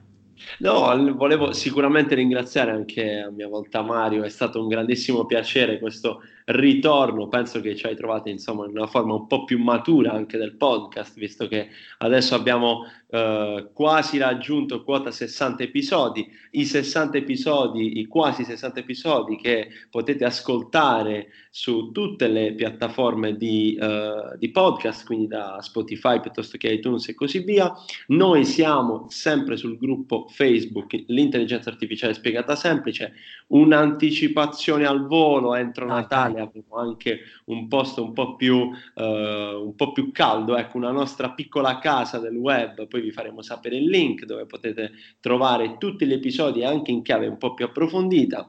No, 0.58 1.14
volevo 1.14 1.52
sicuramente 1.52 2.14
ringraziare 2.14 2.70
anche 2.70 3.20
a 3.20 3.30
mia 3.30 3.48
volta 3.48 3.82
Mario, 3.82 4.22
è 4.22 4.28
stato 4.28 4.60
un 4.60 4.68
grandissimo 4.68 5.24
piacere 5.24 5.78
questo 5.78 6.22
ritorno, 6.46 7.28
penso 7.28 7.60
che 7.60 7.74
ci 7.74 7.86
hai 7.86 7.96
trovato 7.96 8.28
insomma 8.28 8.66
in 8.66 8.70
una 8.70 8.86
forma 8.86 9.14
un 9.14 9.26
po' 9.26 9.44
più 9.44 9.58
matura 9.58 10.12
anche 10.12 10.38
del 10.38 10.54
podcast, 10.54 11.18
visto 11.18 11.48
che 11.48 11.68
adesso 11.98 12.34
abbiamo 12.34 12.84
eh, 13.08 13.70
quasi 13.72 14.18
raggiunto 14.18 14.82
quota 14.82 15.10
60 15.10 15.62
episodi, 15.62 16.28
i 16.52 16.64
60 16.64 17.18
episodi, 17.18 17.98
i 17.98 18.06
quasi 18.06 18.44
60 18.44 18.80
episodi 18.80 19.36
che 19.36 19.68
potete 19.90 20.24
ascoltare 20.24 21.28
su 21.50 21.90
tutte 21.92 22.28
le 22.28 22.52
piattaforme 22.52 23.36
di, 23.36 23.78
uh, 23.80 24.36
di 24.36 24.50
podcast, 24.50 25.06
quindi 25.06 25.28
da 25.28 25.58
Spotify 25.62 26.20
piuttosto 26.20 26.58
che 26.58 26.68
iTunes 26.68 27.08
e 27.08 27.14
così 27.14 27.38
via. 27.38 27.72
Noi 28.08 28.44
siamo 28.44 29.06
sempre 29.08 29.56
sul 29.56 29.78
gruppo 29.78 30.26
Facebook, 30.28 31.04
l'intelligenza 31.06 31.70
artificiale 31.70 32.12
spiegata 32.12 32.56
semplice, 32.56 33.14
un'anticipazione 33.48 34.84
al 34.84 35.06
volo 35.06 35.54
entro 35.54 35.86
Natale, 35.86 36.35
avremo 36.40 36.76
anche 36.76 37.20
un 37.46 37.68
posto 37.68 38.02
un 38.02 38.12
po' 38.12 38.36
più, 38.36 38.56
uh, 38.56 39.02
un 39.02 39.74
po 39.74 39.92
più 39.92 40.10
caldo, 40.12 40.56
ecco, 40.56 40.76
una 40.76 40.90
nostra 40.90 41.30
piccola 41.30 41.78
casa 41.78 42.18
del 42.18 42.36
web, 42.36 42.86
poi 42.86 43.00
vi 43.00 43.10
faremo 43.10 43.42
sapere 43.42 43.76
il 43.76 43.88
link 43.88 44.24
dove 44.24 44.46
potete 44.46 44.92
trovare 45.20 45.76
tutti 45.78 46.06
gli 46.06 46.12
episodi 46.12 46.64
anche 46.64 46.90
in 46.90 47.02
chiave 47.02 47.26
un 47.26 47.38
po' 47.38 47.54
più 47.54 47.64
approfondita. 47.64 48.48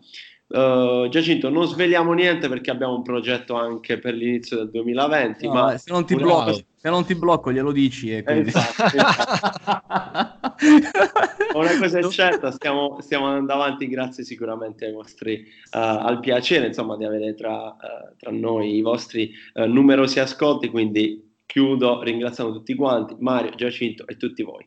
Uh, 0.49 1.09
Giacinto, 1.09 1.49
non 1.49 1.67
sveliamo 1.67 2.13
niente 2.13 2.47
perché 2.47 2.71
abbiamo 2.71 2.95
un 2.95 3.01
progetto 3.01 3.55
anche 3.55 3.99
per 3.99 4.13
l'inizio 4.13 4.55
del 4.57 4.69
2020. 4.69 5.45
No, 5.45 5.53
ma 5.53 5.77
se 5.77 5.91
non, 5.91 6.05
ti 6.05 6.15
blocco, 6.15 6.53
se 6.53 6.89
non 6.89 7.03
ti 7.05 7.15
blocco, 7.15 7.51
glielo 7.51 7.73
dici. 7.73 8.15
E 8.15 8.23
quindi... 8.23 8.47
esatto, 8.47 8.83
esatto. 8.85 10.55
Una 11.53 11.77
cosa 11.77 11.99
è 11.99 12.07
certa, 12.07 12.51
stiamo, 12.51 12.97
stiamo, 13.01 13.25
andando 13.25 13.53
avanti 13.53 13.87
grazie 13.89 14.23
sicuramente 14.23 14.85
ai 14.85 14.93
vostri, 14.93 15.43
uh, 15.73 15.77
al 15.77 16.21
piacere 16.21 16.67
insomma, 16.67 16.95
di 16.95 17.03
avere 17.03 17.33
tra, 17.33 17.65
uh, 17.65 18.15
tra 18.17 18.31
noi 18.31 18.77
i 18.77 18.81
vostri 18.81 19.31
numerosi 19.53 20.21
ascolti. 20.21 20.69
Quindi 20.69 21.35
chiudo 21.45 22.01
ringraziando 22.03 22.53
tutti 22.53 22.73
quanti, 22.73 23.17
Mario, 23.19 23.51
Giacinto 23.55 24.07
e 24.07 24.15
tutti 24.15 24.43
voi. 24.43 24.65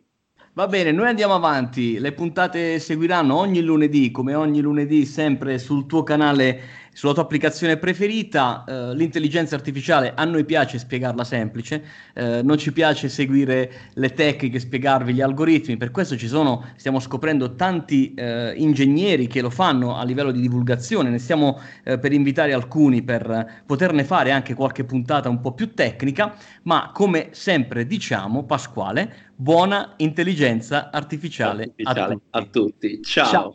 Va 0.52 0.66
bene, 0.66 0.90
noi 0.90 1.06
andiamo 1.08 1.34
avanti. 1.34 1.98
Le 1.98 2.12
puntate 2.12 2.78
seguiranno 2.80 3.36
ogni 3.36 3.62
lunedì, 3.62 4.10
come 4.10 4.34
ogni 4.34 4.60
lunedì, 4.60 5.06
sempre 5.06 5.58
sul 5.58 5.86
tuo 5.86 6.02
canale 6.02 6.79
sulla 6.92 7.12
tua 7.12 7.22
applicazione 7.22 7.76
preferita. 7.76 8.64
Eh, 8.66 8.94
l'intelligenza 8.94 9.54
artificiale 9.54 10.12
a 10.14 10.24
noi 10.24 10.44
piace 10.44 10.78
spiegarla 10.78 11.24
semplice, 11.24 11.82
eh, 12.14 12.42
non 12.42 12.58
ci 12.58 12.72
piace 12.72 13.08
seguire 13.08 13.70
le 13.94 14.12
tecniche, 14.12 14.58
spiegarvi 14.58 15.14
gli 15.14 15.20
algoritmi, 15.20 15.76
per 15.76 15.90
questo 15.90 16.16
ci 16.16 16.28
sono, 16.28 16.64
stiamo 16.76 17.00
scoprendo 17.00 17.54
tanti 17.54 18.14
eh, 18.14 18.54
ingegneri 18.56 19.26
che 19.26 19.40
lo 19.40 19.50
fanno 19.50 19.96
a 19.96 20.04
livello 20.04 20.30
di 20.30 20.40
divulgazione, 20.40 21.10
ne 21.10 21.18
stiamo 21.18 21.60
eh, 21.84 21.98
per 21.98 22.12
invitare 22.12 22.52
alcuni 22.52 23.02
per 23.02 23.62
poterne 23.66 24.04
fare 24.04 24.30
anche 24.30 24.54
qualche 24.54 24.84
puntata 24.84 25.28
un 25.28 25.40
po' 25.40 25.52
più 25.52 25.74
tecnica, 25.74 26.34
ma 26.62 26.90
come 26.92 27.28
sempre 27.32 27.86
diciamo, 27.86 28.44
Pasquale, 28.44 29.30
buona 29.34 29.94
intelligenza 29.96 30.90
artificiale, 30.90 31.62
artificiale 31.64 32.20
a, 32.30 32.42
tutti. 32.42 32.48
a 32.48 32.50
tutti. 32.50 33.02
Ciao. 33.02 33.26
Ciao. 33.26 33.54